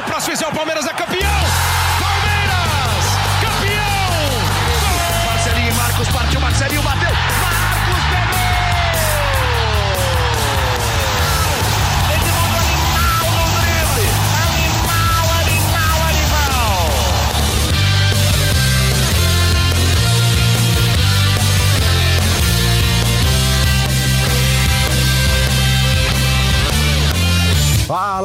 o 0.00 0.02
próximo 0.02 0.34
é 0.42 0.48
o 0.48 0.52
Palmeiras 0.52 0.86
é 0.86 0.92
campeão! 0.92 1.59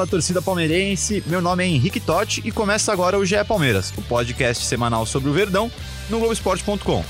Fala, 0.05 0.07
torcida 0.07 0.41
palmeirense. 0.41 1.23
Meu 1.25 1.41
nome 1.41 1.63
é 1.63 1.67
Henrique 1.67 1.99
Totti 1.99 2.41
e 2.45 2.51
começa 2.51 2.91
agora 2.91 3.17
o 3.17 3.25
GE 3.25 3.43
Palmeiras, 3.47 3.91
o 3.97 4.01
podcast 4.03 4.63
semanal 4.65 5.05
sobre 5.05 5.29
o 5.29 5.33
Verdão 5.33 5.71
no 6.09 6.19
Globoesporte.com. 6.19 7.03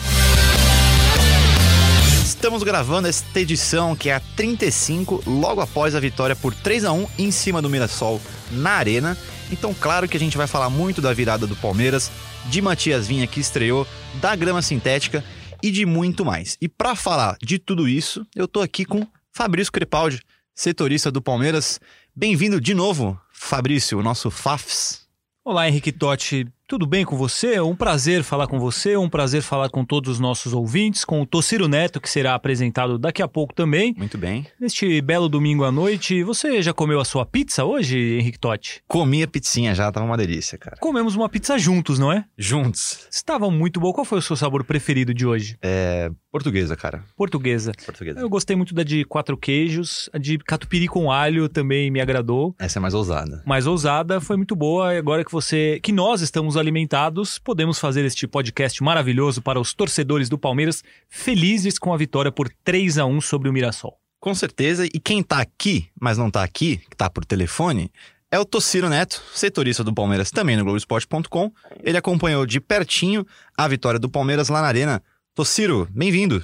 Estamos 2.23 2.63
gravando 2.63 3.07
esta 3.07 3.39
edição 3.39 3.95
que 3.95 4.09
é 4.09 4.15
a 4.15 4.19
35, 4.19 5.23
logo 5.27 5.61
após 5.61 5.93
a 5.93 5.99
vitória 5.99 6.35
por 6.35 6.53
3 6.53 6.85
a 6.85 6.91
1 6.91 7.07
em 7.19 7.31
cima 7.31 7.61
do 7.61 7.69
Mirassol 7.69 8.21
na 8.51 8.71
Arena. 8.71 9.17
Então, 9.51 9.73
claro 9.73 10.07
que 10.07 10.17
a 10.17 10.19
gente 10.19 10.37
vai 10.37 10.47
falar 10.47 10.69
muito 10.69 11.01
da 11.01 11.13
virada 11.13 11.45
do 11.45 11.55
Palmeiras, 11.55 12.11
de 12.45 12.61
Matias 12.61 13.07
Vinha 13.07 13.27
que 13.27 13.39
estreou, 13.39 13.85
da 14.21 14.35
grama 14.35 14.61
sintética 14.61 15.23
e 15.61 15.69
de 15.69 15.85
muito 15.85 16.23
mais. 16.23 16.57
E 16.61 16.67
para 16.67 16.95
falar 16.95 17.37
de 17.41 17.59
tudo 17.59 17.87
isso, 17.87 18.25
eu 18.35 18.47
tô 18.47 18.61
aqui 18.61 18.85
com 18.85 19.05
Fabrício 19.31 19.71
Crepaldi, 19.71 20.21
setorista 20.55 21.11
do 21.11 21.21
Palmeiras. 21.21 21.79
Bem-vindo 22.17 22.61
de 22.61 22.73
novo, 22.73 23.19
Fabrício, 23.29 23.99
o 23.99 24.01
nosso 24.01 24.31
Fafs. 24.31 25.05
Olá, 25.43 25.67
Henrique 25.67 25.91
Totti. 25.91 26.47
Tudo 26.65 26.87
bem 26.87 27.03
com 27.03 27.17
você? 27.17 27.59
Um 27.59 27.75
prazer 27.75 28.23
falar 28.23 28.47
com 28.47 28.57
você, 28.57 28.95
um 28.95 29.09
prazer 29.09 29.41
falar 29.41 29.69
com 29.69 29.83
todos 29.83 30.13
os 30.13 30.19
nossos 30.19 30.53
ouvintes, 30.53 31.03
com 31.03 31.21
o 31.21 31.25
Tociro 31.25 31.67
Neto, 31.67 31.99
que 31.99 32.09
será 32.09 32.33
apresentado 32.33 32.97
daqui 32.97 33.21
a 33.21 33.27
pouco 33.27 33.53
também. 33.53 33.93
Muito 33.97 34.17
bem. 34.17 34.47
Neste 34.57 35.01
belo 35.01 35.27
domingo 35.27 35.65
à 35.65 35.71
noite, 35.71 36.23
você 36.23 36.61
já 36.63 36.73
comeu 36.73 37.01
a 37.01 37.05
sua 37.05 37.25
pizza 37.25 37.65
hoje, 37.65 38.17
Henrique 38.17 38.39
Totti? 38.39 38.81
Comi 38.87 39.21
a 39.21 39.27
pizzinha 39.27 39.75
já, 39.75 39.91
tava 39.91 40.05
uma 40.05 40.17
delícia, 40.17 40.57
cara. 40.57 40.77
Comemos 40.79 41.15
uma 41.15 41.27
pizza 41.27 41.59
juntos, 41.59 41.99
não 41.99 42.13
é? 42.13 42.23
Juntos. 42.37 43.07
Estava 43.11 43.51
muito 43.51 43.79
boa. 43.79 43.93
Qual 43.93 44.05
foi 44.05 44.19
o 44.19 44.21
seu 44.21 44.37
sabor 44.37 44.63
preferido 44.63 45.13
de 45.13 45.27
hoje? 45.27 45.57
É. 45.61 46.09
Portuguesa, 46.35 46.75
cara. 46.75 47.01
Portuguesa. 47.15 47.71
Portuguesa. 47.85 48.19
Eu 48.19 48.27
gostei 48.27 48.57
muito 48.57 48.75
da 48.75 48.83
de 48.83 49.05
quatro 49.05 49.37
queijos, 49.37 50.09
a 50.11 50.17
de 50.17 50.37
catupiry 50.37 50.85
com 50.85 51.09
alho 51.09 51.47
também 51.47 51.89
me 51.89 52.01
agradou. 52.01 52.53
Essa 52.59 52.77
é 52.77 52.81
mais 52.81 52.93
ousada. 52.93 53.41
mais 53.45 53.65
ousada, 53.65 54.19
foi 54.19 54.35
muito 54.35 54.53
boa. 54.53 54.93
E 54.93 54.97
agora 54.97 55.23
que 55.23 55.31
você, 55.31 55.79
que 55.81 55.93
nós 55.93 56.19
estamos 56.19 56.57
alimentados, 56.57 57.39
podemos 57.39 57.79
fazer 57.79 58.03
este 58.03 58.27
podcast 58.27 58.83
maravilhoso 58.83 59.41
para 59.41 59.61
os 59.61 59.73
torcedores 59.73 60.27
do 60.27 60.37
Palmeiras, 60.37 60.83
felizes 61.07 61.79
com 61.79 61.93
a 61.93 61.97
vitória 61.97 62.33
por 62.33 62.49
3 62.65 62.97
a 62.97 63.05
1 63.05 63.21
sobre 63.21 63.47
o 63.47 63.53
Mirassol. 63.53 63.97
Com 64.19 64.35
certeza. 64.35 64.85
E 64.87 64.99
quem 64.99 65.23
tá 65.23 65.39
aqui, 65.39 65.87
mas 65.97 66.17
não 66.17 66.29
tá 66.29 66.43
aqui, 66.43 66.81
que 66.89 66.97
tá 66.97 67.09
por 67.09 67.23
telefone, 67.23 67.89
é 68.29 68.37
o 68.37 68.43
Tociro 68.43 68.89
Neto, 68.89 69.23
setorista 69.33 69.85
do 69.85 69.93
Palmeiras 69.93 70.31
também 70.31 70.57
no 70.57 70.63
Globoesporte.com. 70.65 71.49
Ele 71.81 71.97
acompanhou 71.97 72.45
de 72.45 72.59
pertinho 72.59 73.25
a 73.57 73.65
vitória 73.69 73.97
do 73.97 74.09
Palmeiras 74.09 74.49
lá 74.49 74.61
na 74.61 74.67
Arena. 74.67 75.01
Tociro, 75.35 75.85
bem-vindo. 75.91 76.39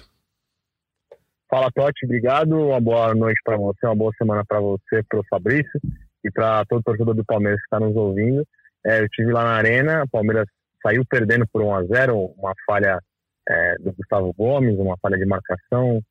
Fala, 1.50 1.72
Totti, 1.74 2.06
obrigado. 2.06 2.52
Uma 2.52 2.82
boa 2.82 3.16
noite 3.16 3.40
para 3.42 3.56
você, 3.56 3.86
uma 3.86 3.96
boa 3.96 4.12
semana 4.18 4.44
para 4.46 4.60
você, 4.60 5.02
para 5.08 5.18
o 5.18 5.26
Fabrício 5.30 5.80
e 6.26 6.30
para 6.30 6.66
todo 6.66 6.84
torcedor 6.84 7.16
do 7.16 7.24
Palmeiras 7.24 7.58
que 7.62 7.68
está 7.68 7.80
nos 7.80 7.96
ouvindo. 7.96 8.46
É, 8.86 9.00
eu 9.00 9.06
estive 9.06 9.32
lá 9.32 9.46
na 9.46 9.52
Arena, 9.52 10.04
o 10.04 10.10
Palmeiras 10.10 10.46
saiu 10.84 11.06
perdendo 11.10 11.48
por 11.48 11.62
1 11.62 11.74
a 11.74 11.84
0 11.86 12.34
uma 12.38 12.54
falha 12.66 13.00
é, 13.48 13.76
do 13.78 13.94
Gustavo 13.94 14.34
Gomes, 14.34 14.78
uma 14.78 14.98
falha 14.98 15.18
de 15.18 15.26
marcação. 15.26 16.02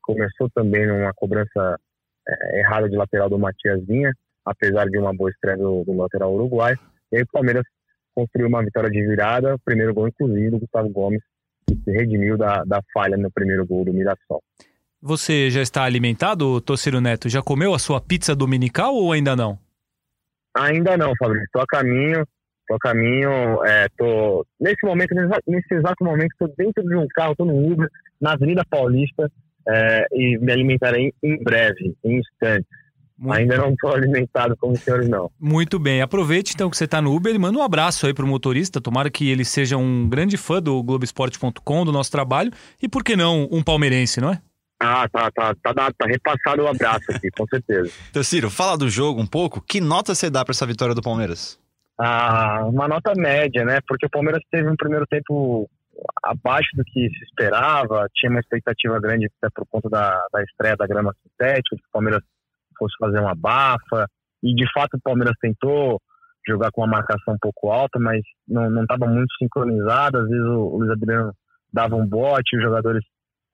Começou 0.00 0.48
também 0.54 0.86
numa 0.86 1.12
cobrança 1.12 1.78
é, 2.26 2.60
errada 2.60 2.88
de 2.88 2.96
lateral 2.96 3.28
do 3.28 3.38
Matias 3.38 3.84
Vinha, 3.86 4.14
apesar 4.46 4.86
de 4.86 4.96
uma 4.96 5.12
boa 5.12 5.28
estreia 5.28 5.58
do, 5.58 5.84
do 5.84 5.94
lateral 5.94 6.32
uruguai. 6.32 6.74
E 7.12 7.16
aí 7.16 7.22
o 7.22 7.30
Palmeiras 7.30 7.64
construiu 8.14 8.48
uma 8.48 8.64
vitória 8.64 8.88
de 8.88 9.06
virada, 9.06 9.58
primeiro 9.62 9.92
gol, 9.92 10.08
inclusive, 10.08 10.48
do 10.48 10.60
Gustavo 10.60 10.88
Gomes, 10.88 11.20
que 11.74 11.84
se 11.84 11.90
redimiu 11.90 12.36
da, 12.36 12.64
da 12.64 12.82
falha 12.92 13.16
no 13.16 13.30
primeiro 13.30 13.66
gol 13.66 13.84
do 13.84 13.92
Mirassol. 13.92 14.42
Você 15.02 15.50
já 15.50 15.62
está 15.62 15.84
alimentado, 15.84 16.60
Tociro 16.60 17.00
Neto? 17.00 17.28
Já 17.28 17.40
comeu 17.40 17.72
a 17.72 17.78
sua 17.78 18.00
pizza 18.00 18.34
dominical 18.34 18.94
ou 18.94 19.12
ainda 19.12 19.34
não? 19.34 19.58
Ainda 20.54 20.96
não, 20.96 21.12
Fabrício. 21.18 21.46
Estou 21.46 21.62
a 21.62 21.66
caminho, 21.66 22.26
estou 22.60 22.76
a 22.76 22.78
caminho. 22.78 23.64
É, 23.64 23.88
tô, 23.96 24.46
nesse 24.60 24.84
momento, 24.84 25.14
nesse 25.46 25.74
exato 25.74 26.04
momento, 26.04 26.32
estou 26.32 26.52
dentro 26.56 26.82
de 26.82 26.96
um 26.96 27.06
carro, 27.14 27.32
estou 27.32 27.46
no 27.46 27.72
Uber, 27.72 27.88
na 28.20 28.32
Avenida 28.32 28.62
Paulista, 28.68 29.30
é, 29.68 30.06
e 30.12 30.38
me 30.38 30.52
alimentarei 30.52 31.12
em 31.22 31.42
breve, 31.42 31.96
em 32.04 32.18
instantes. 32.18 32.68
Muito, 33.20 33.36
Ainda 33.36 33.58
não 33.58 33.74
estou 33.74 33.92
alimentado 33.92 34.56
como 34.56 34.72
os 34.72 34.80
senhores, 34.80 35.06
não. 35.06 35.30
muito 35.38 35.78
bem. 35.78 36.00
Aproveite 36.00 36.52
então 36.54 36.70
que 36.70 36.76
você 36.76 36.86
está 36.86 37.02
no 37.02 37.14
Uber 37.14 37.34
e 37.34 37.38
manda 37.38 37.58
um 37.58 37.62
abraço 37.62 38.06
aí 38.06 38.14
pro 38.14 38.26
motorista. 38.26 38.80
Tomara 38.80 39.10
que 39.10 39.28
ele 39.28 39.44
seja 39.44 39.76
um 39.76 40.08
grande 40.08 40.38
fã 40.38 40.60
do 40.60 40.82
Globoesporte.com, 40.82 41.84
do 41.84 41.92
nosso 41.92 42.10
trabalho. 42.10 42.50
E 42.82 42.88
por 42.88 43.04
que 43.04 43.14
não 43.14 43.46
um 43.52 43.62
palmeirense, 43.62 44.22
não 44.22 44.32
é? 44.32 44.40
Ah, 44.82 45.06
tá, 45.06 45.30
tá, 45.32 45.54
tá, 45.62 45.74
tá, 45.74 45.90
tá 45.92 46.06
repassado 46.06 46.62
o 46.62 46.66
abraço 46.66 47.04
aqui, 47.10 47.30
com 47.36 47.46
certeza. 47.46 47.92
Tociro, 48.10 48.48
fala 48.48 48.78
do 48.78 48.88
jogo 48.88 49.20
um 49.20 49.26
pouco. 49.26 49.60
Que 49.60 49.82
nota 49.82 50.14
você 50.14 50.30
dá 50.30 50.42
para 50.42 50.52
essa 50.52 50.64
vitória 50.64 50.94
do 50.94 51.02
Palmeiras? 51.02 51.60
Ah, 51.98 52.64
uma 52.64 52.88
nota 52.88 53.12
média, 53.14 53.66
né? 53.66 53.80
Porque 53.86 54.06
o 54.06 54.10
Palmeiras 54.10 54.40
teve 54.50 54.66
um 54.66 54.76
primeiro 54.76 55.06
tempo 55.06 55.68
abaixo 56.22 56.70
do 56.74 56.82
que 56.82 57.10
se 57.10 57.24
esperava, 57.24 58.08
tinha 58.14 58.30
uma 58.30 58.40
expectativa 58.40 58.98
grande 58.98 59.30
até 59.42 59.52
por 59.54 59.66
conta 59.66 59.90
da, 59.90 60.18
da 60.32 60.42
estreia 60.42 60.74
da 60.74 60.86
grama 60.86 61.14
sintética, 61.22 61.76
que 61.76 61.82
o 61.82 61.92
Palmeiras 61.92 62.22
fosse 62.80 62.96
fazer 62.98 63.20
uma 63.20 63.34
bafa, 63.34 64.06
e 64.42 64.54
de 64.54 64.64
fato 64.72 64.96
o 64.96 65.00
Palmeiras 65.00 65.36
tentou 65.40 66.00
jogar 66.48 66.70
com 66.72 66.80
uma 66.80 66.96
marcação 66.96 67.34
um 67.34 67.38
pouco 67.40 67.70
alta, 67.70 67.98
mas 67.98 68.22
não 68.48 68.82
estava 68.82 69.06
muito 69.06 69.32
sincronizado, 69.38 70.18
às 70.18 70.28
vezes 70.28 70.46
o, 70.46 70.60
o 70.60 70.78
Luiz 70.78 70.90
Adriano 70.90 71.32
dava 71.72 71.94
um 71.94 72.06
bote, 72.06 72.56
os 72.56 72.62
jogadores 72.62 73.04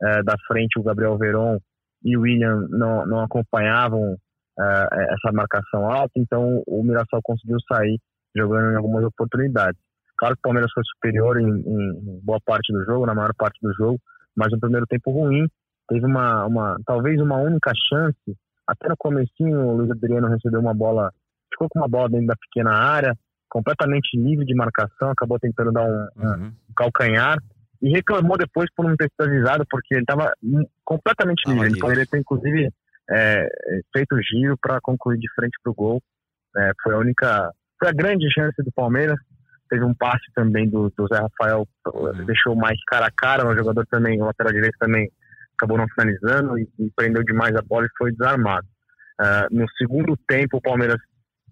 eh, 0.03 0.22
da 0.22 0.34
frente, 0.47 0.78
o 0.78 0.82
Gabriel 0.82 1.19
Veron 1.19 1.59
e 2.04 2.16
o 2.16 2.22
William 2.22 2.66
não, 2.70 3.06
não 3.06 3.20
acompanhavam 3.20 4.16
eh, 4.59 4.88
essa 5.10 5.32
marcação 5.32 5.91
alta, 5.91 6.12
então 6.16 6.62
o 6.66 6.82
Mirassol 6.82 7.20
conseguiu 7.22 7.58
sair 7.70 7.98
jogando 8.34 8.72
em 8.72 8.76
algumas 8.76 9.04
oportunidades. 9.04 9.81
Claro 10.19 10.34
que 10.34 10.41
o 10.41 10.43
Palmeiras 10.43 10.72
foi 10.72 10.82
superior 10.94 11.41
em, 11.41 11.48
em, 11.48 12.20
boa 12.22 12.41
parte 12.44 12.72
do 12.72 12.84
jogo, 12.84 13.06
na 13.06 13.14
maior 13.14 13.34
parte 13.37 13.58
do 13.60 13.72
jogo, 13.75 13.98
mas 14.37 14.50
no 14.50 14.60
primeiro 14.60 14.87
tempo 14.87 15.10
ruim, 15.10 15.47
teve 15.88 16.06
uma, 16.06 16.47
uma 16.47 16.76
talvez 16.87 17.20
uma 17.20 17.37
única 17.37 17.72
chance, 17.88 18.37
até 18.66 18.88
no 18.88 18.97
comecinho 18.97 19.59
o 19.60 19.77
Luiz 19.77 19.91
Adriano 19.91 20.28
recebeu 20.28 20.60
uma 20.60 20.75
bola, 20.75 21.12
ficou 21.53 21.69
com 21.69 21.78
uma 21.78 21.88
bola 21.88 22.09
dentro 22.09 22.27
da 22.27 22.37
pequena 22.37 22.72
área, 22.72 23.15
completamente 23.49 24.16
livre 24.19 24.44
de 24.44 24.54
marcação, 24.54 25.10
acabou 25.10 25.38
tentando 25.38 25.72
dar 25.72 25.84
um, 25.84 26.09
Uhum. 26.16 26.47
um 26.47 26.75
calcanhar 26.76 27.38
e 27.81 27.91
reclamou 27.91 28.37
depois 28.37 28.69
por 28.75 28.87
não 28.88 28.97
ter 28.97 29.09
sido 29.10 29.28
avisado, 29.28 29.65
porque 29.71 29.94
ele 29.94 30.03
estava 30.03 30.32
completamente 30.84 31.43
Tava 31.44 31.55
livre. 31.55 31.66
Ele 31.69 31.75
livre. 31.75 31.81
poderia 31.81 32.06
ter, 32.06 32.19
inclusive, 32.19 32.71
é, 33.10 33.49
feito 33.94 34.15
o 34.16 34.22
giro 34.22 34.56
para 34.60 34.81
concluir 34.81 35.19
de 35.19 35.31
frente 35.34 35.56
para 35.62 35.71
o 35.71 35.75
gol. 35.75 36.03
É, 36.56 36.72
foi 36.82 36.94
a 36.94 36.99
única, 36.99 37.50
foi 37.78 37.88
a 37.88 37.93
grande 37.93 38.26
chance 38.32 38.60
do 38.62 38.72
Palmeiras. 38.72 39.19
Teve 39.69 39.84
um 39.84 39.94
passe 39.94 40.25
também 40.34 40.69
do, 40.69 40.91
do 40.97 41.06
Zé 41.09 41.21
Rafael, 41.21 41.66
Uhum. 41.93 42.25
deixou 42.25 42.56
mais 42.56 42.78
cara 42.87 43.06
a 43.06 43.10
cara. 43.10 43.47
O 43.49 43.55
jogador 43.56 43.87
também, 43.87 44.21
o 44.21 44.25
lateral 44.25 44.53
direito 44.53 44.76
também 44.78 45.10
acabou 45.56 45.78
não 45.78 45.87
finalizando 45.89 46.59
e, 46.59 46.69
e 46.78 46.91
prendeu 46.94 47.22
demais 47.25 47.55
a 47.56 47.62
bola 47.62 47.87
e 47.87 47.97
foi 47.99 48.12
desarmado. 48.12 48.67
Ah, 49.19 49.47
no 49.50 49.67
segundo 49.77 50.17
tempo, 50.28 50.59
o 50.59 50.62
Palmeiras 50.62 50.99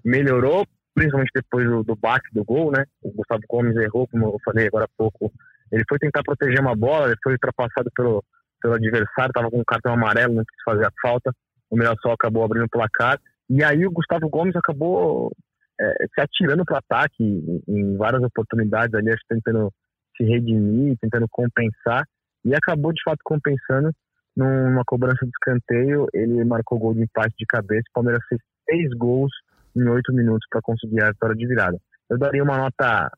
melhorou, 0.04 0.66
principalmente 0.94 1.30
depois 1.34 1.64
do, 1.66 1.82
do 1.82 1.96
bate 1.96 2.28
do 2.32 2.44
gol, 2.44 2.70
né? 2.70 2.84
O 3.02 3.10
Gustavo 3.12 3.42
Gomes 3.48 3.76
errou, 3.76 4.06
como 4.06 4.26
eu 4.26 4.38
falei 4.44 4.66
agora 4.66 4.84
há 4.84 4.96
pouco. 4.96 5.32
Ele 5.72 5.82
foi 5.88 5.98
tentar 5.98 6.22
proteger 6.22 6.60
uma 6.60 6.76
bola, 6.76 7.06
ele 7.06 7.16
foi 7.22 7.32
ultrapassado 7.32 7.90
pelo, 7.96 8.22
pelo 8.60 8.74
adversário, 8.74 9.30
estava 9.30 9.50
com 9.50 9.60
um 9.60 9.64
cartão 9.66 9.94
amarelo, 9.94 10.34
não 10.34 10.44
quis 10.44 10.62
fazer 10.64 10.86
a 10.86 10.92
falta. 11.00 11.32
O 11.70 11.76
Mirassol 11.76 12.12
acabou 12.12 12.44
abrindo 12.44 12.66
o 12.66 12.70
placar. 12.70 13.18
E 13.48 13.64
aí 13.64 13.86
o 13.86 13.90
Gustavo 13.90 14.28
Gomes 14.28 14.54
acabou 14.54 15.32
é, 15.80 16.06
se 16.14 16.20
atirando 16.20 16.64
para 16.64 16.74
o 16.74 16.78
ataque 16.78 17.22
em, 17.22 17.62
em 17.66 17.96
várias 17.96 18.22
oportunidades 18.22 18.94
ali, 18.94 19.10
acho 19.10 19.22
tentando 19.28 19.72
se 20.16 20.24
redimir, 20.24 20.96
tentando 21.00 21.26
compensar. 21.30 22.06
E 22.44 22.54
acabou 22.54 22.92
de 22.92 23.02
fato 23.02 23.18
compensando 23.24 23.90
numa 24.36 24.82
cobrança 24.86 25.24
de 25.24 25.30
escanteio. 25.30 26.06
Ele 26.12 26.44
marcou 26.44 26.78
gol 26.78 26.94
de 26.94 27.02
empate 27.02 27.34
de 27.38 27.46
cabeça. 27.46 27.84
O 27.90 27.94
Palmeiras 27.94 28.22
fez 28.28 28.40
seis 28.68 28.90
gols 28.96 29.32
em 29.76 29.88
oito 29.88 30.12
minutos 30.12 30.46
para 30.50 30.60
conseguir 30.62 31.02
a 31.02 31.10
vitória 31.10 31.34
de 31.34 31.46
virada. 31.46 31.78
Eu 32.08 32.18
daria 32.18 32.42
uma 32.42 32.58
nota 32.58 33.10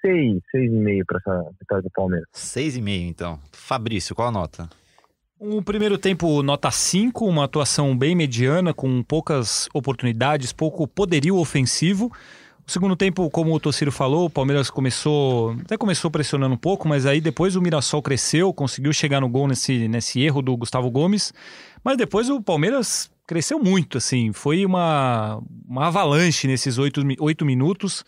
seis, 0.00 0.40
seis 0.50 0.70
e 0.70 0.76
meio 0.76 1.04
para 1.04 1.18
essa 1.18 1.50
vitória 1.58 1.82
do 1.82 1.90
Palmeiras. 1.90 2.28
6,5 2.34 3.08
então. 3.08 3.40
Fabrício, 3.52 4.14
qual 4.14 4.28
a 4.28 4.32
nota? 4.32 4.68
Um 5.38 5.62
primeiro 5.62 5.98
tempo 5.98 6.42
nota 6.42 6.70
5, 6.70 7.26
uma 7.26 7.44
atuação 7.44 7.96
bem 7.96 8.14
mediana, 8.14 8.72
com 8.72 9.02
poucas 9.02 9.68
oportunidades, 9.74 10.50
pouco 10.50 10.88
poderio 10.88 11.36
ofensivo. 11.36 12.10
O 12.66 12.70
segundo 12.70 12.96
tempo, 12.96 13.30
como 13.30 13.54
o 13.54 13.60
Tociro 13.60 13.92
falou, 13.92 14.26
o 14.26 14.30
Palmeiras 14.30 14.70
começou, 14.70 15.52
até 15.64 15.76
começou 15.76 16.10
pressionando 16.10 16.54
um 16.54 16.58
pouco, 16.58 16.88
mas 16.88 17.06
aí 17.06 17.20
depois 17.20 17.54
o 17.54 17.62
Mirassol 17.62 18.02
cresceu, 18.02 18.52
conseguiu 18.52 18.92
chegar 18.92 19.20
no 19.20 19.28
gol 19.28 19.46
nesse, 19.46 19.86
nesse 19.86 20.20
erro 20.20 20.42
do 20.42 20.56
Gustavo 20.56 20.90
Gomes, 20.90 21.32
mas 21.84 21.96
depois 21.96 22.28
o 22.28 22.42
Palmeiras 22.42 23.08
cresceu 23.24 23.60
muito, 23.60 23.98
assim, 23.98 24.32
foi 24.32 24.66
uma, 24.66 25.40
uma 25.68 25.86
avalanche 25.86 26.48
nesses 26.48 26.76
oito, 26.76 27.02
oito 27.20 27.44
minutos, 27.46 28.04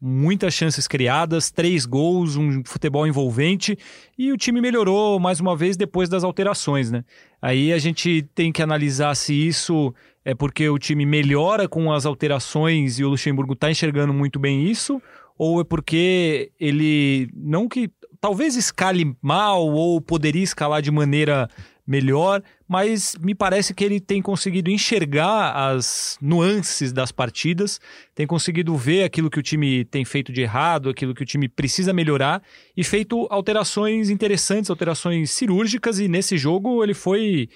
muitas 0.00 0.54
chances 0.54 0.88
criadas, 0.88 1.50
três 1.50 1.84
gols, 1.84 2.36
um 2.36 2.62
futebol 2.64 3.06
envolvente 3.06 3.76
e 4.16 4.32
o 4.32 4.36
time 4.36 4.60
melhorou 4.60 5.20
mais 5.20 5.40
uma 5.40 5.54
vez 5.54 5.76
depois 5.76 6.08
das 6.08 6.24
alterações, 6.24 6.90
né? 6.90 7.04
Aí 7.42 7.72
a 7.72 7.78
gente 7.78 8.22
tem 8.34 8.50
que 8.50 8.62
analisar 8.62 9.14
se 9.14 9.34
isso 9.34 9.94
é 10.24 10.34
porque 10.34 10.68
o 10.68 10.78
time 10.78 11.04
melhora 11.04 11.68
com 11.68 11.92
as 11.92 12.06
alterações 12.06 12.98
e 12.98 13.04
o 13.04 13.08
Luxemburgo 13.10 13.52
está 13.52 13.70
enxergando 13.70 14.12
muito 14.12 14.38
bem 14.38 14.64
isso, 14.64 15.02
ou 15.36 15.60
é 15.60 15.64
porque 15.64 16.50
ele 16.58 17.28
não 17.34 17.68
que 17.68 17.90
talvez 18.20 18.56
escale 18.56 19.16
mal 19.22 19.66
ou 19.66 20.00
poderia 20.00 20.42
escalar 20.42 20.82
de 20.82 20.90
maneira 20.90 21.48
melhor, 21.86 22.42
mas 22.68 23.16
me 23.20 23.34
parece 23.34 23.74
que 23.74 23.84
ele 23.84 24.00
tem 24.00 24.22
conseguido 24.22 24.70
enxergar 24.70 25.52
as 25.52 26.16
nuances 26.20 26.92
das 26.92 27.10
partidas, 27.10 27.80
tem 28.14 28.26
conseguido 28.26 28.76
ver 28.76 29.04
aquilo 29.04 29.30
que 29.30 29.38
o 29.38 29.42
time 29.42 29.84
tem 29.84 30.04
feito 30.04 30.32
de 30.32 30.42
errado, 30.42 30.88
aquilo 30.88 31.14
que 31.14 31.22
o 31.22 31.26
time 31.26 31.48
precisa 31.48 31.92
melhorar 31.92 32.42
e 32.76 32.84
feito 32.84 33.26
alterações 33.30 34.10
interessantes, 34.10 34.70
alterações 34.70 35.30
cirúrgicas 35.30 35.98
e 35.98 36.08
nesse 36.08 36.38
jogo 36.38 36.82
ele 36.84 36.94
foi 36.94 37.48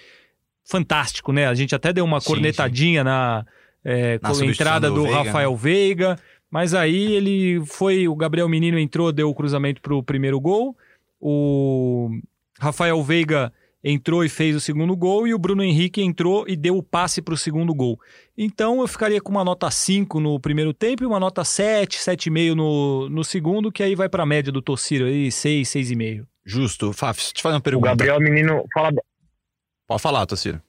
fantástico, 0.65 1.33
né? 1.33 1.47
A 1.47 1.55
gente 1.55 1.75
até 1.75 1.93
deu 1.93 2.05
uma 2.05 2.21
sim, 2.21 2.27
cornetadinha 2.27 3.01
sim. 3.01 3.05
na, 3.05 3.47
é, 3.85 4.19
na 4.21 4.47
entrada 4.47 4.89
do, 4.89 4.97
do 4.97 5.03
Veiga, 5.03 5.19
Rafael 5.19 5.51
né? 5.53 5.59
Veiga, 5.61 6.19
mas 6.51 6.75
aí 6.75 7.15
ele 7.15 7.65
foi, 7.67 8.09
o 8.09 8.17
Gabriel 8.17 8.49
Menino 8.49 8.79
entrou, 8.79 9.13
deu 9.13 9.29
o 9.29 9.35
cruzamento 9.35 9.81
para 9.81 9.95
o 9.95 10.03
primeiro 10.03 10.41
gol, 10.41 10.77
o 11.21 12.11
Rafael 12.59 13.03
Veiga 13.03 13.53
entrou 13.85 14.25
e 14.25 14.31
fez 14.31 14.57
o 14.57 14.61
segundo 14.61 14.97
gol, 14.97 15.29
e 15.29 15.35
o 15.35 15.39
Bruno 15.39 15.63
Henrique 15.63 16.01
entrou 16.01 16.47
e 16.49 16.57
deu 16.57 16.79
o 16.79 16.83
passe 16.83 17.21
para 17.21 17.35
o 17.35 17.37
segundo 17.37 17.75
gol. 17.75 18.01
Então 18.37 18.81
eu 18.81 18.89
ficaria 18.89 19.21
com 19.21 19.31
uma 19.31 19.45
nota 19.45 19.71
5 19.71 20.19
no 20.19 20.41
primeiro 20.41 20.73
tempo 20.73 21.03
e 21.03 21.07
uma 21.07 21.21
nota 21.21 21.45
7, 21.45 21.99
7,5 21.99 22.55
no, 22.55 23.11
no 23.11 23.23
segundo, 23.23 23.71
que 23.71 23.83
aí 23.83 23.95
vai 23.95 24.09
para 24.09 24.23
a 24.23 24.27
média 24.27 24.51
do 24.51 24.63
Tociro 24.63 25.05
aí, 25.05 25.31
6, 25.31 25.69
6,5. 25.69 26.27
Justo. 26.47 26.93
Faf, 26.95 27.33
te 27.35 27.43
fazer 27.43 27.57
uma 27.57 27.61
pergunta. 27.61 27.87
O 27.87 27.91
Gabriel 27.91 28.21
Menino 28.21 28.65
fala. 28.73 28.91
Pode 29.87 30.03
falar, 30.03 30.27
Tociro. 30.27 30.61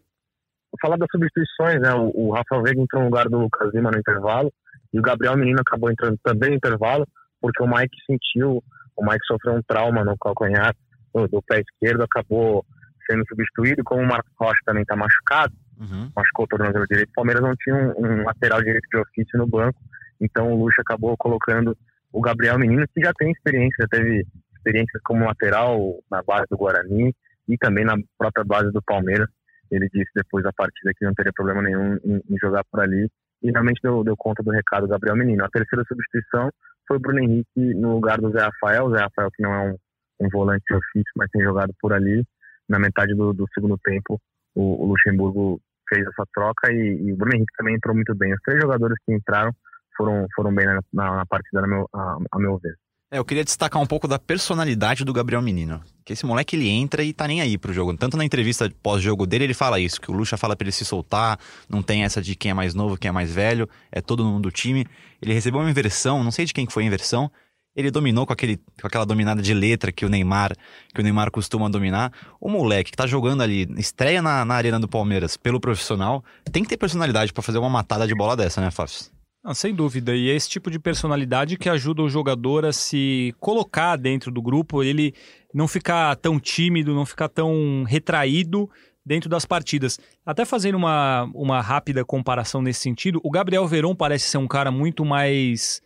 Falar 0.81 0.97
das 0.97 1.07
substituições, 1.09 1.81
né? 1.81 1.93
O, 1.93 2.11
o 2.13 2.31
Rafael 2.33 2.61
Veiga 2.61 2.81
entrou 2.81 3.01
no 3.01 3.07
lugar 3.07 3.29
do 3.29 3.39
Lucas 3.39 3.73
Lima 3.73 3.91
no 3.91 3.97
intervalo, 3.97 4.51
e 4.93 4.99
o 4.99 5.01
Gabriel 5.01 5.37
Menino 5.37 5.61
acabou 5.61 5.89
entrando 5.89 6.19
também 6.21 6.49
no 6.49 6.57
intervalo, 6.57 7.07
porque 7.39 7.63
o 7.63 7.67
Mike 7.67 7.97
sentiu, 8.05 8.61
o 8.95 9.05
Mike 9.05 9.25
sofreu 9.25 9.53
um 9.53 9.61
trauma 9.65 10.03
no 10.03 10.17
calcanhar 10.17 10.75
do, 11.13 11.27
do 11.29 11.41
pé 11.41 11.61
esquerdo, 11.61 12.03
acabou 12.03 12.65
sendo 13.09 13.23
substituído, 13.27 13.83
como 13.83 14.01
o 14.01 14.07
Marcos 14.07 14.31
Rocha 14.39 14.59
também 14.65 14.81
está 14.81 14.95
machucado, 14.95 15.53
uhum. 15.79 16.11
machucou 16.15 16.45
o 16.45 16.47
tornozelo 16.47 16.85
direito, 16.87 17.09
o 17.09 17.13
Palmeiras 17.13 17.43
não 17.43 17.55
tinha 17.55 17.75
um, 17.75 18.05
um, 18.05 18.23
lateral 18.23 18.61
direito 18.61 18.87
de 18.89 18.97
ofício 18.97 19.37
no 19.37 19.47
banco, 19.47 19.79
então 20.19 20.51
o 20.51 20.63
Lucha 20.63 20.81
acabou 20.81 21.15
colocando 21.17 21.77
o 22.11 22.21
Gabriel 22.21 22.57
Menino, 22.57 22.85
que 22.93 23.01
já 23.01 23.13
tem 23.13 23.31
experiência, 23.31 23.75
já 23.81 23.87
teve 23.87 24.25
experiências 24.55 25.01
como 25.03 25.25
lateral 25.25 25.99
na 26.09 26.23
base 26.23 26.45
do 26.49 26.57
Guarani 26.57 27.13
e 27.47 27.57
também 27.57 27.85
na 27.85 27.95
própria 28.17 28.43
base 28.43 28.71
do 28.71 28.81
Palmeiras. 28.81 29.27
Ele 29.69 29.87
disse 29.93 30.11
depois 30.15 30.43
da 30.43 30.53
partida 30.53 30.91
que 30.97 31.05
não 31.05 31.13
teria 31.13 31.33
problema 31.33 31.61
nenhum 31.61 31.95
em, 32.03 32.21
em 32.29 32.37
jogar 32.41 32.63
por 32.71 32.79
ali 32.79 33.09
e 33.43 33.51
realmente 33.51 33.81
deu, 33.83 34.03
deu 34.03 34.15
conta 34.17 34.41
do 34.41 34.51
recado 34.51 34.87
Gabriel 34.87 35.15
Menino. 35.15 35.43
A 35.43 35.49
terceira 35.49 35.83
substituição 35.87 36.49
foi 36.87 36.97
o 36.97 36.99
Bruno 36.99 37.19
Henrique 37.19 37.73
no 37.75 37.95
lugar 37.95 38.19
do 38.19 38.31
Zé 38.31 38.41
Rafael, 38.41 38.85
o 38.85 38.91
Zé 38.91 39.01
Rafael 39.01 39.29
que 39.35 39.43
não 39.43 39.53
é 39.53 39.69
um, 39.69 39.75
um 40.21 40.29
volante 40.29 40.63
de 40.69 40.75
ofício, 40.75 41.11
mas 41.15 41.29
tem 41.31 41.43
jogado 41.43 41.73
por 41.79 41.93
ali 41.93 42.23
na 42.67 42.79
metade 42.79 43.13
do, 43.13 43.33
do 43.33 43.45
segundo 43.53 43.77
tempo, 43.77 44.19
o, 44.55 44.83
o, 44.83 44.87
Luxemburgo 44.87 45.59
fez 45.87 46.05
essa 46.07 46.23
troca 46.33 46.71
e, 46.71 47.01
e, 47.03 47.13
o 47.13 47.15
Bruno 47.15 47.35
Henrique 47.35 47.53
também 47.57 47.75
entrou 47.75 47.95
muito 47.95 48.15
bem. 48.15 48.33
Os 48.33 48.39
três 48.43 48.61
jogadores 48.61 48.97
que 49.05 49.13
entraram 49.13 49.51
foram, 49.95 50.25
foram 50.35 50.53
bem 50.53 50.65
na, 50.65 50.79
na, 50.93 51.15
na 51.17 51.25
partida, 51.25 51.63
a 51.63 51.67
meu, 51.67 51.87
a, 51.93 52.17
a 52.31 52.39
meu 52.39 52.57
ver. 52.57 52.75
É, 53.11 53.19
eu 53.19 53.25
queria 53.25 53.43
destacar 53.43 53.81
um 53.81 53.85
pouco 53.85 54.07
da 54.07 54.17
personalidade 54.17 55.05
do 55.05 55.13
Gabriel 55.13 55.41
Menino. 55.41 55.81
Que 56.03 56.13
esse 56.13 56.25
moleque 56.25 56.55
ele 56.55 56.67
entra 56.67 57.03
e 57.03 57.13
tá 57.13 57.27
nem 57.27 57.39
aí 57.39 57.57
pro 57.57 57.71
jogo. 57.71 57.95
Tanto 57.95 58.17
na 58.17 58.25
entrevista 58.25 58.69
pós-jogo 58.81 59.27
dele, 59.27 59.43
ele 59.43 59.53
fala 59.53 59.79
isso, 59.79 60.01
que 60.01 60.09
o 60.09 60.13
Lucha 60.13 60.37
fala 60.37 60.55
para 60.55 60.65
ele 60.65 60.71
se 60.71 60.83
soltar, 60.83 61.39
não 61.69 61.83
tem 61.83 62.03
essa 62.03 62.21
de 62.21 62.35
quem 62.35 62.51
é 62.51 62.53
mais 62.53 62.73
novo, 62.73 62.97
quem 62.97 63.09
é 63.09 63.11
mais 63.11 63.33
velho, 63.33 63.69
é 63.91 64.01
todo 64.01 64.25
mundo 64.25 64.43
do 64.43 64.51
time. 64.51 64.85
Ele 65.21 65.33
recebeu 65.33 65.61
uma 65.61 65.69
inversão, 65.69 66.23
não 66.23 66.31
sei 66.31 66.45
de 66.45 66.53
quem 66.53 66.67
foi 66.69 66.83
a 66.83 66.87
inversão, 66.87 67.31
ele 67.75 67.91
dominou 67.91 68.25
com, 68.25 68.33
aquele, 68.33 68.57
com 68.79 68.87
aquela 68.87 69.05
dominada 69.05 69.41
de 69.41 69.53
letra 69.53 69.91
que 69.91 70.05
o 70.05 70.09
Neymar 70.09 70.55
que 70.93 71.01
o 71.01 71.03
Neymar 71.03 71.29
costuma 71.29 71.69
dominar. 71.69 72.11
O 72.39 72.49
moleque 72.49 72.91
que 72.91 72.97
tá 72.97 73.05
jogando 73.05 73.43
ali, 73.43 73.67
estreia 73.77 74.21
na, 74.21 74.45
na 74.45 74.55
arena 74.55 74.79
do 74.79 74.87
Palmeiras 74.87 75.35
pelo 75.35 75.59
profissional, 75.59 76.23
tem 76.51 76.63
que 76.63 76.69
ter 76.69 76.77
personalidade 76.77 77.33
para 77.33 77.43
fazer 77.43 77.57
uma 77.57 77.69
matada 77.69 78.07
de 78.07 78.15
bola 78.15 78.35
dessa, 78.37 78.61
né, 78.61 78.71
Fábio? 78.71 78.95
Ah, 79.43 79.53
sem 79.53 79.75
dúvida. 79.75 80.15
E 80.15 80.29
é 80.29 80.35
esse 80.35 80.49
tipo 80.49 80.71
de 80.71 80.79
personalidade 80.79 81.57
que 81.57 81.69
ajuda 81.69 82.01
o 82.01 82.09
jogador 82.09 82.65
a 82.65 82.73
se 82.73 83.35
colocar 83.39 83.95
dentro 83.95 84.31
do 84.31 84.41
grupo, 84.41 84.81
ele 84.81 85.13
não 85.53 85.67
ficar 85.67 86.15
tão 86.15 86.39
tímido, 86.39 86.95
não 86.95 87.05
ficar 87.05 87.29
tão 87.29 87.83
retraído 87.87 88.67
dentro 89.05 89.29
das 89.29 89.45
partidas. 89.45 89.99
Até 90.25 90.45
fazendo 90.45 90.75
uma, 90.75 91.29
uma 91.35 91.61
rápida 91.61 92.03
comparação 92.03 92.59
nesse 92.59 92.79
sentido, 92.79 93.21
o 93.23 93.29
Gabriel 93.29 93.67
Verón 93.67 93.93
parece 93.93 94.29
ser 94.29 94.39
um 94.39 94.47
cara 94.47 94.71
muito 94.71 95.05
mais 95.05 95.79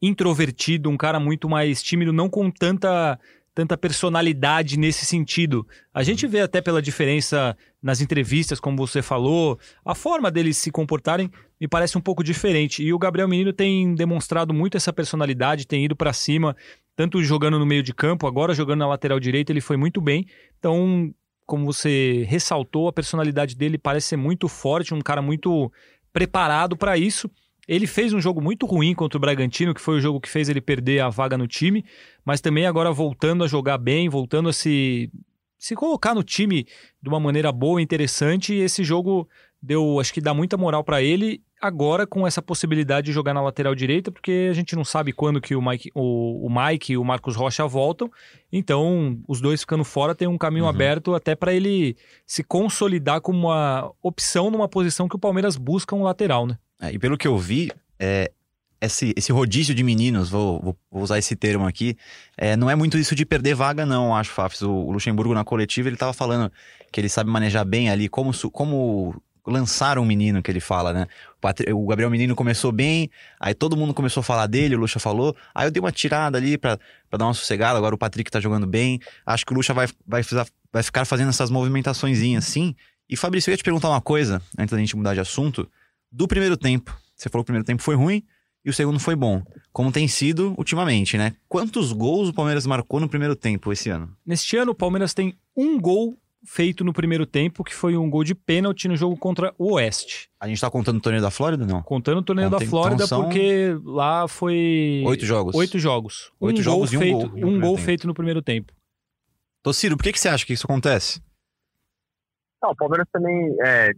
introvertido, 0.00 0.90
um 0.90 0.96
cara 0.96 1.18
muito 1.18 1.48
mais 1.48 1.82
tímido, 1.82 2.12
não 2.12 2.28
com 2.28 2.50
tanta 2.50 3.18
tanta 3.56 3.74
personalidade 3.74 4.78
nesse 4.78 5.06
sentido. 5.06 5.66
A 5.94 6.02
gente 6.02 6.26
vê 6.26 6.40
até 6.40 6.60
pela 6.60 6.82
diferença 6.82 7.56
nas 7.82 8.02
entrevistas, 8.02 8.60
como 8.60 8.76
você 8.76 9.00
falou, 9.00 9.58
a 9.82 9.94
forma 9.94 10.30
deles 10.30 10.58
se 10.58 10.70
comportarem 10.70 11.30
me 11.58 11.66
parece 11.66 11.96
um 11.96 12.00
pouco 12.02 12.22
diferente. 12.22 12.82
E 12.82 12.92
o 12.92 12.98
Gabriel 12.98 13.26
Menino 13.26 13.54
tem 13.54 13.94
demonstrado 13.94 14.52
muito 14.52 14.76
essa 14.76 14.92
personalidade, 14.92 15.66
tem 15.66 15.86
ido 15.86 15.96
para 15.96 16.12
cima, 16.12 16.54
tanto 16.94 17.22
jogando 17.22 17.58
no 17.58 17.64
meio 17.64 17.82
de 17.82 17.94
campo, 17.94 18.26
agora 18.26 18.52
jogando 18.52 18.80
na 18.80 18.88
lateral 18.88 19.18
direita, 19.18 19.52
ele 19.52 19.62
foi 19.62 19.78
muito 19.78 20.02
bem. 20.02 20.26
Então, 20.58 21.10
como 21.46 21.64
você 21.64 22.26
ressaltou, 22.28 22.88
a 22.88 22.92
personalidade 22.92 23.56
dele 23.56 23.78
parece 23.78 24.08
ser 24.08 24.16
muito 24.18 24.48
forte, 24.48 24.92
um 24.92 25.00
cara 25.00 25.22
muito 25.22 25.72
preparado 26.12 26.76
para 26.76 26.98
isso. 26.98 27.30
Ele 27.68 27.86
fez 27.86 28.12
um 28.12 28.20
jogo 28.20 28.40
muito 28.40 28.64
ruim 28.64 28.94
contra 28.94 29.16
o 29.16 29.20
Bragantino, 29.20 29.74
que 29.74 29.80
foi 29.80 29.96
o 29.96 30.00
jogo 30.00 30.20
que 30.20 30.28
fez 30.28 30.48
ele 30.48 30.60
perder 30.60 31.00
a 31.00 31.08
vaga 31.08 31.36
no 31.36 31.48
time, 31.48 31.84
mas 32.24 32.40
também 32.40 32.66
agora 32.66 32.92
voltando 32.92 33.42
a 33.42 33.48
jogar 33.48 33.76
bem, 33.76 34.08
voltando 34.08 34.48
a 34.48 34.52
se, 34.52 35.10
se 35.58 35.74
colocar 35.74 36.14
no 36.14 36.22
time 36.22 36.66
de 37.02 37.08
uma 37.08 37.18
maneira 37.18 37.50
boa 37.50 37.80
e 37.80 37.84
interessante. 37.84 38.54
E 38.54 38.60
esse 38.60 38.84
jogo 38.84 39.28
deu, 39.60 39.98
acho 39.98 40.14
que 40.14 40.20
dá 40.20 40.32
muita 40.32 40.56
moral 40.56 40.84
para 40.84 41.02
ele. 41.02 41.42
Agora 41.60 42.06
com 42.06 42.26
essa 42.26 42.42
possibilidade 42.42 43.06
de 43.06 43.12
jogar 43.12 43.34
na 43.34 43.42
lateral 43.42 43.74
direita, 43.74 44.12
porque 44.12 44.46
a 44.48 44.54
gente 44.54 44.76
não 44.76 44.84
sabe 44.84 45.12
quando 45.12 45.40
que 45.40 45.56
o 45.56 45.62
Mike, 45.62 45.90
o, 45.94 46.46
o 46.46 46.50
Mike 46.50 46.92
e 46.92 46.96
o 46.96 47.04
Marcos 47.04 47.34
Rocha 47.34 47.66
voltam. 47.66 48.10
Então, 48.52 49.18
os 49.26 49.40
dois 49.40 49.62
ficando 49.62 49.82
fora 49.82 50.14
tem 50.14 50.28
um 50.28 50.38
caminho 50.38 50.64
uhum. 50.64 50.70
aberto 50.70 51.14
até 51.14 51.34
para 51.34 51.52
ele 51.52 51.96
se 52.26 52.44
consolidar 52.44 53.20
como 53.22 53.48
uma 53.48 53.90
opção 54.02 54.50
numa 54.50 54.68
posição 54.68 55.08
que 55.08 55.16
o 55.16 55.18
Palmeiras 55.18 55.56
busca 55.56 55.96
um 55.96 56.02
lateral, 56.02 56.46
né? 56.46 56.58
É, 56.80 56.92
e 56.92 56.98
pelo 56.98 57.16
que 57.16 57.26
eu 57.26 57.38
vi, 57.38 57.70
é, 57.98 58.30
esse, 58.80 59.14
esse 59.16 59.32
rodízio 59.32 59.74
de 59.74 59.82
meninos, 59.82 60.28
vou, 60.28 60.60
vou, 60.60 60.76
vou 60.90 61.02
usar 61.02 61.18
esse 61.18 61.34
termo 61.34 61.66
aqui, 61.66 61.96
é, 62.36 62.56
não 62.56 62.68
é 62.68 62.74
muito 62.74 62.98
isso 62.98 63.14
de 63.14 63.24
perder 63.24 63.54
vaga, 63.54 63.86
não, 63.86 64.14
acho, 64.14 64.30
Fafs. 64.30 64.62
O, 64.62 64.70
o 64.70 64.92
Luxemburgo 64.92 65.34
na 65.34 65.44
coletiva, 65.44 65.88
ele 65.88 65.96
tava 65.96 66.12
falando 66.12 66.52
que 66.92 67.00
ele 67.00 67.08
sabe 67.08 67.30
manejar 67.30 67.64
bem 67.64 67.90
ali 67.90 68.08
como, 68.08 68.32
como 68.50 69.20
lançar 69.46 69.98
um 69.98 70.04
menino, 70.04 70.42
que 70.42 70.50
ele 70.50 70.60
fala, 70.60 70.92
né? 70.92 71.06
O, 71.72 71.86
Gabriel 71.86 72.10
Menino 72.10 72.34
começou 72.34 72.72
bem, 72.72 73.10
aí 73.40 73.54
todo 73.54 73.76
mundo 73.76 73.94
começou 73.94 74.20
a 74.20 74.24
falar 74.24 74.46
dele, 74.46 74.74
o 74.74 74.78
Luxa 74.78 74.98
falou, 74.98 75.36
aí 75.54 75.66
eu 75.66 75.70
dei 75.70 75.80
uma 75.80 75.92
tirada 75.92 76.36
ali 76.36 76.58
pra 76.58 76.78
dar 77.12 77.26
uma 77.26 77.34
sossegada, 77.34 77.78
agora 77.78 77.94
o 77.94 77.98
Patrick 77.98 78.30
tá 78.30 78.40
jogando 78.40 78.66
bem, 78.66 79.00
acho 79.24 79.46
que 79.46 79.52
o 79.52 79.56
Luxa 79.56 79.72
vai, 79.72 79.88
vai, 80.06 80.22
vai 80.72 80.82
ficar 80.82 81.04
fazendo 81.04 81.28
essas 81.28 81.50
movimentações 81.50 82.18
assim. 82.36 82.74
E 83.08 83.16
Fabrício, 83.16 83.50
eu 83.50 83.52
ia 83.52 83.56
te 83.56 83.62
perguntar 83.62 83.88
uma 83.88 84.00
coisa, 84.00 84.42
antes 84.58 84.72
da 84.72 84.78
gente 84.78 84.96
mudar 84.96 85.14
de 85.14 85.20
assunto 85.20 85.70
do 86.10 86.26
primeiro 86.26 86.56
tempo. 86.56 86.96
Você 87.14 87.28
falou 87.28 87.42
que 87.42 87.46
o 87.46 87.52
primeiro 87.52 87.64
tempo 87.64 87.82
foi 87.82 87.94
ruim 87.94 88.22
e 88.64 88.70
o 88.70 88.72
segundo 88.72 88.98
foi 88.98 89.14
bom, 89.14 89.42
como 89.72 89.92
tem 89.92 90.08
sido 90.08 90.54
ultimamente, 90.58 91.16
né? 91.16 91.34
Quantos 91.48 91.92
gols 91.92 92.28
o 92.28 92.34
Palmeiras 92.34 92.66
marcou 92.66 92.98
no 92.98 93.08
primeiro 93.08 93.36
tempo 93.36 93.72
esse 93.72 93.88
ano? 93.88 94.14
Neste 94.26 94.56
ano, 94.56 94.72
o 94.72 94.74
Palmeiras 94.74 95.14
tem 95.14 95.38
um 95.56 95.80
gol 95.80 96.18
feito 96.44 96.84
no 96.84 96.92
primeiro 96.92 97.26
tempo, 97.26 97.62
que 97.62 97.74
foi 97.74 97.96
um 97.96 98.08
gol 98.08 98.24
de 98.24 98.34
pênalti 98.34 98.88
no 98.88 98.96
jogo 98.96 99.16
contra 99.16 99.54
o 99.58 99.74
Oeste. 99.74 100.28
A 100.40 100.48
gente 100.48 100.60
tá 100.60 100.70
contando 100.70 100.98
o 100.98 101.00
torneio 101.00 101.22
da 101.22 101.30
Flórida, 101.30 101.66
não? 101.66 101.82
Contando 101.82 102.18
o 102.18 102.22
torneio 102.22 102.50
da 102.50 102.60
Flórida, 102.60 103.04
então 103.04 103.06
são... 103.06 103.22
porque 103.24 103.76
lá 103.84 104.26
foi. 104.28 105.02
Oito 105.06 105.26
jogos. 105.26 105.54
Oito 105.54 105.78
jogos. 105.78 106.32
Oito 106.40 106.60
um 106.60 106.62
jogos 106.62 106.92
gol 106.92 107.02
e 107.02 107.06
um 107.06 107.12
gol. 107.12 107.28
gol. 107.28 107.50
Um 107.50 107.60
gol 107.60 107.76
feito 107.76 108.06
no 108.06 108.14
primeiro 108.14 108.42
tempo. 108.42 108.72
Tociro, 109.62 109.96
por 109.96 110.04
que, 110.04 110.12
que 110.12 110.20
você 110.20 110.28
acha 110.28 110.46
que 110.46 110.52
isso 110.52 110.66
acontece? 110.66 111.20
Não, 112.62 112.70
o 112.70 112.76
Palmeiras 112.76 113.06
também 113.12 113.54
é, 113.64 113.92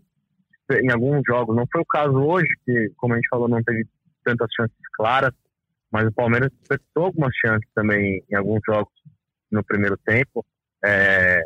em 0.70 0.90
alguns 0.92 1.22
jogos. 1.26 1.56
Não 1.56 1.66
foi 1.70 1.80
o 1.80 1.86
caso 1.86 2.14
hoje, 2.14 2.48
que, 2.64 2.92
como 2.96 3.14
a 3.14 3.16
gente 3.16 3.28
falou, 3.28 3.48
não 3.48 3.62
teve 3.62 3.86
tantas 4.24 4.48
chances 4.54 4.76
claras, 4.94 5.32
mas 5.90 6.06
o 6.06 6.12
Palmeiras 6.12 6.50
despertou 6.50 7.06
algumas 7.06 7.34
chances 7.36 7.68
também 7.74 8.22
em 8.30 8.34
alguns 8.36 8.60
jogos 8.66 8.92
no 9.50 9.64
primeiro 9.64 9.96
tempo. 9.98 10.44
É, 10.84 11.40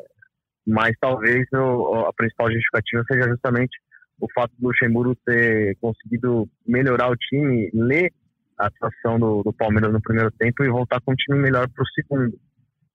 mas 0.67 0.95
talvez 1.01 1.47
o, 1.53 2.07
a 2.07 2.13
principal 2.13 2.51
justificativa 2.51 3.05
seja 3.11 3.29
justamente 3.29 3.79
o 4.21 4.27
fato 4.33 4.53
do 4.59 4.69
Luxemburgo 4.69 5.17
ter 5.25 5.77
conseguido 5.81 6.49
melhorar 6.67 7.11
o 7.11 7.17
time, 7.17 7.71
ler 7.75 8.13
a 8.59 8.67
atuação 8.67 9.19
do, 9.19 9.43
do 9.43 9.53
Palmeiras 9.53 9.93
no 9.93 10.01
primeiro 10.01 10.31
tempo 10.33 10.63
e 10.63 10.69
voltar 10.71 11.01
com 11.01 11.13
um 11.13 11.17
time 11.17 11.39
melhor 11.39 11.69
para 11.69 11.83
o 11.83 11.89
segundo. 11.89 12.35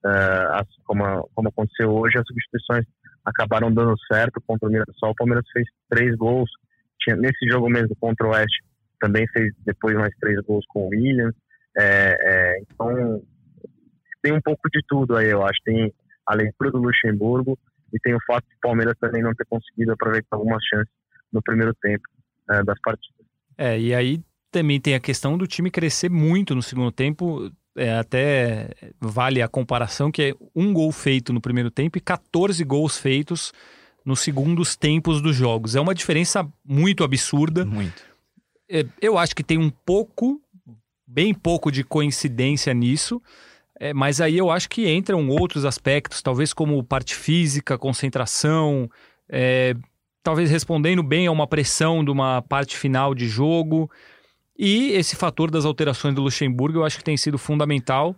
Uh, 0.05 0.65
como, 0.85 1.29
como 1.35 1.49
aconteceu 1.49 1.91
hoje, 1.91 2.17
as 2.17 2.25
substituições 2.25 2.85
acabaram 3.27 3.71
dando 3.71 3.93
certo 4.11 4.41
contra 4.47 4.69
o 4.69 4.71
Mirassol. 4.71 5.11
O 5.11 5.15
Palmeiras 5.15 5.45
fez 5.51 5.67
três 5.89 6.15
gols. 6.15 6.49
Tinha, 6.99 7.17
nesse 7.17 7.45
jogo 7.49 7.69
mesmo 7.69 7.95
contra 7.99 8.25
o 8.25 8.31
Oeste, 8.31 8.63
também 8.99 9.27
fez 9.27 9.53
depois 9.65 9.95
mais 9.95 10.13
três 10.19 10.39
gols 10.41 10.65
com 10.69 10.85
o 10.85 10.89
Williams. 10.89 11.35
É, 11.77 12.17
é, 12.19 12.61
então, 12.61 13.21
tem 14.21 14.33
um 14.33 14.41
pouco 14.41 14.69
de 14.71 14.81
tudo 14.87 15.15
aí, 15.17 15.29
eu 15.29 15.45
acho. 15.45 15.59
Tem 15.63 15.93
a 16.25 16.33
leitura 16.33 16.71
do 16.71 16.79
Luxemburgo 16.79 17.59
e 17.93 17.99
tem 17.99 18.15
o 18.15 18.19
fato 18.25 18.47
de 18.47 18.55
o 18.55 18.59
Palmeiras 18.61 18.95
também 18.99 19.21
não 19.21 19.35
ter 19.35 19.45
conseguido 19.45 19.91
aproveitar 19.91 20.37
algumas 20.37 20.63
chances 20.63 20.91
no 21.31 21.41
primeiro 21.41 21.73
tempo 21.81 22.03
é, 22.49 22.63
das 22.63 22.79
partidas. 22.81 23.25
É, 23.57 23.77
e 23.77 23.93
aí 23.93 24.21
também 24.51 24.79
tem 24.79 24.95
a 24.95 24.99
questão 24.99 25.37
do 25.37 25.45
time 25.45 25.69
crescer 25.69 26.09
muito 26.09 26.55
no 26.55 26.61
segundo 26.61 26.91
tempo. 26.91 27.51
É, 27.77 27.93
até 27.93 28.69
vale 28.99 29.39
a 29.39 29.47
comparação 29.47 30.11
que 30.11 30.21
é 30.23 30.33
um 30.55 30.73
gol 30.73 30.91
feito 30.91 31.31
no 31.31 31.39
primeiro 31.39 31.69
tempo 31.69 31.97
e 31.97 32.01
14 32.01 32.63
gols 32.63 32.97
feitos 32.97 33.53
nos 34.03 34.21
segundos 34.21 34.75
tempos 34.75 35.21
dos 35.21 35.35
jogos. 35.35 35.75
É 35.75 35.81
uma 35.81 35.93
diferença 35.93 36.47
muito 36.65 37.03
absurda. 37.03 37.65
Muito. 37.65 38.01
É, 38.69 38.85
eu 39.01 39.17
acho 39.17 39.35
que 39.35 39.43
tem 39.43 39.57
um 39.57 39.69
pouco, 39.69 40.41
bem 41.05 41.33
pouco 41.33 41.71
de 41.71 41.83
coincidência 41.83 42.73
nisso. 42.73 43.21
É, 43.79 43.93
mas 43.93 44.19
aí 44.19 44.37
eu 44.37 44.49
acho 44.49 44.69
que 44.69 44.89
entram 44.89 45.29
outros 45.29 45.63
aspectos, 45.63 46.21
talvez 46.21 46.51
como 46.51 46.83
parte 46.83 47.13
física, 47.13 47.77
concentração, 47.77 48.89
é, 49.29 49.75
talvez 50.23 50.49
respondendo 50.49 51.03
bem 51.03 51.27
a 51.27 51.31
uma 51.31 51.45
pressão 51.45 52.03
de 52.03 52.09
uma 52.09 52.41
parte 52.41 52.75
final 52.75 53.13
de 53.13 53.27
jogo. 53.27 53.89
E 54.57 54.91
esse 54.91 55.15
fator 55.15 55.51
das 55.51 55.65
alterações 55.65 56.15
do 56.15 56.21
Luxemburgo 56.21 56.79
eu 56.79 56.85
acho 56.85 56.97
que 56.97 57.03
tem 57.03 57.17
sido 57.17 57.37
fundamental. 57.37 58.15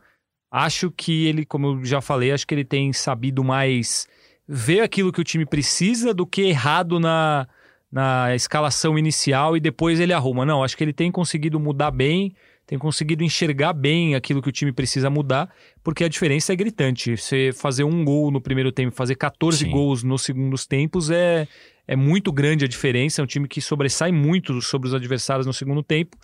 Acho 0.51 0.89
que 0.89 1.25
ele, 1.25 1.45
como 1.45 1.67
eu 1.67 1.85
já 1.85 2.01
falei, 2.01 2.31
acho 2.31 2.47
que 2.47 2.55
ele 2.55 2.63
tem 2.63 2.93
sabido 2.93 3.43
mais 3.43 4.07
ver 4.47 4.81
aquilo 4.81 5.11
que 5.11 5.21
o 5.21 5.23
time 5.23 5.45
precisa 5.45 6.13
do 6.13 6.25
que 6.25 6.41
errado 6.41 6.99
na, 6.99 7.47
na 7.91 8.33
escalação 8.33 8.97
inicial 8.97 9.55
e 9.55 9.59
depois 9.59 9.99
ele 9.99 10.13
arruma. 10.13 10.45
Não, 10.45 10.63
acho 10.63 10.75
que 10.75 10.83
ele 10.83 10.93
tem 10.93 11.11
conseguido 11.11 11.59
mudar 11.59 11.91
bem 11.91 12.33
tem 12.69 12.77
conseguido 12.77 13.23
enxergar 13.23 13.73
bem 13.73 14.13
aquilo 14.13 14.43
que 14.43 14.49
o 14.49 14.51
time 14.51 14.71
precisa 14.71 15.09
mudar, 15.09 15.51
porque 15.83 16.03
a 16.03 16.07
diferença 16.07 16.53
é 16.53 16.55
gritante. 16.55 17.17
Você 17.17 17.49
fazer 17.51 17.83
um 17.83 18.05
gol 18.05 18.29
no 18.29 18.39
primeiro 18.39 18.71
tempo, 18.71 18.95
fazer 18.95 19.15
14 19.15 19.57
Sim. 19.57 19.71
gols 19.71 20.03
nos 20.03 20.21
segundos 20.21 20.67
tempos 20.67 21.09
é, 21.09 21.47
é 21.89 21.95
muito 21.95 22.31
grande 22.31 22.63
a 22.63 22.67
diferença. 22.67 23.19
É 23.19 23.23
um 23.23 23.27
time 23.27 23.47
que 23.47 23.59
sobressai 23.59 24.11
muito 24.11 24.61
sobre 24.61 24.87
os 24.87 24.93
adversários 24.93 25.47
no 25.47 25.53
segundo 25.53 25.81
tempo 25.81 26.15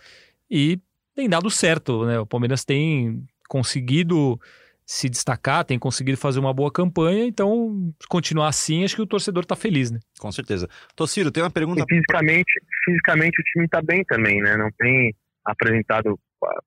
e 0.47 0.79
tem 1.15 1.27
dado 1.27 1.49
certo. 1.49 2.05
Né? 2.05 2.19
O 2.19 2.25
Palmeiras 2.25 2.63
tem 2.63 3.25
conseguido 3.49 4.39
se 4.85 5.09
destacar, 5.09 5.65
tem 5.65 5.79
conseguido 5.79 6.19
fazer 6.19 6.39
uma 6.39 6.53
boa 6.53 6.71
campanha, 6.71 7.25
então 7.25 7.91
continuar 8.07 8.49
assim, 8.49 8.83
acho 8.83 8.95
que 8.95 9.01
o 9.01 9.07
torcedor 9.07 9.41
está 9.41 9.55
feliz, 9.55 9.89
né? 9.89 9.99
Com 10.19 10.31
certeza. 10.31 10.69
Tociro, 10.95 11.31
tem 11.31 11.41
uma 11.41 11.49
pergunta. 11.49 11.81
E 11.81 11.95
fisicamente, 11.95 12.61
fisicamente 12.85 13.41
o 13.41 13.43
time 13.45 13.65
está 13.65 13.81
bem 13.81 14.03
também, 14.05 14.39
né? 14.41 14.55
Não 14.55 14.69
tem 14.77 15.15
apresentado 15.43 16.19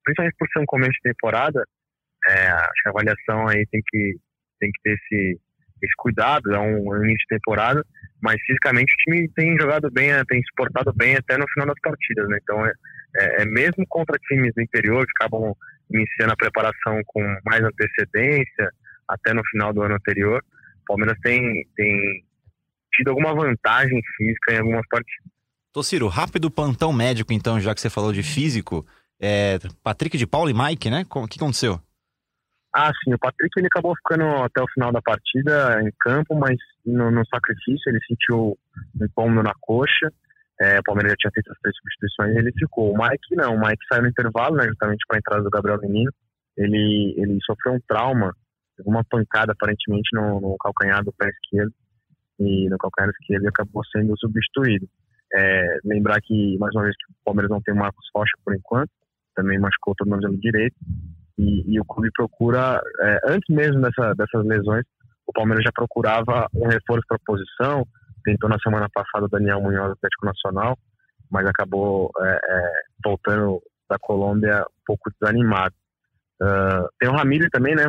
principalmente 0.03 0.35
por 0.37 0.49
ser 0.49 0.59
um 0.59 0.65
começo 0.65 0.91
de 0.91 1.13
temporada, 1.13 1.63
é, 2.27 2.47
acho 2.47 2.81
que 2.83 2.89
a 2.89 2.91
avaliação 2.91 3.47
aí 3.47 3.65
tem 3.71 3.81
que, 3.87 4.17
tem 4.59 4.69
que 4.69 4.81
ter 4.83 4.93
esse, 4.95 5.39
esse 5.81 5.93
cuidado, 5.97 6.53
é 6.53 6.59
um, 6.59 6.89
um 6.89 6.97
início 6.97 7.25
de 7.29 7.37
temporada, 7.37 7.85
mas 8.21 8.41
fisicamente 8.45 8.93
o 8.93 8.97
time 8.97 9.29
tem 9.35 9.57
jogado 9.57 9.89
bem, 9.91 10.11
é, 10.11 10.23
tem 10.25 10.39
exportado 10.39 10.93
bem 10.93 11.15
até 11.15 11.37
no 11.37 11.45
final 11.53 11.67
das 11.67 11.79
partidas, 11.81 12.27
né? 12.29 12.37
Então 12.41 12.65
é, 12.65 12.71
é, 13.17 13.41
é, 13.41 13.45
mesmo 13.45 13.85
contra 13.87 14.19
times 14.27 14.53
do 14.55 14.61
interior 14.61 15.05
que 15.05 15.13
acabam 15.19 15.53
iniciando 15.91 16.33
a 16.33 16.37
preparação 16.37 17.01
com 17.07 17.21
mais 17.45 17.63
antecedência, 17.63 18.71
até 19.07 19.33
no 19.33 19.41
final 19.51 19.73
do 19.73 19.81
ano 19.81 19.95
anterior, 19.95 20.43
o 20.81 20.85
Palmeiras 20.85 21.17
tem, 21.23 21.41
tem 21.75 22.23
tido 22.93 23.09
alguma 23.09 23.33
vantagem 23.33 23.99
física 24.15 24.53
em 24.53 24.59
algumas 24.59 24.87
partidas. 24.87 25.31
Tociro, 25.73 26.07
rápido 26.07 26.51
plantão 26.51 26.91
médico 26.91 27.33
então, 27.33 27.59
já 27.59 27.73
que 27.73 27.81
você 27.81 27.89
falou 27.89 28.11
de 28.11 28.23
físico, 28.23 28.85
é, 29.19 29.57
Patrick 29.83 30.17
de 30.17 30.27
Paulo 30.27 30.49
e 30.49 30.53
Mike, 30.53 30.89
né? 30.89 31.05
O 31.09 31.27
que 31.27 31.37
aconteceu? 31.37 31.79
Ah, 32.81 32.93
sim, 33.03 33.13
o 33.13 33.19
Patrick 33.19 33.51
ele 33.57 33.67
acabou 33.67 33.93
ficando 33.93 34.23
até 34.41 34.61
o 34.63 34.71
final 34.73 34.89
da 34.89 35.01
partida 35.01 35.81
em 35.81 35.91
campo, 35.99 36.33
mas 36.33 36.55
no, 36.85 37.11
no 37.11 37.25
sacrifício 37.27 37.89
ele 37.89 37.99
sentiu 38.07 38.57
um 38.95 39.05
incômodo 39.05 39.43
na 39.43 39.51
coxa. 39.59 40.09
É, 40.61 40.79
o 40.79 40.83
Palmeiras 40.83 41.11
já 41.11 41.17
tinha 41.17 41.31
feito 41.33 41.51
as 41.51 41.59
três 41.59 41.75
substituições 41.75 42.37
ele 42.37 42.53
ficou. 42.57 42.93
O 42.93 42.97
Mike 42.97 43.35
não, 43.35 43.55
o 43.55 43.59
Mike 43.59 43.83
saiu 43.91 44.03
no 44.03 44.07
intervalo, 44.07 44.55
né, 44.55 44.63
justamente 44.65 45.03
para 45.09 45.17
a 45.17 45.19
entrada 45.19 45.43
do 45.43 45.49
Gabriel 45.49 45.81
Menino. 45.81 46.09
Ele, 46.55 47.15
ele 47.17 47.37
sofreu 47.45 47.73
um 47.73 47.81
trauma, 47.85 48.33
uma 48.85 49.03
pancada 49.03 49.51
aparentemente 49.51 50.07
no, 50.13 50.39
no 50.39 50.55
calcanhar 50.57 51.03
do 51.03 51.11
pé 51.11 51.27
esquerdo 51.27 51.73
e 52.39 52.69
no 52.69 52.77
calcanhar 52.77 53.09
esquerdo 53.09 53.41
ele 53.41 53.49
acabou 53.49 53.83
sendo 53.91 54.17
substituído. 54.17 54.87
É, 55.33 55.79
lembrar 55.83 56.21
que, 56.21 56.57
mais 56.57 56.73
uma 56.73 56.83
vez, 56.83 56.95
que 56.95 57.11
o 57.11 57.15
Palmeiras 57.25 57.51
não 57.51 57.61
tem 57.61 57.73
o 57.73 57.77
Marcos 57.77 58.07
Rocha 58.15 58.31
por 58.45 58.55
enquanto, 58.55 58.89
também 59.35 59.59
machucou 59.59 59.91
o 59.91 59.95
tornozelo 59.95 60.39
direito. 60.39 60.77
E, 61.39 61.75
e, 61.75 61.79
o 61.79 61.85
clube 61.85 62.09
procura, 62.13 62.81
é, 62.99 63.19
antes 63.31 63.55
mesmo 63.55 63.81
dessa, 63.81 64.13
dessas 64.13 64.45
lesões, 64.45 64.83
o 65.25 65.31
Palmeiras 65.31 65.63
já 65.63 65.71
procurava 65.71 66.47
um 66.53 66.67
reforço 66.67 67.05
para 67.07 67.15
a 67.15 67.25
posição. 67.25 67.87
Tentou 68.25 68.49
na 68.49 68.59
semana 68.59 68.89
passada 68.93 69.25
o 69.25 69.29
Daniel 69.29 69.61
Munhoz 69.61 69.87
do 69.87 69.93
Atlético 69.93 70.25
Nacional, 70.25 70.77
mas 71.31 71.47
acabou 71.47 72.11
é, 72.19 72.29
é, 72.29 72.71
voltando 73.03 73.61
da 73.89 73.97
Colômbia 73.97 74.61
um 74.61 74.83
pouco 74.85 75.09
desanimado. 75.19 75.73
Uh, 76.41 76.87
tem 76.99 77.09
o 77.09 77.15
Ramiro 77.15 77.49
também, 77.51 77.75
né? 77.75 77.83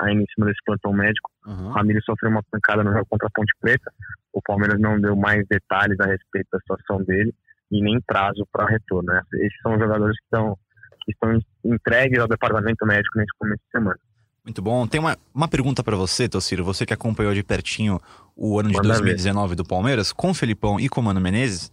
Ainda 0.00 0.22
em 0.22 0.26
cima 0.34 0.46
desse 0.46 0.60
plantão 0.64 0.92
médico. 0.92 1.30
Uhum. 1.46 1.68
O 1.68 1.70
Ramiro 1.70 2.00
sofreu 2.04 2.30
uma 2.30 2.42
pancada 2.50 2.82
no 2.82 2.92
jogo 2.92 3.06
contra 3.08 3.28
a 3.28 3.30
Ponte 3.32 3.52
Preta. 3.60 3.92
O 4.32 4.42
Palmeiras 4.42 4.80
não 4.80 5.00
deu 5.00 5.16
mais 5.16 5.46
detalhes 5.48 5.98
a 6.00 6.06
respeito 6.06 6.48
da 6.52 6.58
situação 6.60 7.02
dele 7.04 7.34
e 7.70 7.82
nem 7.82 8.00
prazo 8.00 8.46
para 8.52 8.66
retorno. 8.66 9.12
Né? 9.12 9.22
Esses 9.34 9.58
são 9.62 9.78
jogadores 9.78 10.16
que 10.18 10.24
estão, 10.24 10.56
que 11.04 11.12
estão 11.12 11.38
entregues 11.64 12.18
ao 12.18 12.28
departamento 12.28 12.86
médico 12.86 13.18
nesse 13.18 13.30
começo 13.38 13.62
de 13.64 13.70
semana. 13.70 13.98
Muito 14.44 14.62
bom. 14.62 14.86
Tem 14.86 15.00
uma, 15.00 15.16
uma 15.34 15.48
pergunta 15.48 15.84
para 15.84 15.96
você, 15.96 16.28
Tociro. 16.28 16.64
Você 16.64 16.86
que 16.86 16.94
acompanhou 16.94 17.34
de 17.34 17.42
pertinho 17.42 18.00
o 18.34 18.58
ano 18.58 18.70
de 18.70 18.76
Manda 18.76 18.88
2019 18.88 19.50
ver. 19.50 19.54
do 19.56 19.64
Palmeiras, 19.64 20.12
com 20.12 20.30
o 20.30 20.34
Felipão 20.34 20.80
e 20.80 20.88
com 20.88 21.00
o 21.00 21.04
Mano 21.04 21.20
Menezes, 21.20 21.70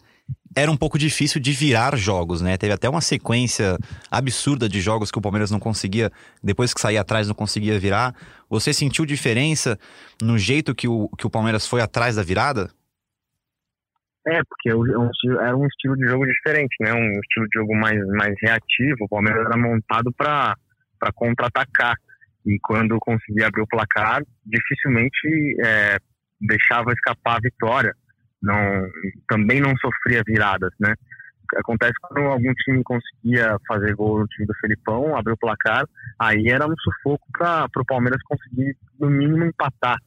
era 0.56 0.72
um 0.72 0.78
pouco 0.78 0.98
difícil 0.98 1.40
de 1.40 1.52
virar 1.52 1.96
jogos, 1.96 2.42
né? 2.42 2.58
Teve 2.58 2.74
até 2.74 2.90
uma 2.90 3.00
sequência 3.00 3.78
absurda 4.10 4.68
de 4.68 4.82
jogos 4.82 5.12
que 5.12 5.18
o 5.18 5.22
Palmeiras 5.22 5.52
não 5.52 5.60
conseguia, 5.60 6.12
depois 6.44 6.74
que 6.74 6.82
saía 6.82 7.02
atrás, 7.02 7.28
não 7.28 7.36
conseguia 7.36 7.80
virar. 7.80 8.16
Você 8.50 8.74
sentiu 8.74 9.06
diferença 9.06 9.78
no 10.22 10.38
jeito 10.38 10.74
que 10.74 10.88
o, 10.88 11.10
que 11.18 11.28
o 11.28 11.30
Palmeiras 11.30 11.68
foi 11.68 11.80
atrás 11.80 12.16
da 12.16 12.24
virada? 12.24 12.70
É, 14.28 14.42
porque 14.44 14.70
era 15.40 15.56
um 15.56 15.66
estilo 15.68 15.96
de 15.96 16.06
jogo 16.06 16.26
diferente, 16.26 16.76
né? 16.82 16.94
Um 16.94 17.12
estilo 17.22 17.48
de 17.48 17.60
jogo 17.60 17.74
mais, 17.76 17.98
mais 18.08 18.36
reativo. 18.42 18.98
O 19.02 19.08
Palmeiras 19.08 19.46
era 19.46 19.58
montado 19.58 20.12
para 20.12 20.56
contra-atacar. 21.16 21.96
E 22.46 22.60
quando 22.60 23.00
conseguia 23.00 23.48
abrir 23.48 23.62
o 23.62 23.68
placar, 23.68 24.22
dificilmente 24.46 25.56
é, 25.64 25.98
deixava 26.42 26.92
escapar 26.92 27.38
a 27.38 27.42
vitória. 27.42 27.94
Não, 28.42 28.90
também 29.30 29.62
não 29.62 29.74
sofria 29.78 30.22
viradas, 30.26 30.72
né? 30.78 30.94
Acontece 31.56 31.94
quando 32.02 32.28
algum 32.28 32.54
time 32.54 32.84
conseguia 32.84 33.56
fazer 33.66 33.96
gol 33.96 34.20
no 34.20 34.28
time 34.28 34.46
do 34.46 34.54
Felipão, 34.56 35.16
abrir 35.16 35.32
o 35.32 35.38
placar, 35.38 35.86
aí 36.20 36.50
era 36.50 36.68
um 36.68 36.76
sufoco 36.78 37.26
para 37.38 37.70
o 37.78 37.86
Palmeiras 37.86 38.22
conseguir, 38.24 38.76
no 39.00 39.10
mínimo, 39.10 39.46
empatar. 39.46 39.98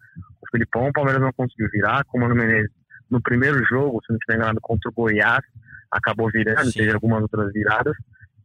O 0.43 0.51
Felipão, 0.51 0.89
o 0.89 0.93
Palmeiras 0.93 1.23
não 1.23 1.33
conseguiu 1.33 1.69
virar, 1.73 2.05
como 2.05 2.27
o 2.27 2.29
Mano 2.29 2.39
Menezes 2.39 2.71
no 3.11 3.21
primeiro 3.21 3.65
jogo, 3.65 4.01
se 4.05 4.13
não 4.13 4.19
estiver 4.19 4.37
enganado, 4.37 4.61
contra 4.61 4.91
o 4.91 4.95
Goiás, 4.95 5.45
acabou 5.91 6.31
virando, 6.31 6.71
Sim. 6.71 6.79
teve 6.79 6.93
algumas 6.93 7.23
outras 7.23 7.53
viradas, 7.53 7.97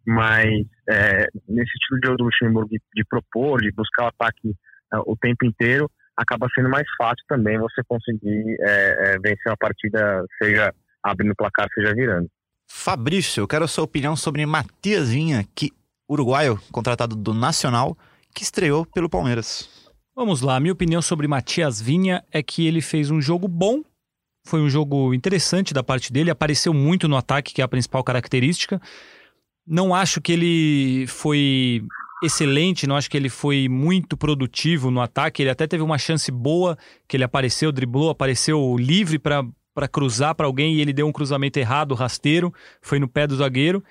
mas 0.05 0.65
é, 0.89 1.27
nesse 1.47 1.71
estilo 1.75 1.99
de 1.99 2.07
jogo 2.07 2.17
do 2.17 2.23
Luxemburgo 2.25 2.69
de, 2.69 2.81
de 2.93 3.03
propor, 3.05 3.61
de 3.61 3.71
buscar 3.71 4.05
o 4.05 4.07
ataque 4.07 4.49
uh, 4.93 5.03
o 5.05 5.15
tempo 5.15 5.45
inteiro, 5.45 5.89
acaba 6.15 6.47
sendo 6.55 6.69
mais 6.69 6.87
fácil 6.97 7.23
também 7.27 7.57
você 7.59 7.81
conseguir 7.87 8.57
é, 8.61 9.13
é, 9.15 9.19
vencer 9.19 9.47
uma 9.47 9.57
partida, 9.57 10.23
seja 10.41 10.73
abrindo 11.03 11.31
o 11.31 11.35
placar, 11.35 11.67
seja 11.73 11.93
virando. 11.93 12.27
Fabrício, 12.67 13.41
eu 13.41 13.47
quero 13.47 13.65
a 13.65 13.67
sua 13.67 13.83
opinião 13.83 14.15
sobre 14.15 14.45
Matias 14.45 15.09
Vinha, 15.09 15.45
que 15.53 15.71
uruguaio, 16.09 16.59
contratado 16.71 17.15
do 17.15 17.33
Nacional, 17.33 17.97
que 18.33 18.43
estreou 18.43 18.85
pelo 18.85 19.09
Palmeiras. 19.09 19.69
Vamos 20.15 20.41
lá, 20.41 20.59
minha 20.59 20.73
opinião 20.73 21.01
sobre 21.01 21.27
Matias 21.27 21.81
Vinha 21.81 22.23
é 22.31 22.41
que 22.41 22.65
ele 22.65 22.81
fez 22.81 23.11
um 23.11 23.21
jogo 23.21 23.47
bom 23.47 23.83
foi 24.45 24.61
um 24.61 24.69
jogo 24.69 25.13
interessante 25.13 25.73
da 25.73 25.83
parte 25.83 26.13
dele, 26.13 26.29
apareceu 26.29 26.73
muito 26.73 27.07
no 27.07 27.17
ataque, 27.17 27.53
que 27.53 27.61
é 27.61 27.65
a 27.65 27.67
principal 27.67 28.03
característica. 28.03 28.79
Não 29.67 29.93
acho 29.93 30.21
que 30.21 30.31
ele 30.31 31.07
foi 31.07 31.83
excelente, 32.23 32.85
não 32.85 32.95
acho 32.95 33.09
que 33.09 33.17
ele 33.17 33.29
foi 33.29 33.67
muito 33.67 34.15
produtivo 34.15 34.91
no 34.91 35.01
ataque. 35.01 35.41
Ele 35.41 35.49
até 35.49 35.65
teve 35.65 35.83
uma 35.83 35.97
chance 35.97 36.31
boa, 36.31 36.77
que 37.07 37.17
ele 37.17 37.23
apareceu, 37.23 37.71
driblou, 37.71 38.11
apareceu 38.11 38.77
livre 38.77 39.17
para 39.17 39.87
cruzar 39.91 40.35
para 40.35 40.45
alguém 40.45 40.75
e 40.75 40.81
ele 40.81 40.93
deu 40.93 41.07
um 41.07 41.11
cruzamento 41.11 41.57
errado, 41.57 41.95
rasteiro, 41.95 42.53
foi 42.81 42.99
no 42.99 43.07
pé 43.07 43.25
do 43.25 43.35
zagueiro. 43.35 43.83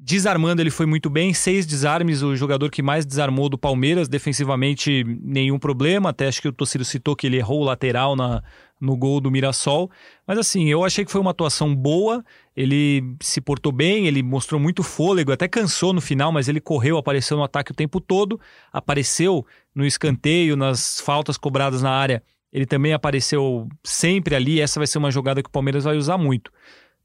Desarmando, 0.00 0.62
ele 0.62 0.70
foi 0.70 0.86
muito 0.86 1.10
bem. 1.10 1.34
Seis 1.34 1.66
desarmes, 1.66 2.22
o 2.22 2.36
jogador 2.36 2.70
que 2.70 2.82
mais 2.82 3.04
desarmou 3.04 3.48
do 3.48 3.58
Palmeiras. 3.58 4.08
Defensivamente, 4.08 5.04
nenhum 5.20 5.58
problema. 5.58 6.10
Até 6.10 6.28
acho 6.28 6.40
que 6.40 6.46
o 6.46 6.52
Tociro 6.52 6.84
citou 6.84 7.16
que 7.16 7.26
ele 7.26 7.36
errou 7.36 7.62
o 7.62 7.64
lateral 7.64 8.14
na, 8.14 8.40
no 8.80 8.96
gol 8.96 9.20
do 9.20 9.30
Mirassol. 9.30 9.90
Mas 10.26 10.38
assim, 10.38 10.68
eu 10.68 10.84
achei 10.84 11.04
que 11.04 11.10
foi 11.10 11.20
uma 11.20 11.30
atuação 11.30 11.74
boa. 11.74 12.24
Ele 12.56 13.02
se 13.20 13.40
portou 13.40 13.72
bem, 13.72 14.06
ele 14.06 14.22
mostrou 14.22 14.60
muito 14.60 14.82
fôlego, 14.82 15.32
até 15.32 15.46
cansou 15.48 15.92
no 15.92 16.00
final, 16.00 16.32
mas 16.32 16.48
ele 16.48 16.60
correu, 16.60 16.96
apareceu 16.96 17.36
no 17.36 17.42
ataque 17.42 17.72
o 17.72 17.74
tempo 17.74 18.00
todo. 18.00 18.40
Apareceu 18.72 19.46
no 19.74 19.86
escanteio, 19.86 20.56
nas 20.56 21.00
faltas 21.00 21.36
cobradas 21.36 21.82
na 21.82 21.90
área. 21.90 22.22
Ele 22.52 22.66
também 22.66 22.92
apareceu 22.92 23.68
sempre 23.84 24.34
ali. 24.34 24.60
Essa 24.60 24.80
vai 24.80 24.86
ser 24.86 24.98
uma 24.98 25.10
jogada 25.10 25.42
que 25.42 25.48
o 25.48 25.52
Palmeiras 25.52 25.84
vai 25.84 25.96
usar 25.96 26.18
muito. 26.18 26.50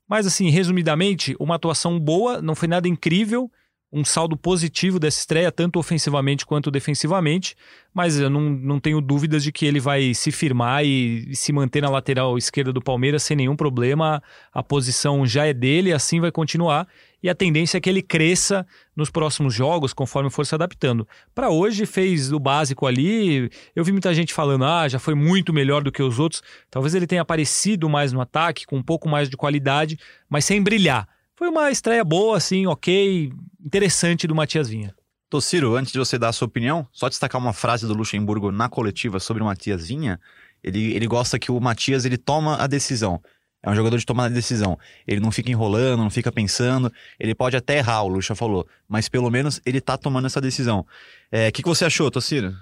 Mas, 0.08 0.28
assim, 0.28 0.50
resumidamente, 0.50 1.36
uma 1.40 1.56
atuação 1.56 2.00
boa, 2.00 2.42
não 2.42 2.56
foi 2.56 2.68
nada 2.68 2.88
incrível, 2.88 3.50
um 3.94 4.04
saldo 4.04 4.36
positivo 4.36 4.98
dessa 4.98 5.20
estreia, 5.20 5.52
tanto 5.52 5.78
ofensivamente 5.78 6.48
quanto 6.48 6.72
defensivamente, 6.72 7.56
mas 7.94 8.20
eu 8.20 8.28
não, 8.28 8.42
não 8.42 8.80
tenho 8.80 9.00
dúvidas 9.00 9.44
de 9.44 9.52
que 9.52 9.68
ele 9.68 9.80
vai 9.80 10.16
se 10.16 10.32
firmar 10.32 10.84
e, 10.84 11.36
se 11.36 11.54
manter 11.54 11.82
na 11.82 11.92
lateral 11.92 12.36
esquerda 12.36 12.74
do 12.74 12.82
Palmeiras 12.82 13.22
sem 13.22 13.38
nenhum 13.38 13.56
problema. 13.56 14.22
A 14.52 14.64
posição 14.64 15.28
já 15.28 15.46
é 15.46 15.54
dele, 15.54 15.94
assim 15.94 16.20
vai 16.20 16.32
continuar. 16.32 16.88
E 17.22 17.30
a 17.30 17.36
tendência 17.36 17.78
é 17.78 17.82
que 17.82 17.88
ele 17.88 18.02
cresça 18.02 18.66
nos 18.96 19.12
próximos 19.12 19.54
jogos, 19.54 19.94
conforme 19.94 20.32
for 20.32 20.44
se 20.44 20.56
adaptando. 20.56 21.08
Para 21.36 21.52
hoje, 21.52 21.86
fez 21.86 22.34
o 22.34 22.40
básico 22.40 22.88
ali. 22.88 23.52
Eu 23.76 23.84
vi 23.84 23.92
muita 23.92 24.12
gente 24.12 24.34
falando, 24.34 24.66
ah, 24.66 24.90
já 24.90 24.98
foi 24.98 25.14
muito 25.14 25.54
melhor 25.54 25.84
do 25.84 25.92
que 25.92 26.02
os 26.02 26.18
outros. 26.18 26.42
Talvez 26.72 26.96
ele 26.96 27.06
tenha 27.06 27.22
aparecido 27.22 27.88
mais 27.88 28.12
no 28.12 28.20
ataque, 28.20 28.66
com 28.66 28.78
um 28.78 28.84
pouco 28.84 29.08
mais 29.08 29.30
de 29.30 29.38
qualidade, 29.38 30.00
mas 30.28 30.46
sem 30.46 30.62
brilhar. 30.64 31.08
Foi 31.44 31.50
uma 31.50 31.70
estreia 31.70 32.06
boa, 32.06 32.38
assim, 32.38 32.66
ok, 32.68 33.30
interessante 33.60 34.26
do 34.26 34.34
Matias 34.34 34.70
Vinha. 34.70 34.96
Tociro, 35.30 35.76
antes 35.76 35.92
de 35.92 36.00
você 36.00 36.18
dar 36.18 36.30
a 36.30 36.32
sua 36.32 36.46
opinião, 36.46 36.88
só 36.90 37.10
destacar 37.10 37.42
uma 37.42 37.52
frase 37.52 37.86
do 37.86 37.94
Luxemburgo 37.94 38.50
na 38.50 38.70
coletiva 38.70 39.20
sobre 39.20 39.44
o 39.44 39.46
Matias 39.46 39.90
Vinha. 39.90 40.22
Ele, 40.64 40.94
ele 40.94 41.06
gosta 41.06 41.38
que 41.38 41.52
o 41.52 41.60
Matias 41.60 42.06
ele 42.06 42.18
toma 42.18 42.64
a 42.64 42.66
decisão. 42.66 43.22
É 43.62 43.70
um 43.70 43.76
jogador 43.76 43.98
de 43.98 44.06
tomar 44.06 44.28
a 44.28 44.30
decisão. 44.30 44.80
Ele 45.06 45.20
não 45.20 45.34
fica 45.34 45.52
enrolando, 45.52 46.00
não 46.00 46.10
fica 46.10 46.32
pensando. 46.32 46.90
Ele 47.20 47.36
pode 47.36 47.58
até 47.58 47.80
errar, 47.80 48.04
o 48.04 48.08
Luxa 48.08 48.36
falou. 48.36 48.66
Mas 48.88 49.10
pelo 49.10 49.30
menos 49.30 49.60
ele 49.66 49.82
tá 49.82 49.98
tomando 49.98 50.28
essa 50.28 50.40
decisão. 50.40 50.80
O 50.80 50.86
é, 51.30 51.52
que, 51.52 51.62
que 51.62 51.68
você 51.68 51.84
achou, 51.84 52.10
Tociro? 52.10 52.54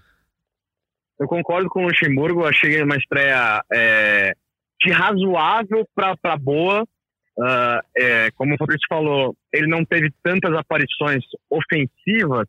Eu 1.20 1.28
concordo 1.28 1.70
com 1.70 1.84
o 1.84 1.88
Luxemburgo. 1.88 2.48
Achei 2.48 2.82
uma 2.82 2.98
estreia 2.98 3.64
é, 3.72 4.34
de 4.84 4.92
razoável 4.92 5.88
para 5.94 6.36
boa. 6.36 6.84
Uh, 7.42 7.82
é, 7.98 8.32
como 8.36 8.54
o 8.54 8.58
Fabrício 8.58 8.86
falou, 8.88 9.36
ele 9.52 9.66
não 9.66 9.84
teve 9.84 10.14
tantas 10.22 10.54
aparições 10.54 11.24
ofensivas 11.50 12.48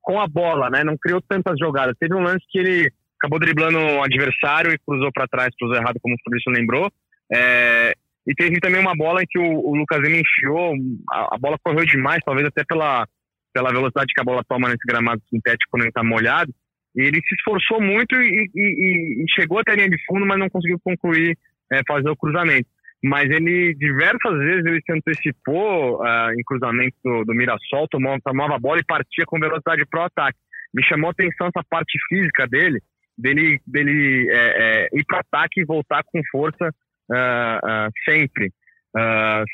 com 0.00 0.18
a 0.18 0.26
bola, 0.26 0.70
né? 0.70 0.82
Não 0.82 0.96
criou 0.96 1.20
tantas 1.20 1.58
jogadas. 1.58 1.94
Teve 2.00 2.14
um 2.14 2.22
lance 2.22 2.42
que 2.48 2.58
ele 2.58 2.90
acabou 3.18 3.38
driblando 3.38 3.78
o 3.78 4.02
adversário 4.02 4.72
e 4.72 4.78
cruzou 4.78 5.10
para 5.12 5.28
trás, 5.28 5.54
cruzou 5.58 5.76
errado, 5.76 5.98
como 6.00 6.14
o 6.14 6.18
Fabrício 6.24 6.50
lembrou. 6.50 6.90
É, 7.30 7.92
e 8.26 8.34
teve 8.34 8.58
também 8.58 8.80
uma 8.80 8.96
bola 8.96 9.22
em 9.22 9.26
que 9.28 9.38
o, 9.38 9.44
o 9.44 9.76
Lucas 9.76 10.00
Lima 10.00 10.16
enfiou, 10.16 10.74
a, 11.10 11.34
a, 11.34 11.38
bola 11.38 11.58
correu 11.62 11.84
demais, 11.84 12.20
talvez 12.24 12.46
até 12.46 12.64
pela, 12.64 13.06
pela 13.52 13.70
velocidade 13.70 14.14
que 14.14 14.20
a 14.20 14.24
bola 14.24 14.42
toma 14.48 14.68
nesse 14.68 14.86
gramado 14.86 15.20
sintético 15.28 15.70
quando 15.70 15.82
ele 15.82 15.90
está 15.90 16.02
molhado. 16.02 16.50
E 16.96 17.02
ele 17.02 17.20
se 17.20 17.34
esforçou 17.34 17.82
muito 17.82 18.14
e, 18.16 18.50
e, 18.54 19.24
e, 19.24 19.34
chegou 19.34 19.58
até 19.58 19.72
a 19.72 19.76
linha 19.76 19.90
de 19.90 20.02
fundo, 20.06 20.26
mas 20.26 20.38
não 20.38 20.48
conseguiu 20.48 20.78
concluir, 20.82 21.36
é, 21.70 21.80
fazer 21.86 22.08
o 22.08 22.16
cruzamento 22.16 22.68
mas 23.02 23.28
ele 23.28 23.74
diversas 23.74 24.38
vezes 24.38 24.64
ele 24.64 24.80
se 24.80 24.92
antecipou 24.92 26.00
uh, 26.00 26.32
em 26.38 26.42
cruzamento 26.44 26.96
do, 27.04 27.24
do 27.24 27.34
Mirassol, 27.34 27.88
tomava, 27.88 28.18
tomava 28.24 28.54
a 28.54 28.58
bola 28.60 28.78
e 28.78 28.84
partia 28.84 29.24
com 29.26 29.40
velocidade 29.40 29.84
pro 29.90 30.02
ataque. 30.02 30.38
Me 30.72 30.84
chamou 30.84 31.08
a 31.08 31.10
atenção 31.10 31.48
essa 31.48 31.64
parte 31.68 31.98
física 32.08 32.46
dele, 32.46 32.80
dele, 33.18 33.60
dele 33.66 34.30
é, 34.30 34.36
é, 34.36 34.88
ir 34.92 35.04
para 35.04 35.18
ataque 35.18 35.60
e 35.60 35.64
voltar 35.64 36.02
com 36.04 36.20
força 36.30 36.68
uh, 37.10 37.88
uh, 37.88 37.90
sempre. 38.08 38.52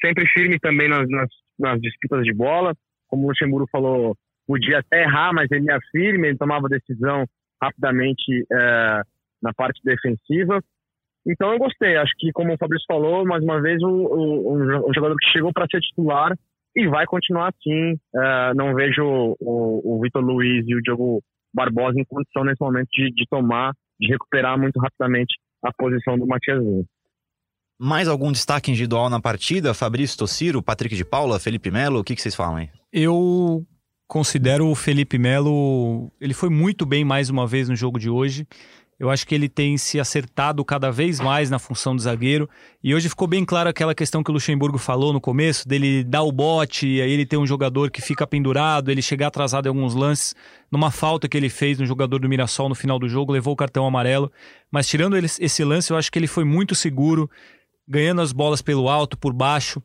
sempre 0.04 0.28
firme 0.28 0.58
também 0.58 0.88
nas, 0.88 1.08
nas, 1.08 1.28
nas, 1.58 1.80
disputas 1.80 2.24
de 2.24 2.34
bola. 2.34 2.74
Como 3.08 3.24
o 3.24 3.28
Luxemburgo 3.28 3.66
falou, 3.72 4.14
podia 4.46 4.80
até 4.80 5.04
errar, 5.04 5.32
mas 5.32 5.50
ele 5.50 5.66
ia 5.66 5.78
firme, 5.90 6.28
ele 6.28 6.37
tomava 6.37 6.68
decisão 6.68 7.24
rapidamente 7.61 8.46
na 9.42 9.52
parte 9.54 9.80
defensiva. 9.82 10.62
Então 11.29 11.53
eu 11.53 11.59
gostei. 11.59 11.97
Acho 11.97 12.12
que, 12.19 12.33
como 12.33 12.55
o 12.55 12.59
Fabrício 12.59 12.87
falou, 12.88 13.25
mais 13.27 13.45
uma 13.45 13.61
vez, 13.61 13.83
um, 13.83 13.88
um, 13.88 14.88
um 14.88 14.95
jogador 14.95 15.14
que 15.17 15.31
chegou 15.31 15.53
para 15.53 15.67
ser 15.71 15.81
titular 15.81 16.35
e 16.75 16.88
vai 16.88 17.05
continuar 17.05 17.51
assim. 17.51 17.93
Uh, 18.14 18.55
não 18.57 18.75
vejo 18.75 19.05
o, 19.05 19.97
o 19.97 20.01
Vitor 20.01 20.23
Luiz 20.23 20.64
e 20.67 20.75
o 20.75 20.81
Diogo 20.81 21.23
Barbosa 21.53 21.99
em 22.01 22.05
condição 22.05 22.45
nesse 22.45 22.61
momento 22.61 22.88
de, 22.93 23.11
de 23.11 23.25
tomar, 23.29 23.73
de 24.01 24.09
recuperar 24.09 24.59
muito 24.59 24.81
rapidamente 24.81 25.35
a 25.62 25.73
posição 25.73 26.19
do 26.19 26.27
Matias 26.27 26.62
Mais 27.79 28.09
algum 28.09 28.33
destaque 28.33 28.71
individual 28.71 29.11
na 29.11 29.21
partida? 29.21 29.75
Fabrício 29.75 30.19
Tossiro, 30.19 30.62
Patrick 30.62 30.95
de 30.95 31.05
Paula, 31.05 31.41
Felipe 31.41 31.71
Melo, 31.71 32.01
o 32.01 32.05
que, 32.05 32.14
que 32.14 32.23
vocês 32.23 32.35
falam 32.35 32.57
aí? 32.57 32.71
Eu 32.93 33.64
considero 34.07 34.67
o 34.67 34.75
Felipe 34.75 35.19
Melo, 35.19 36.11
ele 36.21 36.33
foi 36.33 36.49
muito 36.49 36.87
bem 36.87 37.05
mais 37.05 37.29
uma 37.29 37.47
vez 37.47 37.69
no 37.69 37.77
jogo 37.77 37.99
de 37.99 38.09
hoje. 38.09 38.47
Eu 38.98 39.11
acho 39.11 39.24
que 39.24 39.34
ele 39.34 39.48
tem 39.48 39.78
se 39.78 40.00
acertado 40.00 40.64
cada 40.64 40.90
vez 40.90 41.20
mais 41.20 41.48
na 41.48 41.61
função 41.61 41.94
de 41.94 42.02
zagueiro. 42.02 42.50
E 42.82 42.92
hoje 42.92 43.08
ficou 43.08 43.28
bem 43.28 43.44
claro 43.44 43.68
aquela 43.68 43.94
questão 43.94 44.24
que 44.24 44.30
o 44.30 44.34
Luxemburgo 44.34 44.76
falou 44.76 45.12
no 45.12 45.20
começo, 45.20 45.68
dele 45.68 46.02
dar 46.02 46.22
o 46.22 46.32
bote, 46.32 46.87
e 46.88 47.00
aí 47.00 47.12
ele 47.12 47.24
tem 47.24 47.38
um 47.38 47.46
jogador 47.46 47.92
que 47.92 48.02
fica 48.02 48.26
pendurado, 48.26 48.90
ele 48.90 49.00
chegar 49.00 49.28
atrasado 49.28 49.66
em 49.66 49.68
alguns 49.68 49.94
lances. 49.94 50.34
Numa 50.70 50.90
falta 50.90 51.28
que 51.28 51.37
ele 51.37 51.48
fez 51.48 51.78
no 51.78 51.87
jogador 51.87 52.18
do 52.18 52.28
Mirassol 52.28 52.68
no 52.68 52.74
final 52.74 52.98
do 52.98 53.08
jogo, 53.08 53.32
levou 53.32 53.54
o 53.54 53.56
cartão 53.56 53.87
amarelo. 53.87 54.32
Mas 54.68 54.88
tirando 54.88 55.16
esse 55.16 55.64
lance, 55.64 55.92
eu 55.92 55.96
acho 55.96 56.11
que 56.11 56.18
ele 56.18 56.26
foi 56.26 56.44
muito 56.44 56.74
seguro, 56.74 57.30
ganhando 57.87 58.20
as 58.20 58.32
bolas 58.32 58.61
pelo 58.61 58.88
alto, 58.88 59.16
por 59.16 59.32
baixo. 59.32 59.80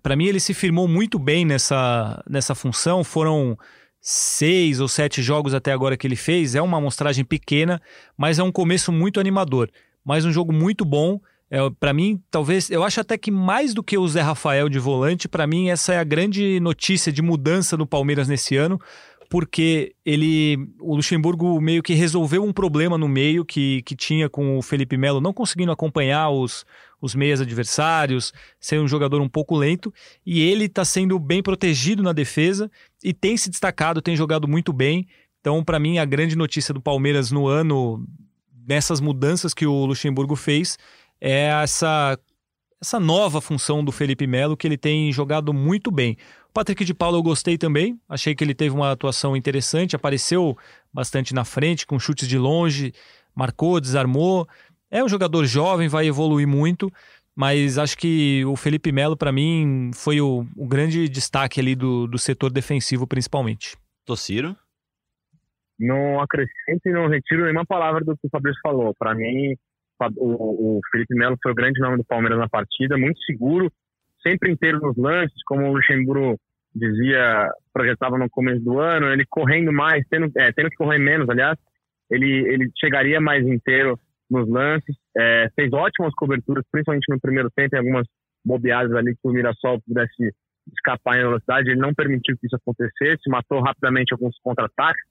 Para 0.00 0.14
mim, 0.14 0.26
ele 0.26 0.40
se 0.40 0.54
firmou 0.54 0.86
muito 0.86 1.18
bem 1.18 1.44
nessa, 1.44 2.22
nessa 2.30 2.54
função. 2.54 3.02
Foram 3.02 3.58
seis 4.02 4.80
ou 4.80 4.88
sete 4.88 5.22
jogos 5.22 5.54
até 5.54 5.72
agora 5.72 5.96
que 5.96 6.06
ele 6.06 6.16
fez. 6.16 6.56
É 6.56 6.60
uma 6.60 6.78
amostragem 6.78 7.24
pequena, 7.24 7.80
mas 8.18 8.40
é 8.40 8.42
um 8.42 8.50
começo 8.50 8.90
muito 8.90 9.20
animador. 9.20 9.70
Mas 10.04 10.24
um 10.24 10.32
jogo 10.32 10.52
muito 10.52 10.84
bom. 10.84 11.20
É, 11.48 11.58
para 11.78 11.92
mim, 11.92 12.20
talvez, 12.30 12.70
eu 12.70 12.82
acho 12.82 13.00
até 13.00 13.16
que 13.16 13.30
mais 13.30 13.72
do 13.72 13.82
que 13.82 13.96
o 13.96 14.08
Zé 14.08 14.22
Rafael 14.22 14.68
de 14.68 14.78
volante, 14.78 15.28
para 15.28 15.46
mim 15.46 15.68
essa 15.68 15.92
é 15.92 15.98
a 15.98 16.04
grande 16.04 16.58
notícia 16.58 17.12
de 17.12 17.22
mudança 17.22 17.76
no 17.76 17.86
Palmeiras 17.86 18.26
nesse 18.26 18.56
ano, 18.56 18.80
porque 19.32 19.94
ele, 20.04 20.58
o 20.78 20.94
Luxemburgo 20.94 21.58
meio 21.58 21.82
que 21.82 21.94
resolveu 21.94 22.44
um 22.44 22.52
problema 22.52 22.98
no 22.98 23.08
meio 23.08 23.46
que, 23.46 23.80
que 23.80 23.96
tinha 23.96 24.28
com 24.28 24.58
o 24.58 24.60
Felipe 24.60 24.94
Melo, 24.98 25.22
não 25.22 25.32
conseguindo 25.32 25.72
acompanhar 25.72 26.28
os, 26.28 26.66
os 27.00 27.14
meias 27.14 27.40
adversários, 27.40 28.30
ser 28.60 28.78
um 28.78 28.86
jogador 28.86 29.22
um 29.22 29.28
pouco 29.30 29.56
lento, 29.56 29.90
e 30.26 30.42
ele 30.42 30.66
está 30.66 30.84
sendo 30.84 31.18
bem 31.18 31.42
protegido 31.42 32.02
na 32.02 32.12
defesa 32.12 32.70
e 33.02 33.14
tem 33.14 33.34
se 33.38 33.48
destacado, 33.48 34.02
tem 34.02 34.14
jogado 34.14 34.46
muito 34.46 34.70
bem. 34.70 35.08
Então, 35.40 35.64
para 35.64 35.78
mim, 35.78 35.96
a 35.96 36.04
grande 36.04 36.36
notícia 36.36 36.74
do 36.74 36.82
Palmeiras 36.82 37.30
no 37.30 37.46
ano, 37.48 38.06
nessas 38.68 39.00
mudanças 39.00 39.54
que 39.54 39.66
o 39.66 39.86
Luxemburgo 39.86 40.36
fez, 40.36 40.76
é 41.18 41.46
essa 41.62 42.18
essa 42.82 42.98
nova 42.98 43.40
função 43.40 43.84
do 43.84 43.92
Felipe 43.92 44.26
Melo, 44.26 44.56
que 44.56 44.66
ele 44.66 44.76
tem 44.76 45.12
jogado 45.12 45.54
muito 45.54 45.88
bem. 45.88 46.18
Patrick 46.52 46.84
de 46.84 46.94
Paulo 46.94 47.16
eu 47.16 47.22
gostei 47.22 47.56
também, 47.56 47.98
achei 48.08 48.34
que 48.34 48.44
ele 48.44 48.54
teve 48.54 48.74
uma 48.74 48.92
atuação 48.92 49.36
interessante, 49.36 49.96
apareceu 49.96 50.56
bastante 50.92 51.34
na 51.34 51.44
frente, 51.44 51.86
com 51.86 51.98
chutes 51.98 52.28
de 52.28 52.38
longe, 52.38 52.92
marcou, 53.34 53.80
desarmou. 53.80 54.46
É 54.90 55.02
um 55.02 55.08
jogador 55.08 55.46
jovem, 55.46 55.88
vai 55.88 56.06
evoluir 56.06 56.46
muito, 56.46 56.92
mas 57.34 57.78
acho 57.78 57.96
que 57.96 58.44
o 58.44 58.54
Felipe 58.54 58.92
Melo, 58.92 59.16
para 59.16 59.32
mim, 59.32 59.90
foi 59.94 60.20
o, 60.20 60.46
o, 60.54 60.68
grande 60.68 61.08
destaque 61.08 61.58
ali 61.58 61.74
do, 61.74 62.06
do 62.06 62.18
setor 62.18 62.52
defensivo, 62.52 63.06
principalmente. 63.06 63.74
Tociro? 64.04 64.54
Não 65.80 66.20
acrescento 66.20 66.86
e 66.86 66.92
não 66.92 67.08
retiro 67.08 67.44
nenhuma 67.44 67.64
palavra 67.64 68.04
do 68.04 68.14
que 68.16 68.26
o 68.26 68.30
Fabrício 68.30 68.60
falou. 68.62 68.94
Para 68.98 69.14
mim, 69.14 69.56
o, 70.18 70.76
o 70.76 70.80
Felipe 70.90 71.14
Melo 71.14 71.38
foi 71.42 71.52
o 71.52 71.54
grande 71.54 71.80
nome 71.80 71.96
do 71.96 72.04
Palmeiras 72.04 72.38
na 72.38 72.48
partida, 72.48 72.98
muito 72.98 73.18
seguro, 73.24 73.72
sempre 74.22 74.50
inteiro 74.50 74.80
nos 74.80 74.96
lances, 74.96 75.42
como 75.46 75.68
o 75.68 75.74
Luxemburgo 75.74 76.38
dizia, 76.74 77.48
projetava 77.72 78.16
no 78.18 78.30
começo 78.30 78.60
do 78.64 78.78
ano, 78.78 79.10
ele 79.12 79.24
correndo 79.28 79.72
mais, 79.72 80.04
tendo, 80.08 80.30
é, 80.36 80.52
tendo 80.52 80.70
que 80.70 80.76
correr 80.76 80.98
menos, 80.98 81.28
aliás, 81.28 81.58
ele, 82.10 82.30
ele 82.48 82.70
chegaria 82.78 83.20
mais 83.20 83.46
inteiro 83.46 83.98
nos 84.30 84.48
lances, 84.48 84.96
é, 85.16 85.48
fez 85.54 85.72
ótimas 85.72 86.14
coberturas, 86.14 86.64
principalmente 86.70 87.10
no 87.10 87.20
primeiro 87.20 87.50
tempo, 87.54 87.74
em 87.74 87.78
algumas 87.78 88.06
bobeadas 88.44 88.92
ali 88.94 89.12
que 89.12 89.28
o 89.28 89.30
Mirassol 89.30 89.80
pudesse 89.86 90.32
escapar 90.72 91.18
em 91.18 91.22
velocidade, 91.22 91.70
ele 91.70 91.80
não 91.80 91.94
permitiu 91.94 92.36
que 92.38 92.46
isso 92.46 92.56
acontecesse, 92.56 93.28
matou 93.28 93.60
rapidamente 93.60 94.12
alguns 94.12 94.36
contra-ataques, 94.42 95.02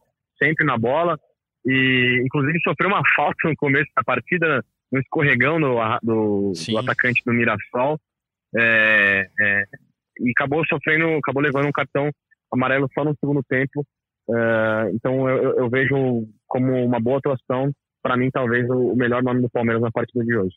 sempre 0.41 0.65
na 0.65 0.78
bola, 0.78 1.17
e 1.65 2.21
inclusive 2.26 2.60
sofreu 2.63 2.89
uma 2.89 3.02
falta 3.15 3.47
no 3.47 3.56
começo 3.56 3.89
da 3.95 4.04
partida, 4.04 4.63
no 4.91 5.00
escorregão 5.00 5.60
do, 5.60 5.76
do, 6.02 6.52
do 6.67 6.78
atacante 6.78 7.21
do 7.26 7.34
Mirassol, 7.34 8.00
é, 8.55 9.27
é, 9.39 9.63
e 10.19 10.31
acabou 10.31 10.63
sofrendo, 10.67 11.17
acabou 11.17 11.41
levando 11.41 11.67
um 11.67 11.71
cartão 11.71 12.09
amarelo 12.51 12.87
só 12.93 13.03
no 13.03 13.15
segundo 13.19 13.41
tempo. 13.47 13.85
É, 14.29 14.91
então 14.93 15.27
eu, 15.27 15.57
eu, 15.57 15.69
vejo 15.69 16.27
como 16.47 16.73
uma 16.85 16.99
boa 16.99 17.17
atuação, 17.17 17.71
para 18.01 18.15
mim 18.15 18.29
talvez 18.31 18.69
o 18.69 18.95
melhor 18.95 19.23
nome 19.23 19.41
do 19.41 19.49
Palmeiras 19.49 19.81
na 19.81 19.91
partida 19.91 20.23
de 20.23 20.35
hoje. 20.35 20.55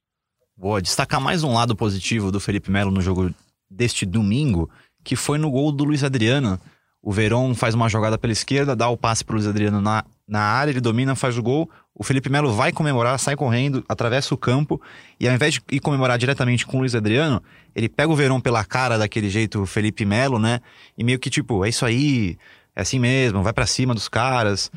Boa, 0.57 0.81
destacar 0.81 1.21
mais 1.21 1.43
um 1.43 1.53
lado 1.53 1.75
positivo 1.75 2.31
do 2.31 2.39
Felipe 2.39 2.71
Melo 2.71 2.91
no 2.91 3.01
jogo 3.01 3.35
deste 3.69 4.07
domingo, 4.07 4.71
que 5.03 5.17
foi 5.17 5.39
no 5.39 5.51
gol 5.51 5.73
do 5.73 5.85
Luiz 5.85 6.05
Adriano. 6.05 6.59
O 7.03 7.13
Verón 7.13 7.55
faz 7.55 7.75
uma 7.75 7.89
jogada 7.89 8.17
pela 8.17 8.33
esquerda, 8.33 8.77
dá 8.77 8.89
o 8.89 8.97
passe 8.97 9.25
para 9.25 9.35
o 9.35 9.37
Luiz 9.37 9.49
Adriano 9.49 9.81
na, 9.81 10.05
na 10.27 10.41
área, 10.41 10.71
ele 10.71 10.81
domina, 10.81 11.15
faz 11.15 11.37
o 11.37 11.43
gol. 11.43 11.69
O 11.95 12.03
Felipe 12.03 12.29
Melo 12.29 12.53
vai 12.53 12.73
comemorar, 12.73 13.19
sai 13.21 13.37
correndo, 13.37 13.85
atravessa 13.89 14.35
o 14.35 14.39
campo 14.39 14.83
e 15.21 15.29
ao 15.29 15.35
invés 15.35 15.55
de 15.55 15.63
ir 15.71 15.79
comemorar 15.79 16.19
diretamente 16.19 16.67
com 16.67 16.79
o 16.79 16.81
Luiz 16.81 16.95
Adriano, 16.95 17.41
ele 17.75 17.89
pega 17.89 18.13
o 18.13 18.17
Verón 18.17 18.41
pela 18.41 18.65
cara 18.65 18.99
daquele 18.99 19.31
jeito 19.31 19.65
Felipe 19.65 20.05
Melo, 20.05 20.39
né? 20.39 20.61
E 20.99 21.05
meio 21.05 21.21
que 21.21 21.31
tipo, 21.31 21.65
é 21.65 21.69
isso 21.69 21.87
aí, 21.87 22.37
é 22.75 22.83
assim 22.83 22.99
mesmo, 22.99 23.43
vai 23.43 23.53
para 23.53 23.67
cima 23.67 23.95
dos 23.95 24.09
caras. 24.09 24.73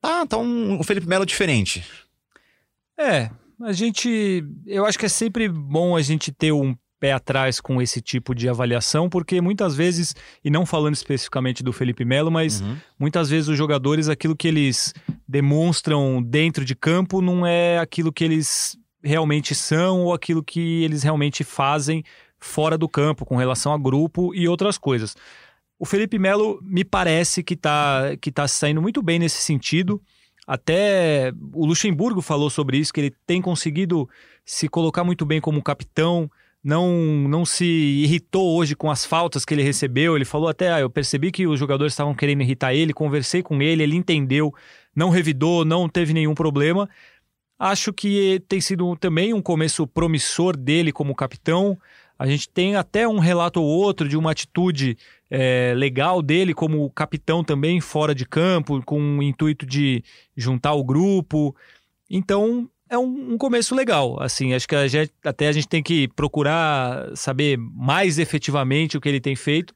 Tá, 0.00 0.26
tá 0.26 0.38
um, 0.38 0.80
um 0.80 0.82
Felipe 0.82 1.06
Melo 1.06 1.26
diferente. 1.26 1.84
É, 2.98 3.30
a 3.62 3.72
gente. 3.72 4.44
Eu 4.66 4.86
acho 4.86 4.98
que 4.98 5.06
é 5.06 5.08
sempre 5.08 5.48
bom 5.48 5.96
a 5.96 6.02
gente 6.02 6.32
ter 6.32 6.52
um 6.52 6.74
pé 6.98 7.12
atrás 7.12 7.60
com 7.60 7.82
esse 7.82 8.00
tipo 8.00 8.34
de 8.34 8.48
avaliação, 8.48 9.10
porque 9.10 9.40
muitas 9.40 9.74
vezes, 9.74 10.14
e 10.42 10.50
não 10.50 10.64
falando 10.64 10.94
especificamente 10.94 11.62
do 11.62 11.72
Felipe 11.72 12.04
Melo, 12.04 12.30
mas 12.30 12.60
uhum. 12.60 12.76
muitas 12.98 13.28
vezes 13.28 13.48
os 13.48 13.58
jogadores, 13.58 14.08
aquilo 14.08 14.34
que 14.34 14.48
eles 14.48 14.94
demonstram 15.26 16.22
dentro 16.22 16.64
de 16.64 16.74
campo 16.74 17.20
não 17.20 17.46
é 17.46 17.78
aquilo 17.78 18.12
que 18.12 18.24
eles 18.24 18.76
realmente 19.02 19.54
são 19.54 20.02
ou 20.02 20.14
aquilo 20.14 20.42
que 20.42 20.82
eles 20.82 21.02
realmente 21.02 21.44
fazem 21.44 22.02
fora 22.38 22.76
do 22.76 22.88
campo, 22.88 23.24
com 23.24 23.36
relação 23.36 23.72
a 23.72 23.78
grupo 23.78 24.34
e 24.34 24.46
outras 24.46 24.76
coisas. 24.76 25.16
O 25.78 25.84
Felipe 25.86 26.18
Melo 26.18 26.60
me 26.62 26.84
parece 26.84 27.42
que 27.42 27.54
está 27.54 28.16
que 28.20 28.30
tá 28.30 28.46
saindo 28.46 28.80
muito 28.80 29.02
bem 29.02 29.18
nesse 29.18 29.42
sentido. 29.42 30.00
Até 30.46 31.32
o 31.52 31.66
Luxemburgo 31.66 32.20
falou 32.20 32.50
sobre 32.50 32.76
isso, 32.76 32.92
que 32.92 33.00
ele 33.00 33.14
tem 33.26 33.40
conseguido 33.40 34.08
se 34.44 34.68
colocar 34.68 35.02
muito 35.02 35.24
bem 35.24 35.40
como 35.40 35.62
capitão, 35.62 36.30
não, 36.62 36.92
não 37.28 37.44
se 37.44 37.64
irritou 37.64 38.56
hoje 38.56 38.74
com 38.74 38.90
as 38.90 39.04
faltas 39.04 39.44
que 39.44 39.52
ele 39.52 39.62
recebeu. 39.62 40.16
Ele 40.16 40.24
falou 40.24 40.48
até, 40.48 40.72
ah, 40.72 40.80
eu 40.80 40.88
percebi 40.88 41.30
que 41.30 41.46
os 41.46 41.58
jogadores 41.58 41.92
estavam 41.92 42.14
querendo 42.14 42.42
irritar 42.42 42.74
ele, 42.74 42.92
conversei 42.92 43.42
com 43.42 43.60
ele, 43.60 43.82
ele 43.82 43.96
entendeu, 43.96 44.54
não 44.94 45.10
revidou, 45.10 45.64
não 45.64 45.88
teve 45.88 46.12
nenhum 46.12 46.34
problema. 46.34 46.88
Acho 47.58 47.92
que 47.92 48.42
tem 48.48 48.60
sido 48.60 48.96
também 48.96 49.32
um 49.32 49.42
começo 49.42 49.86
promissor 49.86 50.56
dele 50.56 50.92
como 50.92 51.14
capitão. 51.14 51.78
A 52.18 52.26
gente 52.26 52.48
tem 52.48 52.76
até 52.76 53.06
um 53.08 53.18
relato 53.18 53.60
ou 53.60 53.66
outro 53.66 54.08
de 54.08 54.16
uma 54.16 54.30
atitude 54.30 54.96
é, 55.30 55.72
legal 55.76 56.22
dele 56.22 56.54
como 56.54 56.88
capitão 56.90 57.42
também 57.42 57.80
fora 57.80 58.14
de 58.14 58.26
campo, 58.26 58.82
com 58.84 59.18
o 59.18 59.22
intuito 59.22 59.66
de 59.66 60.02
juntar 60.36 60.74
o 60.74 60.84
grupo. 60.84 61.54
Então, 62.08 62.68
é 62.88 62.98
um, 62.98 63.32
um, 63.32 63.38
começo 63.38 63.74
legal. 63.74 64.20
Assim, 64.20 64.54
acho 64.54 64.68
que 64.68 64.76
a 64.76 64.86
gente, 64.86 65.12
até 65.24 65.48
a 65.48 65.52
gente 65.52 65.68
tem 65.68 65.82
que 65.82 66.08
procurar 66.08 67.16
saber 67.16 67.58
mais 67.58 68.18
efetivamente 68.18 68.96
o 68.96 69.00
que 69.00 69.08
ele 69.08 69.20
tem 69.20 69.34
feito. 69.34 69.74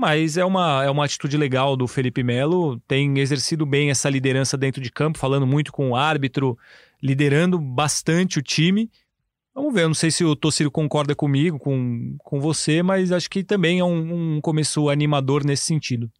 Mas 0.00 0.38
é 0.38 0.44
uma, 0.46 0.82
é 0.82 0.88
uma 0.88 1.04
atitude 1.04 1.36
legal 1.36 1.76
do 1.76 1.86
Felipe 1.86 2.22
Melo, 2.22 2.80
tem 2.88 3.18
exercido 3.18 3.66
bem 3.66 3.90
essa 3.90 4.08
liderança 4.08 4.56
dentro 4.56 4.80
de 4.80 4.90
campo, 4.90 5.18
falando 5.18 5.46
muito 5.46 5.70
com 5.70 5.90
o 5.90 5.94
árbitro, 5.94 6.56
liderando 7.02 7.58
bastante 7.58 8.38
o 8.38 8.42
time. 8.42 8.88
Vamos 9.54 9.74
ver, 9.74 9.82
eu 9.82 9.88
não 9.88 9.94
sei 9.94 10.10
se 10.10 10.24
o 10.24 10.34
Tociro 10.34 10.70
concorda 10.70 11.14
comigo, 11.14 11.58
com, 11.58 12.16
com 12.20 12.40
você, 12.40 12.82
mas 12.82 13.12
acho 13.12 13.28
que 13.28 13.44
também 13.44 13.80
é 13.80 13.84
um, 13.84 14.36
um 14.36 14.40
começo 14.40 14.88
animador 14.88 15.44
nesse 15.44 15.64
sentido. 15.64 16.10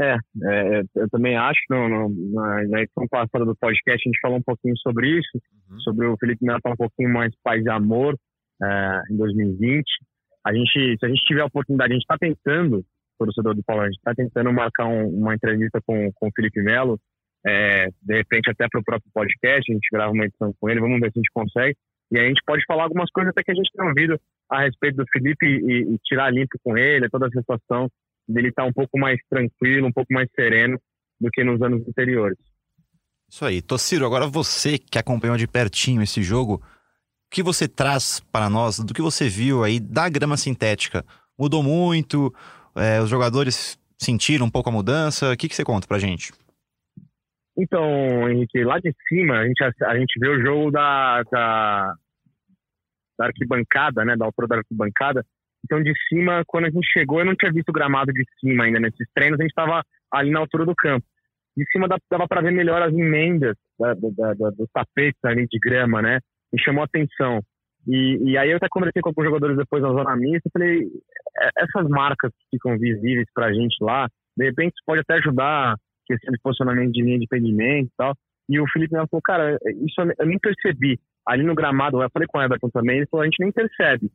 É, 0.00 0.14
é, 0.44 0.82
eu 0.94 1.10
também 1.10 1.36
acho. 1.36 1.58
No, 1.68 1.88
no, 1.88 2.32
na, 2.34 2.68
na 2.68 2.82
edição 2.82 3.04
passada 3.10 3.44
do 3.44 3.56
podcast 3.56 4.00
a 4.00 4.08
gente 4.08 4.20
falou 4.20 4.38
um 4.38 4.42
pouquinho 4.44 4.76
sobre 4.78 5.18
isso, 5.18 5.42
uhum. 5.68 5.80
sobre 5.80 6.06
o 6.06 6.16
Felipe 6.18 6.44
Melo 6.44 6.58
estar 6.58 6.70
um 6.70 6.76
pouquinho 6.76 7.12
mais 7.12 7.34
paz 7.42 7.64
e 7.64 7.68
amor 7.68 8.16
é, 8.62 9.02
em 9.10 9.16
2020. 9.16 9.84
A 10.46 10.54
gente, 10.54 10.96
se 11.00 11.04
a 11.04 11.08
gente 11.08 11.24
tiver 11.24 11.40
a 11.40 11.46
oportunidade, 11.46 11.90
a 11.90 11.94
gente 11.94 12.04
está 12.04 12.16
tentando, 12.16 12.84
torcedor 13.18 13.54
do 13.54 13.62
gente 13.84 13.98
está 13.98 14.14
tentando 14.14 14.52
marcar 14.52 14.86
um, 14.86 15.08
uma 15.08 15.34
entrevista 15.34 15.80
com, 15.84 16.10
com 16.12 16.28
o 16.28 16.32
Felipe 16.34 16.62
Melo, 16.62 16.98
é, 17.46 17.88
de 18.02 18.16
repente 18.16 18.50
até 18.50 18.66
para 18.68 18.80
o 18.80 18.84
próprio 18.84 19.10
podcast, 19.12 19.70
a 19.70 19.74
gente 19.74 19.88
grava 19.92 20.12
uma 20.12 20.24
edição 20.24 20.52
com 20.58 20.68
ele, 20.68 20.80
vamos 20.80 21.00
ver 21.00 21.12
se 21.12 21.18
a 21.18 21.20
gente 21.20 21.32
consegue. 21.32 21.76
E 22.10 22.18
a 22.18 22.26
gente 22.26 22.42
pode 22.46 22.64
falar 22.66 22.84
algumas 22.84 23.10
coisas 23.10 23.30
até 23.30 23.42
que 23.42 23.50
a 23.50 23.54
gente 23.54 23.70
tem 23.70 23.86
ouvido 23.86 24.18
a 24.50 24.62
respeito 24.62 24.96
do 24.96 25.04
Felipe 25.12 25.44
e, 25.46 25.94
e 25.94 25.98
tirar 26.04 26.32
limpo 26.32 26.58
com 26.64 26.76
ele, 26.76 27.08
toda 27.10 27.26
a 27.26 27.30
situação 27.30 27.88
dele 28.26 28.48
estar 28.48 28.62
tá 28.62 28.68
um 28.68 28.72
pouco 28.72 28.98
mais 28.98 29.20
tranquilo, 29.28 29.86
um 29.86 29.92
pouco 29.92 30.12
mais 30.12 30.28
sereno 30.34 30.80
do 31.20 31.30
que 31.30 31.44
nos 31.44 31.60
anos 31.60 31.86
anteriores. 31.86 32.38
Isso 33.28 33.44
aí. 33.44 33.60
Tociro, 33.60 34.06
agora 34.06 34.26
você 34.26 34.78
que 34.78 34.98
acompanhou 34.98 35.36
de 35.36 35.46
pertinho 35.46 36.02
esse 36.02 36.22
jogo, 36.22 36.54
o 36.54 37.30
que 37.30 37.42
você 37.42 37.68
traz 37.68 38.20
para 38.32 38.48
nós 38.48 38.78
do 38.78 38.94
que 38.94 39.02
você 39.02 39.28
viu 39.28 39.62
aí 39.62 39.78
da 39.78 40.08
grama 40.08 40.36
sintética? 40.36 41.04
Mudou 41.38 41.62
muito? 41.62 42.34
É, 42.80 43.00
os 43.00 43.08
jogadores 43.08 43.78
sentiram 43.98 44.46
um 44.46 44.50
pouco 44.50 44.68
a 44.68 44.72
mudança? 44.72 45.32
O 45.32 45.36
que, 45.36 45.48
que 45.48 45.54
você 45.54 45.64
conta 45.64 45.86
pra 45.86 45.98
gente? 45.98 46.32
Então, 47.56 48.28
Henrique, 48.28 48.62
lá 48.62 48.78
de 48.78 48.94
cima 49.08 49.38
a 49.38 49.46
gente, 49.46 49.62
a 49.64 49.98
gente 49.98 50.18
vê 50.20 50.28
o 50.28 50.40
jogo 50.40 50.70
da, 50.70 51.22
da, 51.24 51.94
da 53.18 53.26
arquibancada, 53.26 54.04
né, 54.04 54.16
da 54.16 54.24
altura 54.24 54.46
da 54.46 54.56
arquibancada, 54.58 55.24
então, 55.64 55.82
de 55.82 55.92
cima, 56.08 56.42
quando 56.46 56.66
a 56.66 56.70
gente 56.70 56.86
chegou, 56.92 57.18
eu 57.18 57.26
não 57.26 57.34
tinha 57.34 57.52
visto 57.52 57.68
o 57.68 57.72
gramado 57.72 58.12
de 58.12 58.24
cima 58.40 58.64
ainda 58.64 58.80
nesses 58.80 59.06
treinos, 59.14 59.38
a 59.38 59.42
gente 59.42 59.50
estava 59.50 59.82
ali 60.12 60.30
na 60.30 60.40
altura 60.40 60.64
do 60.64 60.74
campo. 60.74 61.04
De 61.56 61.64
cima 61.70 61.88
dava 61.88 62.28
para 62.28 62.40
ver 62.40 62.52
melhor 62.52 62.80
as 62.82 62.92
emendas 62.92 63.56
da, 63.78 63.92
da, 63.94 64.34
da, 64.34 64.50
dos 64.50 64.68
tapetes 64.72 65.22
ali 65.24 65.46
de 65.46 65.58
grama, 65.58 66.00
né? 66.00 66.20
Me 66.52 66.60
chamou 66.62 66.82
a 66.82 66.84
atenção. 66.84 67.42
E, 67.88 68.32
e 68.32 68.38
aí 68.38 68.50
eu 68.50 68.58
até 68.58 68.68
conversei 68.68 69.00
com 69.00 69.08
alguns 69.08 69.24
jogadores 69.24 69.56
depois 69.56 69.82
na 69.82 69.88
zona 69.88 70.16
mista, 70.16 70.50
falei, 70.52 70.82
é, 71.38 71.50
essas 71.56 71.88
marcas 71.88 72.30
que 72.32 72.56
ficam 72.56 72.78
visíveis 72.78 73.26
para 73.34 73.46
a 73.46 73.52
gente 73.52 73.76
lá, 73.80 74.06
de 74.36 74.44
repente 74.44 74.74
pode 74.84 75.00
até 75.00 75.14
ajudar 75.14 75.76
questão 76.06 76.32
de 76.32 76.40
posicionamento 76.40 76.92
de 76.92 77.02
linha 77.02 77.18
de 77.18 77.26
pendimento 77.26 77.86
e 77.86 77.96
tal. 77.96 78.14
E 78.48 78.60
o 78.60 78.68
Felipe 78.72 78.94
me 78.94 79.06
falou, 79.08 79.22
cara, 79.22 79.58
isso 79.84 80.00
eu 80.18 80.26
nem 80.26 80.38
percebi. 80.38 80.98
Ali 81.26 81.42
no 81.42 81.54
gramado, 81.54 82.02
eu 82.02 82.10
falei 82.10 82.26
com 82.26 82.38
o 82.38 82.42
Everton 82.42 82.70
também, 82.70 82.98
ele 82.98 83.06
falou, 83.06 83.22
a 83.22 83.26
gente 83.26 83.40
nem 83.40 83.52
percebe 83.52 84.10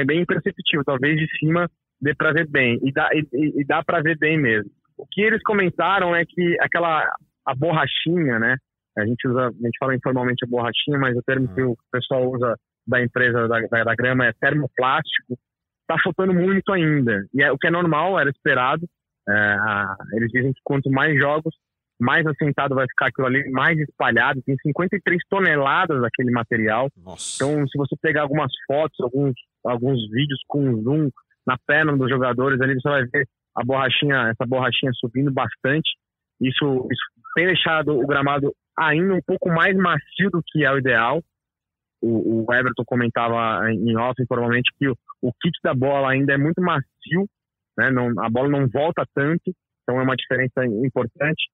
é 0.00 0.04
bem 0.04 0.20
imperceptível. 0.20 0.84
Talvez 0.84 1.16
de 1.16 1.26
cima 1.38 1.68
dê 2.00 2.14
para 2.14 2.32
ver 2.32 2.48
bem. 2.48 2.78
E 2.82 2.92
dá, 2.92 3.08
e, 3.12 3.60
e 3.60 3.64
dá 3.64 3.82
para 3.82 4.02
ver 4.02 4.16
bem 4.18 4.38
mesmo. 4.38 4.70
O 4.96 5.06
que 5.10 5.22
eles 5.22 5.42
comentaram 5.42 6.14
é 6.14 6.24
que 6.24 6.56
aquela 6.60 7.04
a 7.46 7.54
borrachinha, 7.54 8.38
né? 8.38 8.56
A 8.96 9.06
gente 9.06 9.26
usa, 9.28 9.46
a 9.46 9.50
gente 9.50 9.78
fala 9.78 9.94
informalmente 9.94 10.44
a 10.44 10.48
borrachinha, 10.48 10.98
mas 10.98 11.16
o 11.16 11.22
termo 11.22 11.48
que 11.54 11.62
o 11.62 11.76
pessoal 11.90 12.30
usa 12.30 12.56
da 12.88 13.02
empresa 13.02 13.46
da, 13.46 13.60
da, 13.60 13.84
da 13.84 13.94
grama 13.94 14.26
é 14.26 14.32
termoplástico. 14.32 15.38
Está 15.82 16.02
faltando 16.02 16.34
muito 16.34 16.72
ainda. 16.72 17.26
E 17.34 17.42
é, 17.42 17.52
o 17.52 17.58
que 17.58 17.66
é 17.66 17.70
normal, 17.70 18.18
era 18.18 18.30
esperado. 18.30 18.86
É, 19.28 19.32
a, 19.32 19.96
eles 20.14 20.30
dizem 20.32 20.52
que 20.52 20.60
quanto 20.64 20.90
mais 20.90 21.16
jogos, 21.18 21.54
mais 22.00 22.26
assentado 22.26 22.74
vai 22.74 22.86
ficar 22.88 23.08
aquilo 23.08 23.26
ali, 23.26 23.48
mais 23.50 23.78
espalhado. 23.78 24.42
Tem 24.42 24.56
53 24.62 25.20
toneladas 25.28 26.00
daquele 26.00 26.30
material. 26.30 26.88
Nossa. 26.96 27.36
Então, 27.36 27.68
se 27.68 27.76
você 27.76 27.94
pegar 28.00 28.22
algumas 28.22 28.52
fotos, 28.66 28.98
alguns, 29.00 29.34
alguns 29.64 30.00
vídeos 30.10 30.40
com 30.46 30.82
zoom 30.82 31.10
na 31.46 31.58
perna 31.66 31.96
dos 31.96 32.08
jogadores, 32.08 32.60
ali 32.60 32.74
você 32.74 32.88
vai 32.88 33.04
ver 33.06 33.28
a 33.54 33.64
borrachinha, 33.64 34.28
essa 34.28 34.46
borrachinha 34.46 34.92
subindo 34.94 35.32
bastante. 35.32 35.90
Isso, 36.40 36.88
isso 36.90 37.02
tem 37.34 37.46
deixado 37.46 37.98
o 37.98 38.06
gramado 38.06 38.54
ainda 38.78 39.14
um 39.14 39.22
pouco 39.26 39.48
mais 39.48 39.76
macio 39.76 40.30
do 40.30 40.42
que 40.46 40.64
é 40.64 40.72
o 40.72 40.78
ideal. 40.78 41.22
O, 42.00 42.44
o 42.46 42.54
Everton 42.54 42.84
comentava 42.86 43.70
em 43.72 43.96
off 43.96 44.20
informalmente 44.22 44.70
que 44.78 44.88
o, 44.88 44.96
o 45.22 45.32
kit 45.40 45.58
da 45.62 45.74
bola 45.74 46.10
ainda 46.10 46.32
é 46.32 46.38
muito 46.38 46.60
macio, 46.62 47.26
né? 47.76 47.90
não, 47.90 48.12
a 48.22 48.28
bola 48.30 48.48
não 48.48 48.68
volta 48.68 49.04
tanto, 49.14 49.52
então 49.82 50.00
é 50.00 50.02
uma 50.02 50.16
diferença 50.16 50.64
importante. 50.64 51.48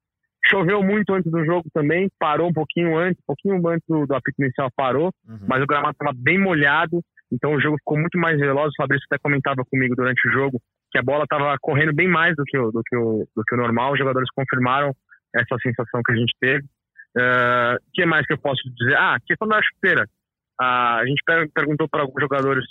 Choveu 0.46 0.82
muito 0.82 1.14
antes 1.14 1.30
do 1.30 1.44
jogo 1.44 1.68
também, 1.72 2.10
parou 2.18 2.50
um 2.50 2.52
pouquinho 2.52 2.96
antes, 2.98 3.18
um 3.22 3.26
pouquinho 3.26 3.68
antes 3.68 3.84
do, 3.88 4.06
do 4.06 4.14
apito 4.14 4.42
inicial 4.42 4.68
parou, 4.76 5.10
uhum. 5.26 5.38
mas 5.48 5.62
o 5.62 5.66
gramado 5.66 5.92
estava 5.92 6.12
bem 6.14 6.38
molhado, 6.38 7.00
então 7.32 7.54
o 7.54 7.60
jogo 7.60 7.78
ficou 7.78 7.98
muito 7.98 8.18
mais 8.18 8.38
veloz. 8.38 8.68
O 8.68 8.76
Fabrício 8.76 9.06
até 9.10 9.18
comentava 9.18 9.64
comigo 9.64 9.96
durante 9.96 10.28
o 10.28 10.32
jogo 10.32 10.60
que 10.90 10.98
a 10.98 11.02
bola 11.02 11.24
estava 11.24 11.56
correndo 11.60 11.92
bem 11.92 12.06
mais 12.06 12.36
do 12.36 12.44
que, 12.44 12.56
o, 12.56 12.70
do, 12.70 12.82
que 12.84 12.96
o, 12.96 13.26
do 13.34 13.42
que 13.42 13.54
o 13.54 13.58
normal. 13.58 13.92
Os 13.92 13.98
jogadores 13.98 14.28
confirmaram 14.34 14.94
essa 15.34 15.56
sensação 15.60 16.00
que 16.04 16.12
a 16.12 16.16
gente 16.16 16.32
teve. 16.40 16.64
O 17.16 17.20
uh, 17.20 17.78
que 17.92 18.06
mais 18.06 18.26
que 18.26 18.32
eu 18.32 18.38
posso 18.38 18.62
dizer? 18.76 18.96
Ah, 18.96 19.16
questão 19.26 19.48
da 19.48 19.60
chuteira. 19.62 20.06
Uh, 20.60 21.00
a 21.00 21.06
gente 21.06 21.22
perguntou 21.52 21.88
para 21.88 22.02
alguns 22.02 22.20
jogadores 22.20 22.64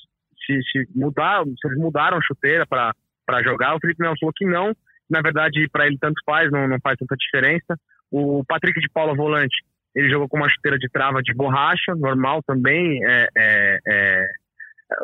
se, 0.46 0.60
se, 0.72 0.88
mudar, 0.96 1.43
se 1.43 1.67
eles 1.67 1.78
mudaram 1.78 2.17
a 2.17 2.22
chuteira 2.22 2.65
para 2.65 2.93
para 3.26 3.43
jogar. 3.43 3.76
O 3.76 3.80
Felipe 3.80 4.02
Melo 4.02 4.15
falou 4.19 4.34
que 4.36 4.46
não. 4.46 4.76
Na 5.10 5.22
verdade, 5.22 5.67
para 5.72 5.88
ele 5.88 5.98
tanto 5.98 6.22
faz, 6.26 6.52
não, 6.52 6.67
não 6.67 6.78
faz 6.82 6.98
tanta 6.98 7.15
diferença. 7.15 7.78
O 8.12 8.43
Patrick 8.46 8.80
de 8.80 8.89
Paula 8.89 9.15
Volante, 9.15 9.56
ele 9.96 10.10
jogou 10.10 10.28
com 10.28 10.38
uma 10.38 10.50
chuteira 10.50 10.78
de 10.78 10.89
trava 10.89 11.22
de 11.22 11.34
borracha, 11.34 11.96
normal 11.96 12.41
também. 12.46 13.04
É, 13.06 13.28
é, 13.36 13.80
é, 13.88 14.26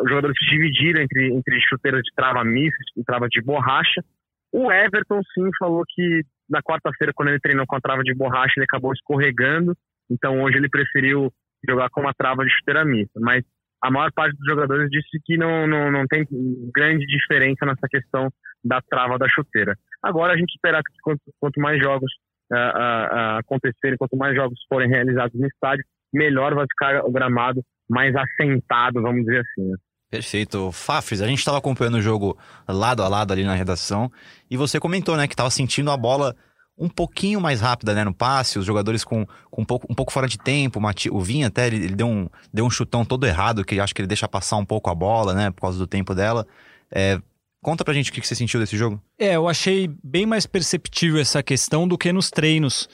os 0.02 0.10
jogadores 0.10 0.38
se 0.38 0.50
dividiram 0.50 1.02
entre, 1.02 1.34
entre 1.34 1.60
chuteiras 1.62 2.02
de 2.04 2.12
trava 2.16 2.44
mista 2.44 2.78
e 2.98 3.04
trava 3.04 3.28
de 3.28 3.42
borracha. 3.42 4.04
O 4.52 4.72
Everton, 4.72 5.22
sim, 5.34 5.50
falou 5.60 5.84
que 5.88 6.24
na 6.50 6.62
quarta-feira, 6.62 7.14
quando 7.14 7.30
ele 7.30 7.40
treinou 7.40 7.66
com 7.68 7.76
a 7.76 7.82
trava 7.82 8.04
de 8.04 8.14
borracha, 8.16 8.54
ele 8.58 8.66
acabou 8.66 8.92
escorregando. 8.94 9.76
Então, 10.10 10.42
hoje 10.42 10.58
ele 10.58 10.70
preferiu 10.70 11.32
jogar 11.68 11.90
com 11.90 12.02
uma 12.02 12.14
trava 12.14 12.44
de 12.44 12.52
chuteira 12.52 12.86
mista. 12.86 13.20
Mas 13.20 13.44
a 13.82 13.90
maior 13.90 14.12
parte 14.12 14.36
dos 14.38 14.46
jogadores 14.46 14.90
disse 14.90 15.20
que 15.26 15.38
não, 15.38 15.66
não, 15.68 15.92
não 15.92 16.06
tem 16.08 16.26
grande 16.74 17.06
diferença 17.06 17.66
nessa 17.66 17.88
questão 17.90 18.30
da 18.64 18.82
trava 18.82 19.18
da 19.18 19.28
chuteira. 19.30 19.76
Agora 20.04 20.34
a 20.34 20.38
gente 20.38 20.54
espera 20.54 20.80
que 20.80 20.94
quanto, 21.02 21.22
quanto 21.40 21.62
mais 21.62 21.82
jogos 21.82 22.12
uh, 22.52 22.56
uh, 22.56 23.38
acontecerem, 23.40 23.98
quanto 23.98 24.18
mais 24.18 24.36
jogos 24.36 24.60
forem 24.68 24.90
realizados 24.90 25.40
no 25.40 25.48
estádio, 25.48 25.86
melhor 26.14 26.54
vai 26.54 26.66
ficar 26.66 27.06
o 27.06 27.12
gramado 27.12 27.64
mais 27.90 28.14
assentado, 28.16 29.02
vamos 29.02 29.26
dizer 29.26 29.40
assim. 29.40 29.70
Né? 29.70 29.78
Perfeito. 30.10 30.72
Fafis, 30.72 31.22
a 31.22 31.28
gente 31.28 31.40
estava 31.40 31.58
acompanhando 31.58 31.96
o 31.96 32.02
jogo 32.02 32.38
lado 32.68 33.04
a 33.04 33.08
lado 33.08 33.32
ali 33.32 33.44
na 33.44 33.54
redação 33.54 34.12
e 34.50 34.58
você 34.58 34.80
comentou, 34.80 35.16
né, 35.16 35.28
que 35.28 35.34
estava 35.34 35.50
sentindo 35.52 35.92
a 35.92 35.98
bola 35.98 36.36
um 36.80 36.88
pouquinho 36.88 37.42
mais 37.42 37.60
rápida, 37.60 37.94
né, 37.94 38.04
no 38.06 38.14
passe, 38.14 38.58
os 38.58 38.66
jogadores 38.66 39.04
com, 39.04 39.28
com 39.52 39.62
um, 39.62 39.66
pouco, 39.66 39.86
um 39.90 39.94
pouco 39.94 40.14
fora 40.14 40.28
de 40.28 40.38
tempo, 40.38 40.80
o 41.12 41.22
Vinha 41.22 41.48
até, 41.48 41.68
ele, 41.68 41.76
ele, 41.76 41.96
deu, 41.96 42.08
um, 42.08 42.30
deu 42.54 42.66
um 42.66 42.70
chutão 42.70 43.04
todo 43.04 43.28
errado, 43.28 43.66
que 43.66 43.80
acho 43.80 43.94
que 43.94 44.02
ele 44.02 44.08
deixa 44.08 44.28
passar 44.28 44.56
um 44.56 44.66
pouco 44.66 44.90
a 44.90 44.96
bola, 44.96 45.34
né, 45.34 45.52
por 45.52 45.62
causa 45.62 45.78
do 45.78 45.86
tempo 45.86 46.16
dela. 46.16 46.48
É, 46.90 47.20
conta 47.62 47.84
pra 47.84 47.94
gente 47.94 48.10
o 48.10 48.14
que 48.14 48.26
você 48.26 48.34
sentiu 48.34 48.60
desse 48.62 48.78
jogo. 48.78 49.02
É, 49.18 49.36
eu 49.36 49.48
achei 49.50 49.90
bem 50.02 50.26
mais 50.26 50.46
perceptível 50.46 51.20
essa 51.20 51.44
questão 51.44 51.86
do 51.86 51.98
que 51.98 52.14
nos 52.14 52.30
treinos. 52.30 52.88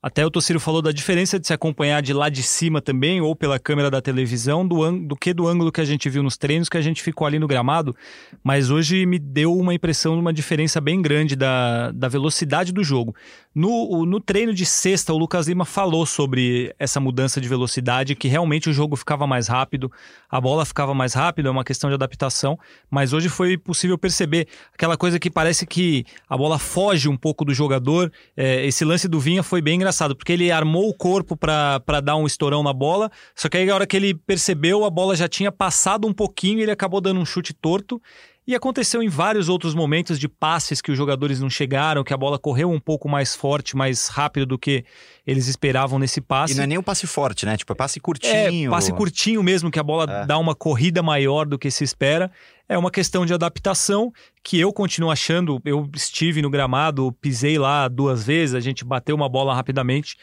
Até 0.00 0.24
o 0.24 0.30
Tociro 0.30 0.60
falou 0.60 0.80
da 0.80 0.92
diferença 0.92 1.40
de 1.40 1.46
se 1.48 1.52
acompanhar 1.52 2.00
de 2.00 2.12
lá 2.12 2.28
de 2.28 2.40
cima 2.40 2.80
também, 2.80 3.20
ou 3.20 3.34
pela 3.34 3.58
câmera 3.58 3.90
da 3.90 4.00
televisão, 4.00 4.66
do, 4.66 4.92
do 4.92 5.16
que 5.16 5.34
do 5.34 5.48
ângulo 5.48 5.72
que 5.72 5.80
a 5.80 5.84
gente 5.84 6.08
viu 6.08 6.22
nos 6.22 6.36
treinos, 6.36 6.68
que 6.68 6.76
a 6.76 6.80
gente 6.80 7.02
ficou 7.02 7.26
ali 7.26 7.36
no 7.36 7.48
gramado. 7.48 7.96
Mas 8.40 8.70
hoje 8.70 9.04
me 9.06 9.18
deu 9.18 9.52
uma 9.56 9.74
impressão 9.74 10.14
de 10.14 10.20
uma 10.20 10.32
diferença 10.32 10.80
bem 10.80 11.02
grande 11.02 11.34
da, 11.34 11.90
da 11.90 12.06
velocidade 12.06 12.72
do 12.72 12.84
jogo. 12.84 13.12
No, 13.52 14.06
no 14.06 14.20
treino 14.20 14.54
de 14.54 14.64
sexta, 14.64 15.12
o 15.12 15.18
Lucas 15.18 15.48
Lima 15.48 15.64
falou 15.64 16.06
sobre 16.06 16.72
essa 16.78 17.00
mudança 17.00 17.40
de 17.40 17.48
velocidade, 17.48 18.14
que 18.14 18.28
realmente 18.28 18.70
o 18.70 18.72
jogo 18.72 18.94
ficava 18.94 19.26
mais 19.26 19.48
rápido, 19.48 19.90
a 20.30 20.40
bola 20.40 20.64
ficava 20.64 20.94
mais 20.94 21.12
rápida, 21.12 21.48
é 21.48 21.50
uma 21.50 21.64
questão 21.64 21.90
de 21.90 21.94
adaptação. 21.94 22.56
Mas 22.88 23.12
hoje 23.12 23.28
foi 23.28 23.58
possível 23.58 23.98
perceber 23.98 24.46
aquela 24.72 24.96
coisa 24.96 25.18
que 25.18 25.28
parece 25.28 25.66
que 25.66 26.04
a 26.28 26.36
bola 26.36 26.56
foge 26.56 27.08
um 27.08 27.16
pouco 27.16 27.44
do 27.44 27.52
jogador. 27.52 28.12
É, 28.36 28.64
esse 28.64 28.84
lance 28.84 29.08
do 29.08 29.18
Vinha 29.18 29.42
foi 29.42 29.60
bem 29.60 29.74
engraçado 29.74 29.87
engraçado, 29.88 30.14
porque 30.14 30.32
ele 30.32 30.50
armou 30.50 30.88
o 30.88 30.94
corpo 30.94 31.36
para 31.36 32.00
dar 32.02 32.16
um 32.16 32.26
estourão 32.26 32.62
na 32.62 32.72
bola, 32.72 33.10
só 33.34 33.48
que 33.48 33.56
aí 33.56 33.68
a 33.68 33.74
hora 33.74 33.86
que 33.86 33.96
ele 33.96 34.14
percebeu, 34.14 34.84
a 34.84 34.90
bola 34.90 35.16
já 35.16 35.26
tinha 35.26 35.50
passado 35.50 36.06
um 36.06 36.12
pouquinho 36.12 36.58
e 36.58 36.62
ele 36.62 36.70
acabou 36.70 37.00
dando 37.00 37.20
um 37.20 37.24
chute 37.24 37.52
torto. 37.54 38.00
E 38.46 38.54
aconteceu 38.54 39.02
em 39.02 39.10
vários 39.10 39.50
outros 39.50 39.74
momentos 39.74 40.18
de 40.18 40.26
passes 40.26 40.80
que 40.80 40.90
os 40.90 40.96
jogadores 40.96 41.38
não 41.38 41.50
chegaram, 41.50 42.02
que 42.02 42.14
a 42.14 42.16
bola 42.16 42.38
correu 42.38 42.70
um 42.70 42.80
pouco 42.80 43.06
mais 43.06 43.36
forte, 43.36 43.76
mais 43.76 44.08
rápido 44.08 44.46
do 44.46 44.58
que 44.58 44.86
eles 45.26 45.48
esperavam 45.48 45.98
nesse 45.98 46.18
passe. 46.18 46.54
E 46.54 46.56
não 46.56 46.64
é 46.64 46.66
nem 46.66 46.78
um 46.78 46.82
passe 46.82 47.06
forte, 47.06 47.44
né? 47.44 47.58
Tipo, 47.58 47.74
é 47.74 47.76
passe 47.76 48.00
curtinho. 48.00 48.68
É, 48.68 48.70
passe 48.70 48.90
curtinho 48.90 49.42
mesmo, 49.42 49.70
que 49.70 49.78
a 49.78 49.82
bola 49.82 50.06
é. 50.08 50.24
dá 50.24 50.38
uma 50.38 50.54
corrida 50.54 51.02
maior 51.02 51.44
do 51.44 51.58
que 51.58 51.70
se 51.70 51.84
espera. 51.84 52.30
É 52.68 52.76
uma 52.76 52.90
questão 52.90 53.24
de 53.24 53.32
adaptação 53.32 54.12
que 54.44 54.60
eu 54.60 54.72
continuo 54.72 55.10
achando. 55.10 55.60
Eu 55.64 55.88
estive 55.94 56.42
no 56.42 56.50
gramado, 56.50 57.12
pisei 57.20 57.58
lá 57.58 57.88
duas 57.88 58.24
vezes, 58.24 58.54
a 58.54 58.60
gente 58.60 58.84
bateu 58.84 59.16
uma 59.16 59.28
bola 59.28 59.54
rapidamente. 59.54 60.16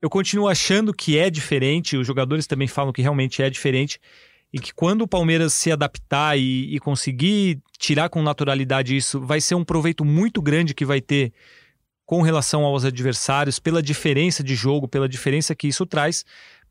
Eu 0.00 0.08
continuo 0.08 0.48
achando 0.48 0.94
que 0.94 1.18
é 1.18 1.28
diferente, 1.28 1.96
os 1.96 2.06
jogadores 2.06 2.46
também 2.46 2.68
falam 2.68 2.92
que 2.92 3.02
realmente 3.02 3.42
é 3.42 3.50
diferente 3.50 4.00
e 4.52 4.60
que 4.60 4.72
quando 4.72 5.02
o 5.02 5.08
Palmeiras 5.08 5.52
se 5.52 5.72
adaptar 5.72 6.38
e, 6.38 6.74
e, 6.74 6.78
conseguir 6.78 7.60
tirar 7.76 8.08
com 8.08 8.22
naturalidade 8.22 8.96
isso, 8.96 9.20
vai 9.20 9.40
ser 9.40 9.56
um 9.56 9.64
proveito 9.64 10.04
muito 10.04 10.40
grande 10.40 10.72
que 10.72 10.84
vai 10.84 11.00
ter 11.00 11.32
com 12.06 12.22
relação 12.22 12.64
aos 12.64 12.84
adversários, 12.84 13.58
pela 13.58 13.82
diferença 13.82 14.44
de 14.44 14.54
jogo, 14.54 14.86
pela 14.86 15.08
diferença 15.08 15.56
que 15.56 15.66
isso 15.66 15.84
traz. 15.84 16.24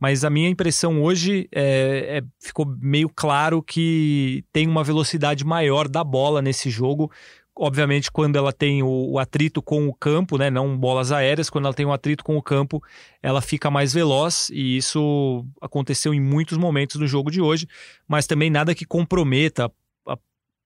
Mas 0.03 0.25
a 0.25 0.29
minha 0.29 0.49
impressão 0.49 1.01
hoje 1.01 1.47
é, 1.49 2.17
é, 2.17 2.21
ficou 2.37 2.65
meio 2.81 3.07
claro 3.07 3.63
que 3.63 4.43
tem 4.51 4.67
uma 4.67 4.83
velocidade 4.83 5.45
maior 5.45 5.87
da 5.87 6.03
bola 6.03 6.41
nesse 6.41 6.69
jogo, 6.69 7.09
obviamente, 7.55 8.11
quando 8.11 8.35
ela 8.35 8.51
tem 8.51 8.83
o, 8.83 9.11
o, 9.11 9.17
atrito 9.17 9.61
com 9.61 9.87
o 9.87 9.93
campo, 9.93 10.37
né, 10.37 10.49
não 10.49 10.77
bolas 10.77 11.13
aéreas, 11.13 11.49
quando 11.49 11.67
ela 11.67 11.73
tem 11.73 11.85
o 11.85 11.89
um 11.89 11.93
atrito 11.93 12.21
com 12.21 12.35
o 12.35 12.43
campo, 12.43 12.83
ela 13.21 13.41
fica 13.41 13.71
mais 13.71 13.93
veloz 13.93 14.49
e 14.49 14.75
isso 14.75 15.45
aconteceu 15.61 16.13
em 16.13 16.19
muitos 16.19 16.57
momentos 16.57 16.97
do 16.97 17.07
jogo 17.07 17.31
de 17.31 17.39
hoje, 17.39 17.65
mas 18.05 18.27
também 18.27 18.49
nada 18.49 18.75
que 18.75 18.83
comprometa 18.83 19.71
a, 20.05 20.17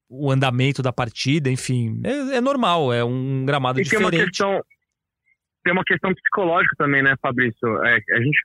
o 0.09 0.31
andamento 0.31 0.81
da 0.81 0.91
partida, 0.91 1.47
enfim, 1.47 2.01
é, 2.03 2.37
é, 2.37 2.41
normal, 2.41 2.91
é 2.91 3.05
um 3.05 3.45
gramado 3.45 3.79
e 3.79 3.83
diferente. 3.83 4.09
Tem 4.09 4.19
uma 4.19 4.25
questão, 4.25 4.63
tem 5.67 5.73
uma 5.73 5.83
questão 5.83 6.13
psicológica 6.13 6.73
também, 6.77 7.03
né, 7.03 7.13
Fabrício? 7.21 7.83
É, 7.83 7.99
a 8.11 8.21
gente 8.21 8.39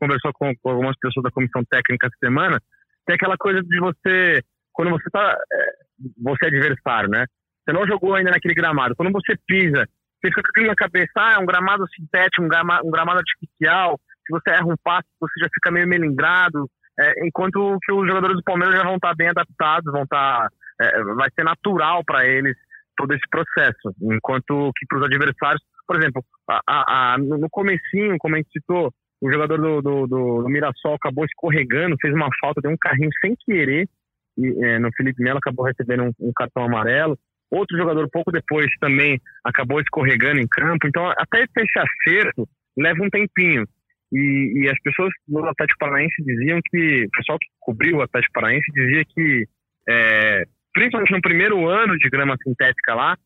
conversou 0.00 0.32
com, 0.32 0.52
algumas 0.64 0.96
pessoas 0.98 1.22
da 1.22 1.30
comissão 1.30 1.62
técnica 1.70 2.08
essa 2.08 2.16
semana, 2.18 2.60
tem 3.06 3.14
aquela 3.14 3.36
coisa 3.36 3.62
de 3.62 3.78
você, 3.78 4.42
quando 4.72 4.90
você 4.90 5.08
tá, 5.08 5.38
é, 5.52 5.72
você 6.20 6.46
é 6.46 6.48
adversário, 6.48 7.08
né? 7.08 7.26
Você 7.62 7.72
não 7.72 7.86
jogou 7.86 8.16
ainda 8.16 8.32
naquele 8.32 8.54
gramado. 8.54 8.96
Quando 8.96 9.12
você 9.12 9.36
pisa, 9.46 9.86
você 10.18 10.28
fica 10.28 10.42
com 10.42 10.50
aquilo 10.50 10.66
na 10.66 10.74
cabeça, 10.74 11.12
ah, 11.16 11.34
é 11.34 11.38
um 11.38 11.46
gramado 11.46 11.84
sintético, 11.94 12.42
um 12.42 12.48
gramado, 12.48 12.84
um 12.84 12.90
gramado 12.90 13.20
artificial. 13.20 14.00
Se 14.26 14.32
você 14.32 14.50
erra 14.50 14.66
um 14.66 14.76
passo, 14.82 15.06
você 15.20 15.40
já 15.40 15.48
fica 15.54 15.70
meio 15.70 15.86
melindrado. 15.86 16.68
É, 16.98 17.24
enquanto 17.24 17.78
que 17.84 17.92
os 17.92 18.04
jogadores 18.04 18.36
do 18.36 18.42
Palmeiras 18.42 18.74
já 18.74 18.82
vão 18.82 18.96
estar 18.96 19.14
bem 19.14 19.28
adaptados, 19.28 19.92
vão 19.92 20.02
estar, 20.02 20.48
é, 20.80 21.04
vai 21.14 21.28
ser 21.38 21.44
natural 21.44 22.02
para 22.04 22.26
eles 22.26 22.56
todo 22.96 23.14
esse 23.14 23.28
processo. 23.30 23.94
Enquanto 24.02 24.72
que 24.76 24.86
para 24.88 24.98
os 24.98 25.04
adversários, 25.04 25.62
por 25.86 25.96
exemplo, 25.96 26.24
a, 26.48 26.60
a, 26.66 27.14
a, 27.14 27.18
no 27.18 27.48
comecinho, 27.50 28.16
como 28.18 28.34
a 28.34 28.38
gente 28.38 28.50
citou, 28.52 28.92
o 29.20 29.30
jogador 29.30 29.58
do, 29.58 29.82
do, 29.82 30.06
do, 30.06 30.42
do, 30.42 30.48
Mirassol 30.48 30.94
acabou 30.94 31.24
escorregando, 31.24 31.96
fez 32.00 32.14
uma 32.14 32.28
falta, 32.40 32.60
deu 32.60 32.70
um 32.70 32.76
carrinho 32.76 33.10
sem 33.20 33.34
querer 33.46 33.88
e, 34.36 34.64
é, 34.64 34.78
no 34.78 34.90
Felipe 34.96 35.22
Melo, 35.22 35.38
acabou 35.38 35.64
recebendo 35.64 36.04
um, 36.04 36.12
um 36.20 36.32
cartão 36.34 36.64
amarelo. 36.64 37.18
Outro 37.50 37.76
jogador, 37.76 38.08
pouco 38.10 38.32
depois, 38.32 38.68
também 38.80 39.20
acabou 39.44 39.80
escorregando 39.80 40.40
em 40.40 40.48
campo. 40.48 40.86
Então, 40.86 41.06
até 41.16 41.44
esse 41.44 41.78
acerto 41.78 42.48
leva 42.76 43.02
um 43.02 43.08
tempinho. 43.08 43.64
E, 44.12 44.64
e, 44.64 44.68
as 44.68 44.78
pessoas 44.80 45.10
do 45.26 45.44
Atlético 45.44 45.78
Paranaense 45.78 46.22
diziam 46.22 46.60
que, 46.70 47.04
o 47.04 47.10
pessoal 47.10 47.38
que 47.38 47.48
cobriu 47.60 47.96
o 47.96 48.02
Atlético 48.02 48.32
Paranaense 48.34 48.70
dizia 48.72 49.04
que, 49.04 49.46
é, 49.88 50.44
principalmente 50.72 51.12
no 51.12 51.20
primeiro 51.20 51.68
ano 51.68 51.96
de 51.96 52.08
grama 52.10 52.36
sintética 52.42 52.94
lá, 52.94 53.16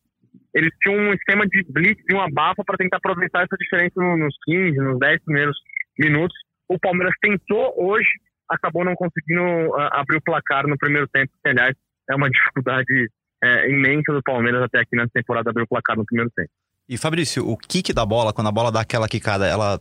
eles 0.53 0.71
tinham 0.81 0.97
um 0.97 1.13
esquema 1.13 1.45
de 1.47 1.63
blitz 1.69 2.03
e 2.09 2.13
uma 2.13 2.29
bafa 2.29 2.63
para 2.65 2.77
tentar 2.77 2.97
aproveitar 2.97 3.43
essa 3.43 3.55
diferença 3.57 3.93
nos 3.95 4.35
15, 4.45 4.77
nos 4.77 4.99
10 4.99 5.23
primeiros 5.23 5.57
minutos. 5.97 6.35
O 6.67 6.79
Palmeiras 6.79 7.13
tentou 7.21 7.73
hoje, 7.77 8.09
acabou 8.49 8.83
não 8.83 8.95
conseguindo 8.95 9.41
uh, 9.41 9.89
abrir 9.91 10.17
o 10.17 10.21
placar 10.21 10.67
no 10.67 10.77
primeiro 10.77 11.07
tempo, 11.07 11.31
que, 11.43 11.49
aliás, 11.49 11.75
é 12.09 12.15
uma 12.15 12.29
dificuldade 12.31 13.09
é, 13.43 13.69
imensa 13.69 14.11
do 14.11 14.21
Palmeiras 14.23 14.63
até 14.63 14.79
aqui 14.79 14.95
nessa 14.95 15.11
temporada 15.13 15.49
abrir 15.49 15.63
o 15.63 15.67
placar 15.67 15.95
no 15.95 16.05
primeiro 16.05 16.31
tempo. 16.35 16.49
E 16.87 16.97
Fabrício, 16.97 17.47
o 17.47 17.55
kick 17.55 17.93
da 17.93 18.05
bola, 18.05 18.33
quando 18.33 18.47
a 18.47 18.51
bola 18.51 18.71
dá 18.71 18.81
aquela 18.81 19.07
quicada, 19.07 19.45
ela 19.45 19.79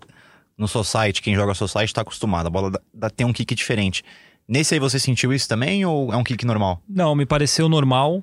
no 0.56 0.68
society, 0.68 1.22
quem 1.22 1.34
joga 1.34 1.54
society 1.54 1.86
está 1.86 2.02
acostumado, 2.02 2.46
a 2.46 2.50
bola 2.50 2.70
dá, 2.92 3.08
tem 3.08 3.26
um 3.26 3.32
kick 3.32 3.54
diferente. 3.54 4.02
Nesse 4.46 4.74
aí 4.74 4.80
você 4.80 4.98
sentiu 4.98 5.32
isso 5.32 5.48
também 5.48 5.84
ou 5.84 6.12
é 6.12 6.16
um 6.16 6.24
kick 6.24 6.44
normal? 6.44 6.82
Não, 6.88 7.14
me 7.14 7.24
pareceu 7.24 7.68
normal. 7.68 8.22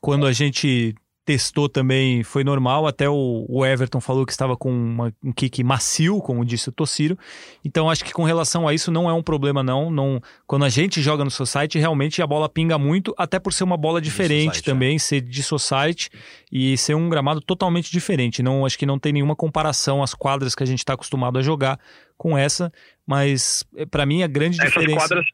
Quando 0.00 0.26
a 0.26 0.32
gente 0.32 0.94
testou 1.24 1.68
também 1.68 2.22
foi 2.22 2.42
normal, 2.42 2.86
até 2.86 3.08
o, 3.08 3.46
o 3.48 3.64
Everton 3.64 4.00
falou 4.00 4.26
que 4.26 4.32
estava 4.32 4.56
com 4.56 4.70
uma, 4.70 5.12
um 5.22 5.32
kick 5.32 5.62
macio, 5.62 6.18
como 6.20 6.44
disse 6.44 6.68
o 6.68 6.72
Tociro. 6.72 7.16
Então 7.64 7.90
acho 7.90 8.04
que 8.04 8.12
com 8.12 8.24
relação 8.24 8.66
a 8.66 8.74
isso 8.74 8.90
não 8.90 9.08
é 9.08 9.12
um 9.12 9.22
problema 9.22 9.62
não, 9.62 9.90
não 9.90 10.20
quando 10.46 10.64
a 10.64 10.68
gente 10.68 11.00
joga 11.00 11.24
no 11.24 11.30
society, 11.30 11.78
realmente 11.78 12.22
a 12.22 12.26
bola 12.26 12.48
pinga 12.48 12.78
muito, 12.78 13.14
até 13.16 13.38
por 13.38 13.52
ser 13.52 13.64
uma 13.64 13.76
bola 13.76 14.00
diferente 14.00 14.56
society, 14.56 14.64
também, 14.64 14.96
é. 14.96 14.98
ser 14.98 15.20
de 15.20 15.42
society 15.42 16.10
e 16.50 16.76
ser 16.76 16.94
um 16.94 17.08
gramado 17.08 17.40
totalmente 17.40 17.90
diferente. 17.90 18.42
Não 18.42 18.64
acho 18.64 18.78
que 18.78 18.86
não 18.86 18.98
tem 18.98 19.12
nenhuma 19.12 19.36
comparação 19.36 20.02
às 20.02 20.14
quadras 20.14 20.54
que 20.54 20.62
a 20.62 20.66
gente 20.66 20.78
está 20.80 20.94
acostumado 20.94 21.38
a 21.38 21.42
jogar 21.42 21.78
com 22.16 22.36
essa, 22.36 22.72
mas 23.06 23.64
eh, 23.76 23.86
para 23.86 24.04
mim 24.04 24.22
a 24.22 24.26
grande 24.26 24.60
Essas 24.60 24.72
diferença 24.72 25.08
quadras 25.08 25.26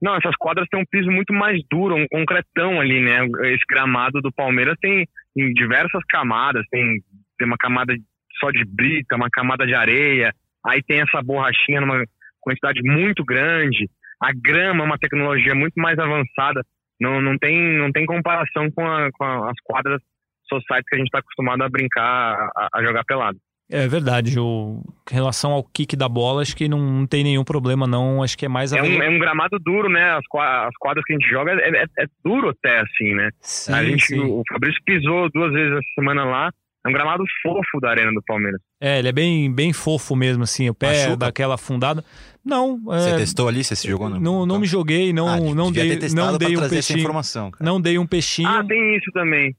não, 0.00 0.16
essas 0.16 0.36
quadras 0.36 0.68
têm 0.68 0.80
um 0.80 0.86
piso 0.90 1.10
muito 1.10 1.32
mais 1.32 1.60
duro, 1.70 1.96
um 1.96 2.06
concretão 2.08 2.80
ali, 2.80 3.00
né? 3.00 3.24
Esse 3.52 3.64
gramado 3.68 4.20
do 4.20 4.32
Palmeiras 4.32 4.76
tem 4.80 5.06
em 5.36 5.52
diversas 5.54 6.02
camadas, 6.08 6.64
tem, 6.70 7.00
tem 7.38 7.46
uma 7.46 7.56
camada 7.56 7.94
só 8.38 8.50
de 8.50 8.64
brita, 8.64 9.16
uma 9.16 9.28
camada 9.30 9.66
de 9.66 9.74
areia, 9.74 10.32
aí 10.64 10.82
tem 10.82 11.00
essa 11.00 11.22
borrachinha 11.22 11.80
numa 11.80 12.04
quantidade 12.40 12.80
muito 12.82 13.24
grande, 13.24 13.88
a 14.20 14.32
grama 14.32 14.82
é 14.82 14.86
uma 14.86 14.98
tecnologia 14.98 15.54
muito 15.54 15.74
mais 15.76 15.98
avançada. 15.98 16.62
não, 17.00 17.20
não, 17.20 17.36
tem, 17.38 17.78
não 17.78 17.90
tem 17.90 18.06
comparação 18.06 18.70
com, 18.70 18.86
a, 18.86 19.10
com 19.12 19.24
as 19.24 19.58
quadras 19.62 20.00
sociais 20.48 20.84
que 20.86 20.94
a 20.94 20.98
gente 20.98 21.08
está 21.08 21.18
acostumado 21.18 21.62
a 21.62 21.68
brincar, 21.68 22.50
a, 22.56 22.68
a 22.74 22.82
jogar 22.82 23.04
pelado. 23.04 23.38
É 23.70 23.88
verdade. 23.88 24.38
O, 24.38 24.82
em 25.10 25.14
relação 25.14 25.50
ao 25.52 25.64
kick 25.64 25.96
da 25.96 26.08
bola, 26.08 26.42
acho 26.42 26.56
que 26.56 26.68
não, 26.68 26.78
não 26.78 27.06
tem 27.06 27.24
nenhum 27.24 27.42
problema, 27.42 27.86
não. 27.86 28.22
Acho 28.22 28.38
que 28.38 28.46
é 28.46 28.48
mais 28.48 28.72
a. 28.72 28.78
É 28.78 28.82
um, 28.82 29.02
é 29.02 29.08
um 29.08 29.18
gramado 29.18 29.58
duro, 29.58 29.88
né? 29.88 30.12
As, 30.12 30.24
as 30.32 30.76
quadras 30.78 31.04
que 31.04 31.12
a 31.12 31.18
gente 31.18 31.28
joga 31.28 31.52
é, 31.52 31.82
é, 31.82 31.84
é 31.98 32.06
duro 32.24 32.50
até, 32.50 32.78
assim, 32.80 33.14
né? 33.14 33.30
Sim, 33.40 33.72
a 33.72 33.84
gente, 33.84 34.04
sim. 34.04 34.20
O 34.20 34.42
Fabrício 34.48 34.80
pisou 34.84 35.28
duas 35.30 35.52
vezes 35.52 35.72
essa 35.72 35.94
semana 35.96 36.24
lá. 36.24 36.50
É 36.84 36.88
um 36.88 36.92
gramado 36.92 37.24
fofo 37.42 37.80
da 37.80 37.90
Arena 37.90 38.12
do 38.12 38.22
Palmeiras. 38.24 38.60
É, 38.80 39.00
ele 39.00 39.08
é 39.08 39.12
bem, 39.12 39.52
bem 39.52 39.72
fofo 39.72 40.14
mesmo, 40.14 40.44
assim. 40.44 40.70
O 40.70 40.74
pé 40.74 41.02
Machuca? 41.02 41.16
daquela 41.16 41.54
afundada. 41.56 42.04
Não. 42.44 42.80
Você 42.84 43.10
é, 43.10 43.16
testou 43.16 43.48
ali? 43.48 43.64
Você 43.64 43.74
se 43.74 43.88
jogou 43.88 44.08
no. 44.08 44.20
não, 44.20 44.46
não 44.46 44.60
me 44.60 44.66
joguei, 44.66 45.12
não, 45.12 45.26
Ah, 45.26 45.40
não 45.40 45.72
dei, 45.72 45.98
não 46.14 46.38
dei 46.38 46.56
um 46.56 46.68
peixinho. 46.68 47.00
informação, 47.00 47.50
cara. 47.50 47.64
Não 47.64 47.80
dei 47.80 47.98
um 47.98 48.06
peixinho. 48.06 48.48
Ah, 48.48 48.64
tem 48.64 48.96
isso 48.96 49.10
também. 49.12 49.52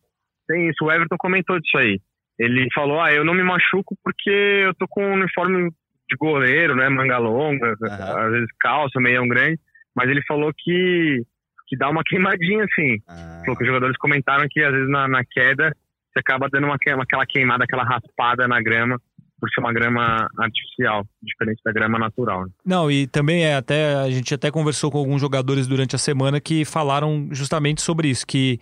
Tem 0.48 0.70
isso. 0.70 0.86
O 0.86 0.90
Everton 0.90 1.18
comentou 1.20 1.60
disso 1.60 1.78
aí. 1.78 2.00
Ele 2.40 2.68
falou: 2.74 3.02
ah, 3.02 3.12
eu 3.14 3.26
não 3.26 3.34
me 3.34 3.44
machuco 3.44 3.98
porque 4.04 4.30
eu 4.30 4.74
tô 4.76 4.88
com 4.88 5.04
um 5.06 5.14
uniforme 5.14 5.70
de 6.10 6.16
goleiro, 6.20 6.76
né? 6.76 6.88
Manga 6.90 7.18
longa, 7.18 7.76
Aham. 7.84 8.26
às 8.28 8.32
vezes 8.32 8.48
calça, 8.60 9.00
meião 9.00 9.28
grande. 9.28 9.60
Mas 9.96 10.10
ele 10.10 10.22
falou 10.28 10.52
que, 10.58 11.24
que 11.68 11.76
dá 11.78 11.90
uma 11.90 12.04
queimadinha, 12.06 12.64
assim. 12.64 12.98
Ah, 13.08 13.42
Falou 13.44 13.58
que 13.58 13.64
os 13.64 13.68
jogadores 13.68 13.98
comentaram 13.98 14.46
que 14.50 14.62
às 14.62 14.72
vezes 14.72 14.90
na, 14.90 15.08
na 15.08 15.24
queda 15.26 15.72
você 16.14 16.20
acaba 16.20 16.48
dando 16.52 16.66
uma, 16.68 16.78
que- 16.80 16.90
aquela 16.90 17.26
queimada, 17.26 17.64
aquela 17.64 17.84
raspada 17.84 18.48
na 18.48 18.62
grama, 18.62 19.00
por 19.40 19.50
ser 19.50 19.60
uma 19.62 19.72
grama 19.74 20.28
artificial, 20.40 21.06
diferente 21.22 21.62
da 21.64 21.72
grama 21.72 22.00
natural. 22.00 22.46
né? 22.46 22.52
Não, 22.66 22.90
e 22.90 23.06
também 23.08 23.44
é 23.46 23.56
até 23.56 23.94
a 23.96 24.10
gente 24.10 24.34
até 24.34 24.50
conversou 24.50 24.90
com 24.92 24.98
alguns 24.98 25.22
jogadores 25.22 25.68
durante 25.68 25.96
a 25.96 26.00
semana 26.00 26.40
que 26.42 26.64
falaram 26.66 27.28
justamente 27.32 27.82
sobre 27.82 28.08
isso, 28.08 28.26
que 28.26 28.60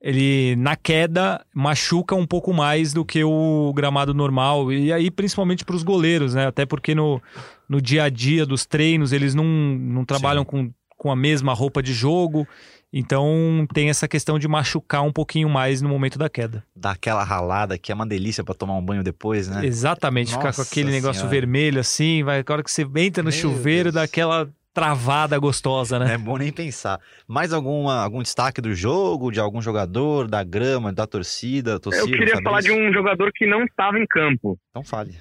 ele 0.00 0.54
na 0.56 0.76
queda 0.76 1.44
machuca 1.52 2.14
um 2.14 2.26
pouco 2.26 2.52
mais 2.52 2.92
do 2.92 3.04
que 3.04 3.22
o 3.24 3.72
gramado 3.74 4.14
normal 4.14 4.72
e 4.72 4.92
aí 4.92 5.10
principalmente 5.10 5.64
para 5.64 5.74
os 5.76 5.82
goleiros, 5.82 6.34
né? 6.34 6.46
Até 6.46 6.64
porque 6.64 6.94
no, 6.94 7.20
no 7.68 7.80
dia 7.82 8.04
a 8.04 8.08
dia 8.08 8.46
dos 8.46 8.64
treinos 8.64 9.12
eles 9.12 9.34
não, 9.34 9.44
não 9.44 10.04
trabalham 10.04 10.44
com, 10.44 10.70
com 10.96 11.10
a 11.10 11.16
mesma 11.16 11.52
roupa 11.52 11.82
de 11.82 11.92
jogo, 11.92 12.46
então 12.92 13.66
tem 13.74 13.90
essa 13.90 14.06
questão 14.08 14.38
de 14.38 14.46
machucar 14.48 15.02
um 15.02 15.12
pouquinho 15.12 15.48
mais 15.48 15.82
no 15.82 15.88
momento 15.88 16.18
da 16.18 16.28
queda. 16.30 16.64
Dá 16.74 16.92
aquela 16.92 17.24
ralada 17.24 17.76
que 17.76 17.90
é 17.92 17.94
uma 17.94 18.06
delícia 18.06 18.42
pra 18.44 18.54
tomar 18.54 18.76
um 18.76 18.84
banho 18.84 19.02
depois, 19.02 19.48
né? 19.48 19.66
Exatamente, 19.66 20.30
ficar 20.30 20.40
com 20.42 20.46
Nossa 20.46 20.62
aquele 20.62 20.90
negócio 20.92 21.20
Senhora. 21.20 21.30
vermelho 21.30 21.80
assim, 21.80 22.22
vai, 22.22 22.42
a 22.46 22.52
hora 22.52 22.62
que 22.62 22.70
você 22.70 22.86
entra 22.96 23.22
no 23.22 23.30
Meu 23.30 23.38
chuveiro, 23.38 23.84
Deus. 23.92 23.94
dá 23.96 24.02
aquela 24.04 24.48
travada 24.74 25.38
gostosa, 25.38 25.98
Não 25.98 26.06
né? 26.06 26.14
é 26.14 26.18
bom 26.18 26.36
nem 26.36 26.52
pensar. 26.52 27.00
Mais 27.26 27.52
alguma, 27.52 28.02
algum 28.02 28.22
destaque 28.22 28.60
do 28.60 28.74
jogo, 28.74 29.30
de 29.32 29.40
algum 29.40 29.60
jogador, 29.60 30.28
da 30.28 30.44
grama, 30.44 30.92
da 30.92 31.06
torcida, 31.06 31.80
torcida? 31.80 32.06
Eu 32.08 32.18
queria 32.18 32.40
falar 32.42 32.60
de 32.60 32.70
um 32.72 32.92
jogador 32.92 33.30
que 33.34 33.46
não 33.46 33.64
estava 33.64 33.98
em 33.98 34.06
campo. 34.06 34.58
Então 34.70 34.84
fale. 34.84 35.12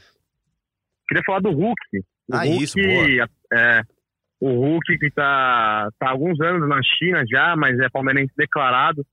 Queria 1.08 1.24
falar 1.26 1.40
do 1.40 1.52
Hulk. 1.52 1.80
O 2.30 2.36
Ah, 2.36 2.44
Hulk, 2.44 2.64
isso, 2.64 2.76
boa. 2.78 3.30
É, 3.54 3.82
o 4.40 4.50
Hulk 4.50 4.98
que 5.00 5.10
tá, 5.12 5.90
tá 5.98 6.08
há 6.08 6.12
alguns 6.12 6.40
anos 6.42 6.68
na 6.68 6.80
China 6.84 7.24
já, 7.28 7.56
mas 7.56 7.80
é 7.80 7.90
palmeirense 7.90 8.34
declarado. 8.38 9.04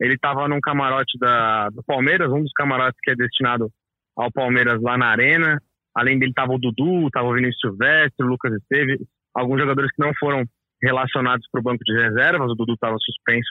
Ele 0.00 0.14
estava 0.14 0.48
num 0.48 0.60
camarote 0.60 1.18
da, 1.18 1.68
do 1.68 1.82
Palmeiras, 1.82 2.30
um 2.32 2.42
dos 2.42 2.52
camarotes 2.52 2.98
que 3.02 3.10
é 3.10 3.14
destinado 3.14 3.70
ao 4.16 4.32
Palmeiras 4.32 4.80
lá 4.80 4.96
na 4.96 5.08
Arena. 5.08 5.60
Além 5.94 6.18
dele 6.18 6.32
tava 6.32 6.52
o 6.52 6.58
Dudu, 6.58 7.10
tava 7.10 7.28
o 7.28 7.34
Vinícius 7.34 7.60
Silvestre, 7.60 8.24
o 8.24 8.28
Lucas 8.28 8.52
Esteves, 8.54 8.98
alguns 9.34 9.60
jogadores 9.60 9.90
que 9.92 10.02
não 10.02 10.12
foram 10.18 10.44
relacionados 10.82 11.46
para 11.50 11.60
o 11.60 11.64
banco 11.64 11.84
de 11.84 11.92
reservas. 11.92 12.50
O 12.50 12.54
Dudu 12.54 12.74
estava 12.74 12.96
suspenso 12.98 13.48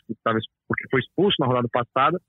porque, 0.67 0.87
foi 0.89 0.99
expulso 0.99 1.35
na 1.39 1.47
rodada 1.47 1.67
passada. 1.71 2.19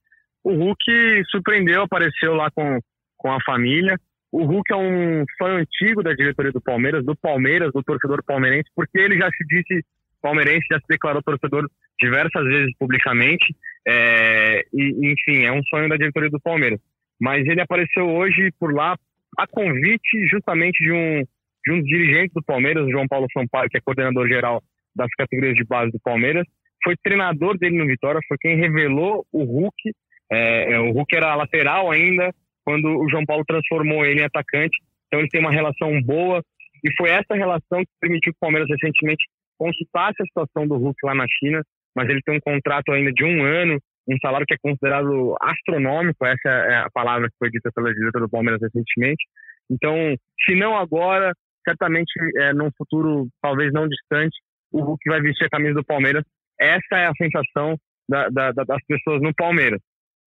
O 0.45 0.53
Hulk 0.53 1.25
surpreendeu, 1.31 1.83
apareceu 1.83 2.35
lá 2.35 2.51
com, 2.51 2.79
com 3.17 3.33
a 3.33 3.39
família. 3.45 3.97
O 4.33 4.45
Hulk 4.45 4.73
é 4.73 4.77
um 4.77 5.25
fã 5.39 5.59
antigo 5.59 6.03
da 6.03 6.13
diretoria 6.13 6.53
do 6.53 6.61
Palmeiras, 6.61 7.05
do 7.05 7.17
Palmeiras, 7.17 7.73
do 7.73 7.83
torcedor 7.83 8.23
palmeirense, 8.25 8.71
porque 8.77 8.99
ele 8.99 9.19
já 9.19 9.29
se 9.31 9.45
disse 9.47 9.85
palmeirense, 10.23 10.67
já 10.71 10.79
se 10.79 10.87
declarou 10.89 11.23
torcedor 11.23 11.69
diversas 11.99 12.45
vezes 12.45 12.73
publicamente. 12.79 13.55
É, 13.87 14.65
e, 14.73 15.13
enfim, 15.13 15.45
é 15.45 15.53
um 15.53 15.63
sonho 15.65 15.89
da 15.89 15.97
diretoria 15.97 16.31
do 16.31 16.41
Palmeiras. 16.41 16.79
Mas 17.21 17.45
ele 17.47 17.61
apareceu 17.61 18.09
hoje 18.09 18.53
por 18.59 18.73
lá 18.73 18.97
a 19.37 19.47
convite 19.47 20.27
justamente 20.31 20.83
de 20.83 20.93
um, 20.93 21.25
de 21.64 21.73
um 21.73 21.81
dos 21.81 21.87
dirigentes 21.87 22.33
do 22.35 22.42
Palmeiras, 22.42 22.87
o 22.87 22.90
João 22.90 23.07
Paulo 23.07 23.27
Sampaio, 23.33 23.68
que 23.68 23.79
é 23.79 23.81
coordenador 23.81 24.27
geral 24.29 24.62
das 24.94 25.09
categorias 25.16 25.55
de 25.55 25.64
base 25.64 25.90
do 25.90 26.01
Palmeiras. 26.03 26.46
Foi 26.83 26.94
treinador 27.03 27.59
dele 27.59 27.79
no 27.79 27.87
Vitória, 27.87 28.20
foi 28.27 28.37
quem 28.40 28.57
revelou 28.57 29.27
o 29.33 29.44
Hulk. 29.44 29.92
É, 30.33 30.75
é, 30.75 30.81
o 30.81 30.92
Hulk 30.92 31.14
era 31.14 31.35
lateral 31.35 31.90
ainda, 31.90 32.33
quando 32.64 32.87
o 32.87 33.09
João 33.11 33.25
Paulo 33.27 33.44
transformou 33.46 34.05
ele 34.05 34.20
em 34.20 34.25
atacante. 34.25 34.79
Então 35.07 35.20
ele 35.20 35.29
tem 35.29 35.40
uma 35.40 35.53
relação 35.53 36.01
boa. 36.03 36.42
E 36.83 36.90
foi 36.96 37.11
essa 37.11 37.35
relação 37.35 37.81
que 37.81 37.90
permitiu 38.01 38.33
que 38.33 38.37
o 38.38 38.40
Palmeiras 38.40 38.68
recentemente 38.70 39.25
consultasse 39.59 40.23
a 40.23 40.25
situação 40.25 40.66
do 40.66 40.77
Hulk 40.77 40.96
lá 41.05 41.14
na 41.14 41.27
China. 41.29 41.62
Mas 41.94 42.09
ele 42.09 42.23
tem 42.23 42.37
um 42.37 42.40
contrato 42.40 42.92
ainda 42.92 43.12
de 43.12 43.25
um 43.25 43.44
ano, 43.44 43.79
um 44.09 44.16
salário 44.23 44.46
que 44.46 44.55
é 44.55 44.59
considerado 44.62 45.37
astronômico. 45.40 46.25
Essa 46.25 46.49
é 46.49 46.77
a 46.77 46.90
palavra 46.90 47.29
que 47.29 47.37
foi 47.38 47.51
dita 47.51 47.70
pela 47.75 47.92
diretora 47.92 48.25
do 48.25 48.31
Palmeiras 48.31 48.61
recentemente. 48.62 49.23
Então, 49.70 50.16
se 50.44 50.55
não 50.55 50.77
agora, 50.77 51.33
certamente 51.66 52.12
é, 52.37 52.53
num 52.53 52.70
futuro 52.77 53.29
talvez 53.42 53.73
não 53.73 53.88
distante, 53.88 54.37
o 54.73 54.83
Hulk 54.83 55.09
vai 55.09 55.20
vestir 55.20 55.46
a 55.46 55.51
camisa 55.51 55.75
do 55.75 55.85
Palmeiras. 55.85 56.25
Essa 56.59 56.96
é 56.96 57.07
a 57.07 57.12
sensação 57.16 57.77
da, 58.09 58.29
da, 58.29 58.53
da, 58.53 58.64
das 58.64 58.85
pessoas 58.87 59.20
no 59.23 59.35
Palmeiras. 59.35 59.81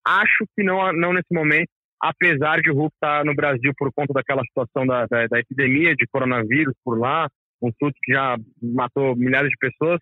Acho 0.05 0.45
que 0.55 0.63
não, 0.63 0.91
não 0.93 1.13
nesse 1.13 1.33
momento, 1.33 1.69
apesar 2.01 2.61
de 2.61 2.71
o 2.71 2.75
Hulk 2.75 2.93
estar 2.95 3.23
no 3.23 3.35
Brasil 3.35 3.71
por 3.77 3.91
conta 3.93 4.13
daquela 4.13 4.43
situação 4.43 4.85
da, 4.85 5.05
da, 5.05 5.27
da 5.27 5.39
epidemia 5.39 5.95
de 5.95 6.07
coronavírus 6.11 6.73
por 6.83 6.99
lá, 6.99 7.27
um 7.61 7.71
surto 7.79 7.97
que 8.03 8.13
já 8.13 8.35
matou 8.61 9.15
milhares 9.15 9.49
de 9.49 9.57
pessoas 9.57 9.99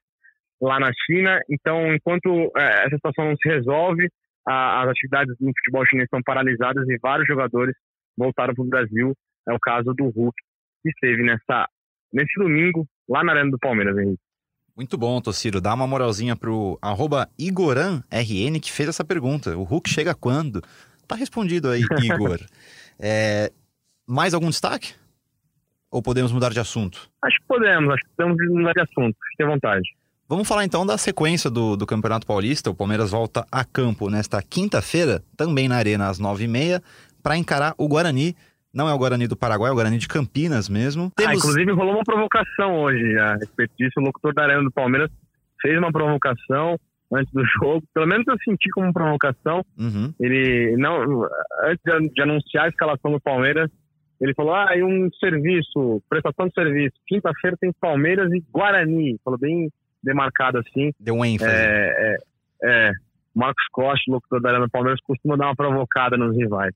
lá 0.60 0.80
na 0.80 0.92
China. 1.06 1.40
Então, 1.50 1.94
enquanto 1.94 2.52
é, 2.58 2.86
essa 2.86 2.96
situação 2.96 3.26
não 3.26 3.36
se 3.36 3.48
resolve, 3.48 4.08
a, 4.48 4.84
as 4.84 4.90
atividades 4.90 5.36
no 5.40 5.52
futebol 5.58 5.86
chinês 5.86 6.06
estão 6.06 6.22
paralisadas 6.24 6.88
e 6.90 6.98
vários 6.98 7.28
jogadores 7.28 7.76
voltaram 8.18 8.54
para 8.54 8.64
o 8.64 8.70
Brasil. 8.70 9.14
É 9.48 9.54
o 9.54 9.60
caso 9.60 9.94
do 9.94 10.06
Hulk, 10.10 10.36
esteve 10.90 11.24
nessa, 11.24 11.68
nesse 12.12 12.34
domingo 12.38 12.88
lá 13.08 13.24
na 13.24 13.34
Arena 13.34 13.52
do 13.52 13.60
Palmeiras, 13.60 13.98
Henrique. 13.98 14.22
Muito 14.76 14.98
bom, 14.98 15.22
Tociro. 15.22 15.60
Dá 15.60 15.74
uma 15.74 15.86
moralzinha 15.86 16.36
pro 16.36 16.80
arroba 16.82 17.30
IgoranRN 17.38 18.60
que 18.62 18.72
fez 18.72 18.90
essa 18.90 19.04
pergunta. 19.04 19.56
O 19.58 19.64
Hulk 19.64 19.90
chega 19.90 20.16
quando? 20.16 20.62
Tá 21.08 21.16
respondido 21.16 21.70
aí, 21.70 21.82
Igor. 22.02 22.40
É, 22.98 23.52
mais 24.08 24.34
algum 24.34 24.50
destaque? 24.50 24.94
Ou 25.92 26.02
podemos 26.02 26.32
mudar 26.32 26.52
de 26.52 26.60
assunto? 26.60 27.10
Acho 27.22 27.38
que 27.38 27.46
podemos, 27.48 27.94
acho 27.94 28.04
que 28.04 28.12
podemos 28.16 28.38
mudar 28.50 28.72
de 28.72 28.82
assunto. 28.82 29.18
Fique 29.32 29.44
à 29.44 29.48
vontade. 29.48 29.90
Vamos 30.28 30.48
falar 30.48 30.64
então 30.64 30.86
da 30.86 30.98
sequência 30.98 31.50
do, 31.50 31.76
do 31.76 31.86
Campeonato 31.86 32.26
Paulista. 32.26 32.70
O 32.70 32.74
Palmeiras 32.74 33.12
volta 33.12 33.46
a 33.52 33.66
campo 33.66 34.10
nesta 34.10 34.42
quinta-feira, 34.42 35.22
também 35.36 35.68
na 35.68 35.76
Arena, 35.76 36.08
às 36.08 36.20
nove 36.20 36.46
e 36.46 36.48
meia, 36.48 36.82
para 37.22 37.38
encarar 37.38 37.76
o 37.78 37.86
Guarani. 37.86 38.34
Não 38.74 38.88
é 38.88 38.94
o 38.94 38.98
Guarani 38.98 39.28
do 39.28 39.36
Paraguai, 39.36 39.70
é 39.70 39.74
o 39.74 39.76
Guarani 39.76 39.98
de 39.98 40.08
Campinas 40.08 40.70
mesmo. 40.70 41.12
Ah, 41.20 41.36
inclusive 41.36 41.72
rolou 41.74 41.96
uma 41.96 42.04
provocação 42.04 42.82
hoje 42.82 43.18
a 43.18 43.36
respeito 43.36 43.74
disso. 43.78 43.94
O 43.98 44.02
locutor 44.02 44.34
da 44.34 44.44
Arena 44.44 44.64
do 44.64 44.72
Palmeiras 44.72 45.10
fez 45.62 45.78
uma 45.78 45.92
provocação 45.92 46.78
antes 47.14 47.32
do 47.34 47.44
jogo. 47.60 47.84
Pelo 47.94 48.08
menos 48.08 48.26
eu 48.28 48.36
senti 48.44 48.70
como 48.70 48.94
provocação. 48.94 49.64
Uhum. 49.78 50.14
Ele, 50.20 50.76
não, 50.78 51.28
antes 51.64 51.84
de, 51.84 52.14
de 52.14 52.22
anunciar 52.22 52.66
a 52.66 52.70
escalação 52.70 53.12
do 53.12 53.20
Palmeiras, 53.20 53.70
ele 54.22 54.34
falou: 54.34 54.54
ah, 54.54 54.76
e 54.76 54.84
um 54.84 55.10
serviço, 55.20 56.02
prestação 56.08 56.48
de 56.48 56.54
serviço. 56.54 56.96
Quinta-feira 57.08 57.58
tem 57.60 57.74
Palmeiras 57.80 58.32
e 58.32 58.44
Guarani. 58.52 59.20
Falou 59.24 59.40
bem 59.40 59.70
demarcado 60.04 60.60
assim. 60.60 60.92
Deu 61.00 61.16
um 61.16 61.26
ênfase. 61.26 61.52
É, 61.52 62.18
é, 62.64 62.88
é. 62.88 62.92
Marcos 63.34 63.66
Costa, 63.72 64.12
locutor 64.12 64.42
da 64.42 64.50
Arena 64.50 64.66
do 64.66 64.72
Palmeiras, 64.72 65.00
costuma 65.02 65.38
dar 65.38 65.48
uma 65.48 65.56
provocada 65.56 66.18
nos 66.18 66.36
rivais. 66.36 66.74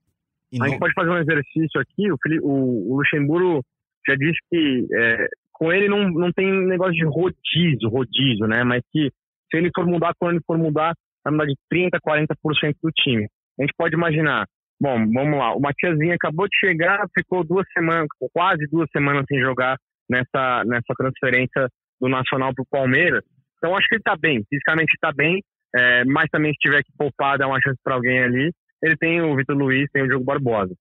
E 0.56 0.64
A 0.64 0.68
gente 0.68 0.80
pode 0.80 0.94
fazer 0.94 1.10
um 1.10 1.18
exercício 1.18 1.80
aqui. 1.82 2.12
O, 2.12 2.18
o- 2.44 2.98
Luxemburgo 2.98 3.62
já 4.08 4.16
disse 4.16 4.38
que 4.52 4.88
é, 4.94 5.28
com 5.52 5.72
ele 5.72 5.88
não, 5.88 6.10
não 6.10 6.32
tem 6.32 6.46
negócio 6.68 6.94
de 6.94 7.06
rodízio, 7.06 7.90
rodízio, 7.90 8.48
né? 8.48 8.64
Mas 8.64 8.82
que 8.92 9.10
se 9.52 9.58
ele 9.58 9.70
for 9.76 9.86
mudar, 9.86 10.14
quando 10.20 10.34
ele 10.36 10.44
for 10.46 10.58
mudar, 10.58 10.94
vai 11.24 11.32
mudar 11.32 11.46
de 11.46 11.56
30%, 11.74 11.90
40% 12.06 12.76
do 12.84 12.92
time. 12.92 13.28
A 13.60 13.64
gente 13.64 13.74
pode 13.78 13.96
imaginar. 13.96 14.46
Bom, 14.80 14.98
vamos 15.12 15.40
lá. 15.40 15.56
O 15.56 15.62
Matiazinho 15.62 16.14
acabou 16.14 16.48
de 16.48 16.58
chegar, 16.60 17.06
ficou 17.18 17.44
duas 17.46 17.66
semanas, 17.74 18.08
quase 18.34 18.68
duas 18.70 18.90
semanas 18.92 19.24
sem 19.28 19.40
jogar 19.40 19.78
nessa, 20.10 20.64
nessa 20.66 20.94
transferência 20.98 21.68
do 22.02 22.10
Nacional 22.10 22.54
para 22.54 22.62
o 22.64 22.68
Palmeiras. 22.70 23.24
Então 23.58 23.76
acho 23.76 23.88
que 23.88 23.96
ele 23.96 24.02
está 24.02 24.16
bem, 24.18 24.44
fisicamente 24.50 24.94
está 24.94 25.12
bem, 25.16 25.42
é, 25.74 26.04
mas 26.06 26.30
também 26.30 26.52
se 26.52 26.60
tiver 26.60 26.84
que 26.84 26.92
poupar, 26.98 27.38
dar 27.38 27.48
uma 27.48 27.60
chance 27.64 27.80
para 27.84 27.96
alguém 27.96 28.20
ali. 28.22 28.52
Ele 28.84 28.96
tem 28.98 29.22
o 29.22 29.36
Vitor 29.36 29.56
Luiz, 29.56 29.90
tem 29.92 30.04
o 30.04 30.08
Diogo 30.08 30.26
Barbosa. 30.26 30.74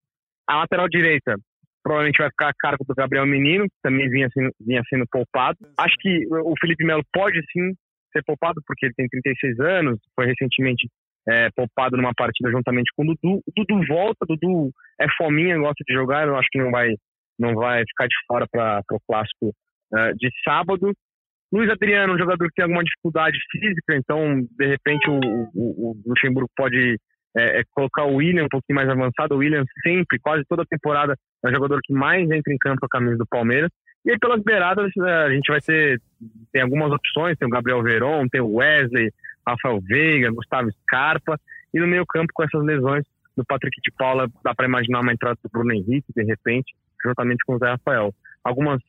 A 0.47 0.59
lateral 0.59 0.89
direita 0.89 1.37
provavelmente 1.83 2.19
vai 2.19 2.31
ficar 2.31 2.49
a 2.49 2.55
cargo 2.59 2.85
do 2.89 2.95
Gabriel 2.95 3.27
Menino, 3.27 3.65
que 3.65 3.77
também 3.83 4.09
vinha 4.09 4.29
sendo, 4.33 4.51
vinha 4.59 4.83
sendo 4.89 5.05
poupado. 5.11 5.59
Acho 5.79 5.95
que 6.01 6.27
o 6.31 6.55
Felipe 6.59 6.85
Melo 6.85 7.03
pode 7.13 7.39
sim 7.53 7.75
ser 8.13 8.23
poupado 8.25 8.61
porque 8.67 8.87
ele 8.87 8.95
tem 8.95 9.09
36 9.09 9.61
anos, 9.61 10.01
foi 10.15 10.27
recentemente 10.27 10.89
é, 11.29 11.49
poupado 11.55 11.97
numa 11.97 12.15
partida 12.15 12.51
juntamente 12.51 12.91
com 12.97 13.03
o 13.03 13.07
Dudu. 13.07 13.43
O 13.47 13.53
Dudu 13.55 13.87
volta, 13.87 14.25
o 14.25 14.27
Dudu 14.27 14.71
é 15.01 15.07
fominha, 15.17 15.59
gosta 15.59 15.85
de 15.87 15.93
jogar, 15.93 16.27
eu 16.27 16.37
acho 16.37 16.49
que 16.51 16.59
não 16.59 16.71
vai, 16.71 16.89
não 17.39 17.55
vai 17.55 17.83
ficar 17.87 18.07
de 18.07 18.15
fora 18.27 18.47
para 18.51 18.83
o 18.93 19.01
clássico 19.07 19.49
uh, 19.93 20.17
de 20.17 20.31
sábado. 20.43 20.93
Luiz 21.53 21.71
Adriano, 21.71 22.15
um 22.15 22.19
jogador 22.19 22.49
que 22.49 22.55
tem 22.55 22.65
alguma 22.65 22.83
dificuldade 22.83 23.39
física, 23.51 23.95
então 23.95 24.41
de 24.59 24.67
repente 24.67 25.09
o, 25.09 25.19
o, 25.55 25.91
o 25.91 26.03
Luxemburgo 26.07 26.51
pode 26.57 26.99
é, 27.37 27.61
é, 27.61 27.65
colocar 27.73 28.05
o 28.05 28.17
William 28.17 28.45
um 28.45 28.49
pouquinho 28.49 28.77
mais 28.77 28.89
avançado. 28.89 29.35
O 29.35 29.39
William 29.39 29.65
sempre, 29.83 30.19
quase 30.19 30.45
toda 30.49 30.65
temporada, 30.65 31.17
é 31.45 31.49
o 31.49 31.53
jogador 31.53 31.81
que 31.83 31.93
mais 31.93 32.23
entra 32.31 32.53
em 32.53 32.59
campo 32.59 32.85
a 32.85 32.89
camisa 32.89 33.17
do 33.17 33.27
Palmeiras. 33.27 33.71
E 34.05 34.11
aí 34.11 34.19
pelas 34.19 34.43
beiradas 34.43 34.91
é, 34.97 35.11
a 35.11 35.31
gente 35.31 35.49
vai 35.49 35.61
ter 35.61 36.01
tem 36.53 36.63
algumas 36.63 36.93
opções, 36.93 37.39
tem 37.39 37.49
o 37.49 37.51
Gabriel 37.51 37.83
Veron, 37.83 38.29
tem 38.29 38.41
o 38.41 38.57
Wesley, 38.57 39.11
Rafael 39.47 39.81
Veiga, 39.81 40.31
Gustavo 40.31 40.71
Scarpa, 40.83 41.39
e 41.73 41.81
no 41.81 41.87
meio 41.87 42.07
campo 42.07 42.33
com 42.35 42.45
essas 42.45 42.63
lesões 42.63 43.05
do 43.37 43.45
Patrick 43.45 43.81
de 43.83 43.91
Paula, 43.97 44.29
dá 44.45 44.55
para 44.55 44.67
imaginar 44.67 45.01
uma 45.01 45.13
entrada 45.13 45.37
do 45.43 45.51
Bruno 45.51 45.73
Henrique, 45.73 46.13
de 46.15 46.23
repente, 46.23 46.73
juntamente 47.05 47.45
com 47.45 47.55
o 47.55 47.59
Zé 47.59 47.71
Rafael. 47.71 48.15
Algumas 48.45 48.81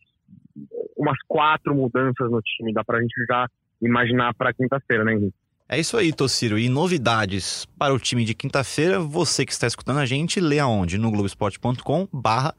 umas 0.96 1.18
quatro 1.28 1.76
mudanças 1.76 2.32
no 2.32 2.41
time, 2.41 2.74
dá 2.74 2.84
para 2.84 3.00
a 3.00 3.02
gente 3.02 3.14
já 3.28 3.48
imaginar 3.82 4.34
para 4.34 4.54
quinta-feira, 4.54 5.04
né, 5.04 5.14
Henrique? 5.14 5.36
É 5.68 5.80
isso 5.80 5.97
aí, 5.97 6.13
Tociro. 6.13 6.59
E 6.59 6.70
novidades 6.70 7.66
para 7.78 7.93
o 7.93 7.99
time 7.99 8.24
de 8.24 8.36
quinta-feira, 8.36 8.99
você 8.99 9.43
que 9.45 9.51
está 9.51 9.66
escutando 9.66 9.97
a 9.97 10.05
gente, 10.05 10.39
lê 10.39 10.59
aonde? 10.59 10.97
No 10.97 11.09
globesport.com 11.09 12.07
barra 12.13 12.53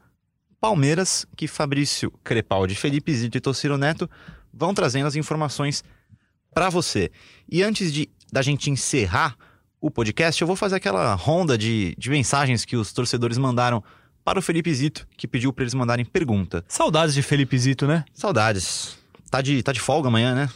Palmeiras, 0.59 1.25
que 1.35 1.47
Fabrício 1.47 2.11
Crepaldi, 2.23 2.75
Felipe 2.75 3.13
Zito 3.13 3.37
e 3.37 3.41
Tociro 3.41 3.77
Neto 3.77 4.09
vão 4.53 4.73
trazendo 4.73 5.07
as 5.07 5.15
informações 5.15 5.83
para 6.53 6.69
você. 6.69 7.09
E 7.49 7.63
antes 7.63 7.93
de 7.93 8.09
da 8.29 8.41
gente 8.41 8.69
encerrar 8.69 9.37
o 9.79 9.89
podcast, 9.89 10.41
eu 10.41 10.47
vou 10.47 10.57
fazer 10.57 10.75
aquela 10.75 11.13
ronda 11.13 11.57
de, 11.57 11.95
de 11.97 12.09
mensagens 12.09 12.65
que 12.65 12.75
os 12.75 12.91
torcedores 12.91 13.37
mandaram 13.37 13.81
para 14.25 14.39
o 14.39 14.41
Felipe 14.41 14.73
Zito, 14.73 15.07
que 15.15 15.27
pediu 15.27 15.53
para 15.53 15.63
eles 15.63 15.73
mandarem 15.73 16.03
pergunta. 16.03 16.65
Saudades 16.67 17.15
de 17.15 17.21
Felipe 17.21 17.57
Zito, 17.57 17.87
né? 17.87 18.03
Saudades. 18.13 18.97
Tá 19.31 19.41
de, 19.41 19.63
tá 19.63 19.71
de 19.71 19.79
folga 19.79 20.09
amanhã, 20.09 20.35
né? 20.35 20.49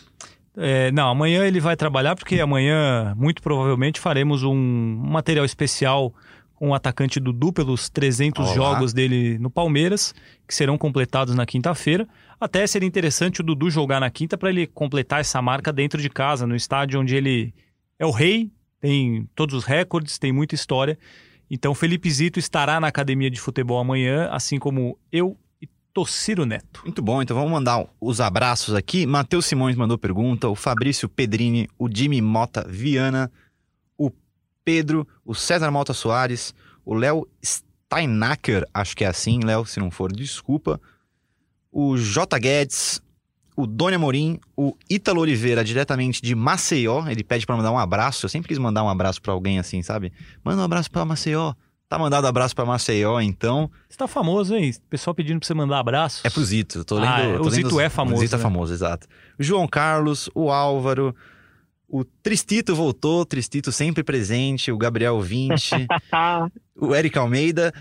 É, 0.63 0.91
não, 0.91 1.09
amanhã 1.09 1.43
ele 1.43 1.59
vai 1.59 1.75
trabalhar 1.75 2.15
porque 2.15 2.39
amanhã, 2.39 3.15
muito 3.17 3.41
provavelmente, 3.41 3.99
faremos 3.99 4.43
um 4.43 4.55
material 4.55 5.43
especial 5.43 6.13
com 6.53 6.69
o 6.69 6.73
atacante 6.75 7.19
Dudu 7.19 7.51
pelos 7.51 7.89
300 7.89 8.45
Olá. 8.45 8.55
jogos 8.55 8.93
dele 8.93 9.39
no 9.39 9.49
Palmeiras, 9.49 10.13
que 10.47 10.53
serão 10.53 10.77
completados 10.77 11.33
na 11.33 11.43
quinta-feira. 11.43 12.07
Até 12.39 12.67
seria 12.67 12.87
interessante 12.87 13.41
o 13.41 13.43
Dudu 13.43 13.71
jogar 13.71 13.99
na 13.99 14.11
quinta 14.11 14.37
para 14.37 14.49
ele 14.49 14.67
completar 14.67 15.21
essa 15.21 15.41
marca 15.41 15.73
dentro 15.73 15.99
de 15.99 16.07
casa, 16.11 16.45
no 16.45 16.55
estádio 16.55 16.99
onde 16.99 17.15
ele 17.15 17.51
é 17.97 18.05
o 18.05 18.11
rei, 18.11 18.51
tem 18.79 19.27
todos 19.33 19.55
os 19.55 19.63
recordes, 19.63 20.19
tem 20.19 20.31
muita 20.31 20.53
história. 20.53 20.99
Então, 21.49 21.73
Felipe 21.73 22.09
Zito 22.11 22.37
estará 22.37 22.79
na 22.79 22.87
academia 22.87 23.31
de 23.31 23.41
futebol 23.41 23.79
amanhã, 23.79 24.29
assim 24.31 24.59
como 24.59 24.95
eu 25.11 25.35
Tociro 25.93 26.45
Neto. 26.45 26.81
Muito 26.83 27.01
bom, 27.01 27.21
então 27.21 27.35
vamos 27.35 27.51
mandar 27.51 27.85
os 27.99 28.21
abraços 28.21 28.73
aqui. 28.73 29.05
Matheus 29.05 29.45
Simões 29.45 29.75
mandou 29.75 29.97
pergunta, 29.97 30.47
o 30.47 30.55
Fabrício 30.55 31.09
Pedrini, 31.09 31.67
o 31.77 31.89
Jimmy 31.93 32.21
Mota 32.21 32.65
Viana, 32.67 33.31
o 33.97 34.11
Pedro, 34.63 35.07
o 35.25 35.35
César 35.35 35.69
Mota 35.69 35.93
Soares, 35.93 36.53
o 36.85 36.93
Léo 36.93 37.27
Steinacker, 37.43 38.65
acho 38.73 38.95
que 38.95 39.03
é 39.03 39.07
assim, 39.07 39.41
Léo, 39.43 39.65
se 39.65 39.79
não 39.79 39.91
for, 39.91 40.11
desculpa. 40.11 40.79
O 41.71 41.97
J. 41.97 42.39
Guedes, 42.39 43.01
o 43.55 43.67
Doni 43.67 43.95
Amorim, 43.95 44.39
o 44.55 44.75
Ítalo 44.89 45.21
Oliveira, 45.21 45.63
diretamente 45.63 46.21
de 46.21 46.33
Maceió. 46.35 47.07
Ele 47.07 47.23
pede 47.23 47.45
para 47.45 47.55
mandar 47.55 47.71
um 47.71 47.77
abraço. 47.77 48.25
Eu 48.25 48.29
sempre 48.29 48.47
quis 48.47 48.57
mandar 48.57 48.83
um 48.83 48.89
abraço 48.89 49.21
para 49.21 49.33
alguém 49.33 49.59
assim, 49.59 49.81
sabe? 49.81 50.11
Manda 50.43 50.61
um 50.61 50.65
abraço 50.65 50.89
para 50.89 51.05
Maceió. 51.05 51.53
Tá 51.91 51.99
mandado 51.99 52.25
abraço 52.25 52.55
pra 52.55 52.63
Maceió, 52.63 53.19
então. 53.19 53.69
Você 53.89 53.97
tá 53.97 54.07
famoso, 54.07 54.55
hein? 54.55 54.73
Pessoal 54.89 55.13
pedindo 55.13 55.41
pra 55.41 55.45
você 55.45 55.53
mandar 55.53 55.77
abraço. 55.77 56.25
É 56.25 56.29
pro 56.29 56.41
Zito, 56.41 56.85
tô 56.85 56.95
lendo. 56.95 57.09
Ah, 57.09 57.37
tô 57.37 57.45
o 57.45 57.51
Zito 57.51 57.67
lendo, 57.67 57.81
é 57.81 57.89
famoso. 57.89 58.15
O 58.15 58.19
Zito 58.19 58.33
é 58.33 58.37
né? 58.37 58.41
é 58.41 58.43
famoso, 58.43 58.73
exato. 58.73 59.07
O 59.37 59.43
João 59.43 59.67
Carlos, 59.67 60.29
o 60.33 60.49
Álvaro, 60.49 61.13
o 61.89 62.05
Tristito 62.05 62.73
voltou, 62.73 63.25
Tristito 63.25 63.73
sempre 63.73 64.05
presente, 64.05 64.71
o 64.71 64.77
Gabriel 64.77 65.19
Vinte, 65.19 65.71
o 66.79 66.95
Eric 66.95 67.17
Almeida. 67.17 67.73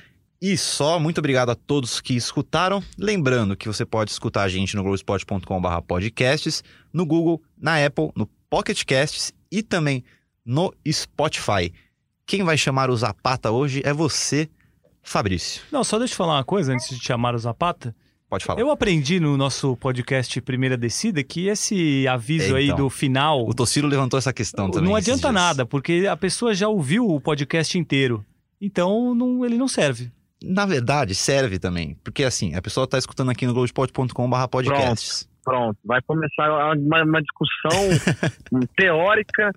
E 0.42 0.58
só, 0.58 0.98
muito 0.98 1.18
obrigado 1.18 1.50
a 1.50 1.54
todos 1.54 2.00
que 2.00 2.16
escutaram. 2.16 2.82
Lembrando 2.98 3.56
que 3.56 3.68
você 3.68 3.86
pode 3.86 4.10
escutar 4.10 4.42
a 4.42 4.48
gente 4.48 4.74
no 4.74 4.82
globesport.com.br 4.82 5.82
podcasts, 5.86 6.64
no 6.92 7.06
Google, 7.06 7.40
na 7.56 7.76
Apple, 7.86 8.10
no 8.16 8.28
Pocket 8.50 8.82
Casts 8.84 9.32
e 9.52 9.62
também 9.62 10.02
no 10.44 10.74
Spotify. 10.90 11.72
Quem 12.30 12.44
vai 12.44 12.56
chamar 12.56 12.90
o 12.90 12.96
Zapata 12.96 13.50
hoje 13.50 13.82
é 13.84 13.92
você, 13.92 14.48
Fabrício. 15.02 15.62
Não, 15.72 15.82
só 15.82 15.98
deixa 15.98 16.14
eu 16.14 16.16
falar 16.16 16.34
uma 16.36 16.44
coisa 16.44 16.72
antes 16.72 16.88
de 16.96 17.04
chamar 17.04 17.34
o 17.34 17.38
Zapata. 17.38 17.92
Pode 18.28 18.44
falar. 18.44 18.60
Eu 18.60 18.70
aprendi 18.70 19.18
no 19.18 19.36
nosso 19.36 19.76
podcast 19.78 20.40
Primeira 20.42 20.76
Descida 20.76 21.24
que 21.24 21.48
esse 21.48 22.06
aviso 22.06 22.54
É, 22.54 22.58
aí 22.60 22.66
então. 22.66 22.76
do 22.76 22.88
final. 22.88 23.44
O 23.48 23.52
Tociro 23.52 23.88
levantou 23.88 24.16
essa 24.16 24.32
questão 24.32 24.70
também. 24.70 24.88
Não 24.88 24.94
adianta 24.94 25.22
dias. 25.22 25.34
nada, 25.34 25.66
porque 25.66 26.06
a 26.08 26.16
pessoa 26.16 26.54
já 26.54 26.68
ouviu 26.68 27.04
o 27.08 27.20
podcast 27.20 27.76
inteiro. 27.76 28.24
Então 28.60 29.12
não- 29.12 29.44
ele 29.44 29.58
não 29.58 29.66
serve. 29.66 30.12
Na 30.40 30.64
verdade, 30.64 31.16
serve 31.16 31.58
também. 31.58 31.96
Porque 32.04 32.22
assim, 32.22 32.54
a 32.54 32.62
pessoa 32.62 32.86
tá 32.86 32.96
escutando 32.96 33.32
aqui 33.32 33.44
no 33.44 33.52
globesport.com.br 33.52 34.46
podcasts. 34.48 35.28
Pronto, 35.42 35.76
vai 35.84 36.00
começar 36.02 36.48
uma, 36.76 37.02
uma 37.02 37.20
discussão 37.20 37.88
teórica 38.76 39.50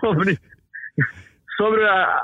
sobre, 0.00 0.38
sobre 1.58 1.84
a- 1.84 2.22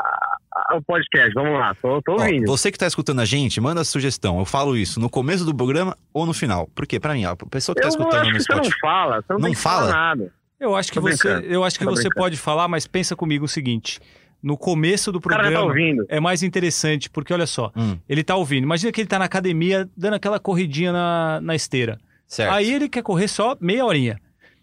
a- 0.70 0.76
o 0.76 0.82
podcast. 0.82 1.34
Vamos 1.34 1.52
lá, 1.58 1.74
tô, 1.74 2.00
tô 2.00 2.12
Ó, 2.12 2.20
ouvindo. 2.22 2.46
você 2.46 2.70
que 2.72 2.78
tá 2.78 2.86
escutando 2.86 3.20
a 3.20 3.24
gente, 3.24 3.60
manda 3.60 3.80
a 3.80 3.84
sugestão. 3.84 4.38
Eu 4.38 4.44
falo 4.44 4.76
isso 4.76 4.98
no 5.00 5.10
começo 5.10 5.44
do 5.44 5.54
programa 5.54 5.96
ou 6.12 6.24
no 6.24 6.32
final. 6.32 6.68
Porque 6.74 6.98
pra 7.00 7.12
mim, 7.14 7.24
ó, 7.26 7.32
a 7.32 7.36
pessoa 7.36 7.74
que 7.74 7.82
tá 7.82 7.88
eu 7.88 7.90
escutando 7.90 8.20
acho 8.22 8.30
no 8.30 8.36
que 8.38 8.42
você 8.44 8.52
não 8.54 8.64
Spotify. 8.64 8.80
fala, 8.80 9.16
você 9.22 9.32
não, 9.32 9.40
Não 9.40 9.54
fala? 9.54 9.90
nada. 9.92 10.32
Eu 10.60 10.74
acho 10.76 10.90
que 10.92 11.00
Tô 11.00 11.02
você, 11.02 11.44
eu 11.48 11.64
acho 11.64 11.78
que 11.78 11.84
Tô 11.84 11.90
você 11.90 12.02
brincando. 12.04 12.22
pode 12.22 12.36
falar, 12.38 12.68
mas 12.68 12.86
pensa 12.86 13.14
comigo 13.16 13.44
o 13.44 13.48
seguinte: 13.48 13.98
no 14.42 14.56
começo 14.56 15.10
do 15.12 15.20
tá 15.20 15.28
programa 15.28 15.66
ouvindo. 15.66 16.06
é 16.08 16.20
mais 16.20 16.42
interessante, 16.42 17.10
porque 17.10 17.34
olha 17.34 17.46
só, 17.46 17.70
Hum, 17.76 17.98
ele 18.08 18.22
tá 18.22 18.36
ouvindo. 18.36 18.62
Imagina 18.64 18.92
que 18.92 19.00
ele 19.00 19.08
tá 19.08 19.18
na 19.18 19.24
academia 19.26 19.88
dando 19.96 20.14
aquela 20.14 20.38
corridinha 20.38 20.92
na, 20.92 21.40
na 21.42 21.54
esteira. 21.54 21.98
certo. 22.26 22.52
Aí 22.54 22.72
ele 22.72 22.88
quer 22.88 23.02
correr 23.02 23.28
só 23.28 23.56
meia 23.60 23.84
horinha. 23.84 24.18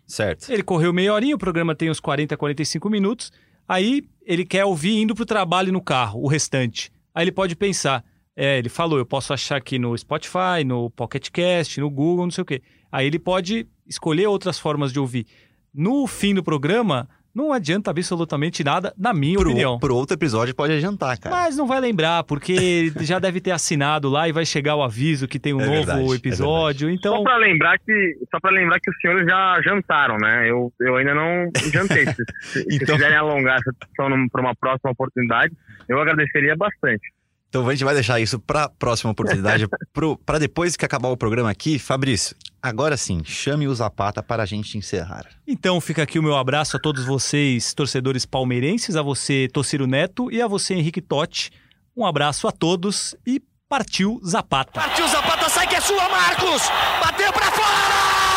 Certo. 0.07 0.49
Ele 0.51 0.63
correu 0.63 0.91
meia 0.91 1.13
horinha, 1.13 1.35
o 1.35 1.39
programa 1.39 1.75
tem 1.75 1.89
uns 1.89 1.99
40, 1.99 2.35
45 2.35 2.89
minutos. 2.89 3.31
Aí 3.71 4.03
ele 4.25 4.43
quer 4.43 4.65
ouvir 4.65 4.99
indo 4.99 5.15
pro 5.15 5.25
trabalho 5.25 5.71
no 5.71 5.81
carro, 5.81 6.21
o 6.21 6.27
restante. 6.27 6.91
Aí 7.15 7.23
ele 7.23 7.31
pode 7.31 7.55
pensar, 7.55 8.03
é, 8.35 8.57
ele 8.57 8.67
falou, 8.67 8.99
eu 8.99 9.05
posso 9.05 9.31
achar 9.31 9.55
aqui 9.55 9.79
no 9.79 9.97
Spotify, 9.97 10.65
no 10.65 10.89
Pocket 10.89 11.29
Cast, 11.29 11.79
no 11.79 11.89
Google, 11.89 12.25
não 12.25 12.31
sei 12.31 12.41
o 12.41 12.45
quê. 12.45 12.61
Aí 12.91 13.07
ele 13.07 13.17
pode 13.17 13.65
escolher 13.87 14.27
outras 14.27 14.59
formas 14.59 14.91
de 14.91 14.99
ouvir. 14.99 15.25
No 15.73 16.05
fim 16.05 16.33
do 16.35 16.43
programa, 16.43 17.07
não 17.33 17.53
adianta 17.53 17.89
absolutamente 17.91 18.63
nada, 18.63 18.93
na 18.97 19.13
minha 19.13 19.39
opinião. 19.39 19.79
Pro, 19.79 19.89
pro 19.89 19.95
outro 19.97 20.15
episódio 20.15 20.53
pode 20.55 20.73
adiantar, 20.73 21.17
cara. 21.17 21.35
Mas 21.35 21.55
não 21.57 21.67
vai 21.67 21.79
lembrar, 21.79 22.23
porque 22.23 22.91
já 23.01 23.19
deve 23.19 23.39
ter 23.39 23.51
assinado 23.51 24.09
lá 24.09 24.27
e 24.27 24.31
vai 24.31 24.45
chegar 24.45 24.75
o 24.75 24.83
aviso 24.83 25.27
que 25.27 25.39
tem 25.39 25.53
um 25.53 25.61
É 25.61 25.65
novo 25.65 25.77
verdade, 25.77 26.11
é 26.11 26.15
episódio. 26.15 26.87
Só 26.89 26.93
então, 26.93 27.23
pra 27.23 27.37
lembrar 27.37 27.77
que 27.79 28.17
só 28.29 28.39
para 28.39 28.51
lembrar 28.51 28.79
que 28.79 28.89
os 28.89 28.97
senhores 29.01 29.25
já 29.27 29.61
jantaram, 29.63 30.17
né? 30.17 30.49
Eu, 30.49 30.71
eu 30.81 30.95
ainda 30.97 31.13
não 31.13 31.49
jantei. 31.71 32.05
Se, 32.07 32.23
se 32.41 32.65
Então- 32.75 32.95
quiserem 32.95 33.17
alongar 33.17 33.57
essa 33.59 33.71
discussão 33.79 34.27
para 34.29 34.41
uma 34.41 34.55
próxima 34.55 34.91
oportunidade, 34.91 35.53
eu 35.87 35.99
agradeceria 36.01 36.55
bastante. 36.55 37.01
Então 37.51 37.67
a 37.67 37.71
gente 37.71 37.83
vai 37.83 37.93
deixar 37.93 38.17
isso 38.21 38.39
pra 38.39 38.69
próxima 38.69 39.11
oportunidade, 39.11 39.67
pro, 39.91 40.17
pra 40.17 40.39
depois 40.39 40.77
que 40.77 40.85
acabar 40.85 41.09
o 41.09 41.17
programa 41.17 41.51
aqui. 41.51 41.77
Fabrício, 41.77 42.33
agora 42.61 42.95
sim, 42.95 43.21
chame 43.25 43.67
o 43.67 43.75
Zapata 43.75 44.23
para 44.23 44.43
a 44.43 44.45
gente 44.45 44.77
encerrar. 44.77 45.25
Então 45.45 45.81
fica 45.81 46.01
aqui 46.01 46.17
o 46.17 46.23
meu 46.23 46.37
abraço 46.37 46.77
a 46.77 46.79
todos 46.79 47.03
vocês, 47.03 47.73
torcedores 47.73 48.25
palmeirenses, 48.25 48.95
a 48.95 49.01
você, 49.01 49.49
Tociro 49.51 49.85
Neto, 49.85 50.31
e 50.31 50.41
a 50.41 50.47
você, 50.47 50.75
Henrique 50.75 51.01
Totti. 51.01 51.51
Um 51.95 52.05
abraço 52.05 52.47
a 52.47 52.53
todos 52.53 53.15
e 53.27 53.41
partiu 53.67 54.21
Zapata. 54.25 54.79
Partiu 54.79 55.05
Zapata, 55.09 55.49
sai 55.49 55.67
que 55.67 55.75
é 55.75 55.81
sua, 55.81 56.07
Marcos! 56.07 56.61
Bateu 57.03 57.33
pra 57.33 57.51
fora! 57.51 58.30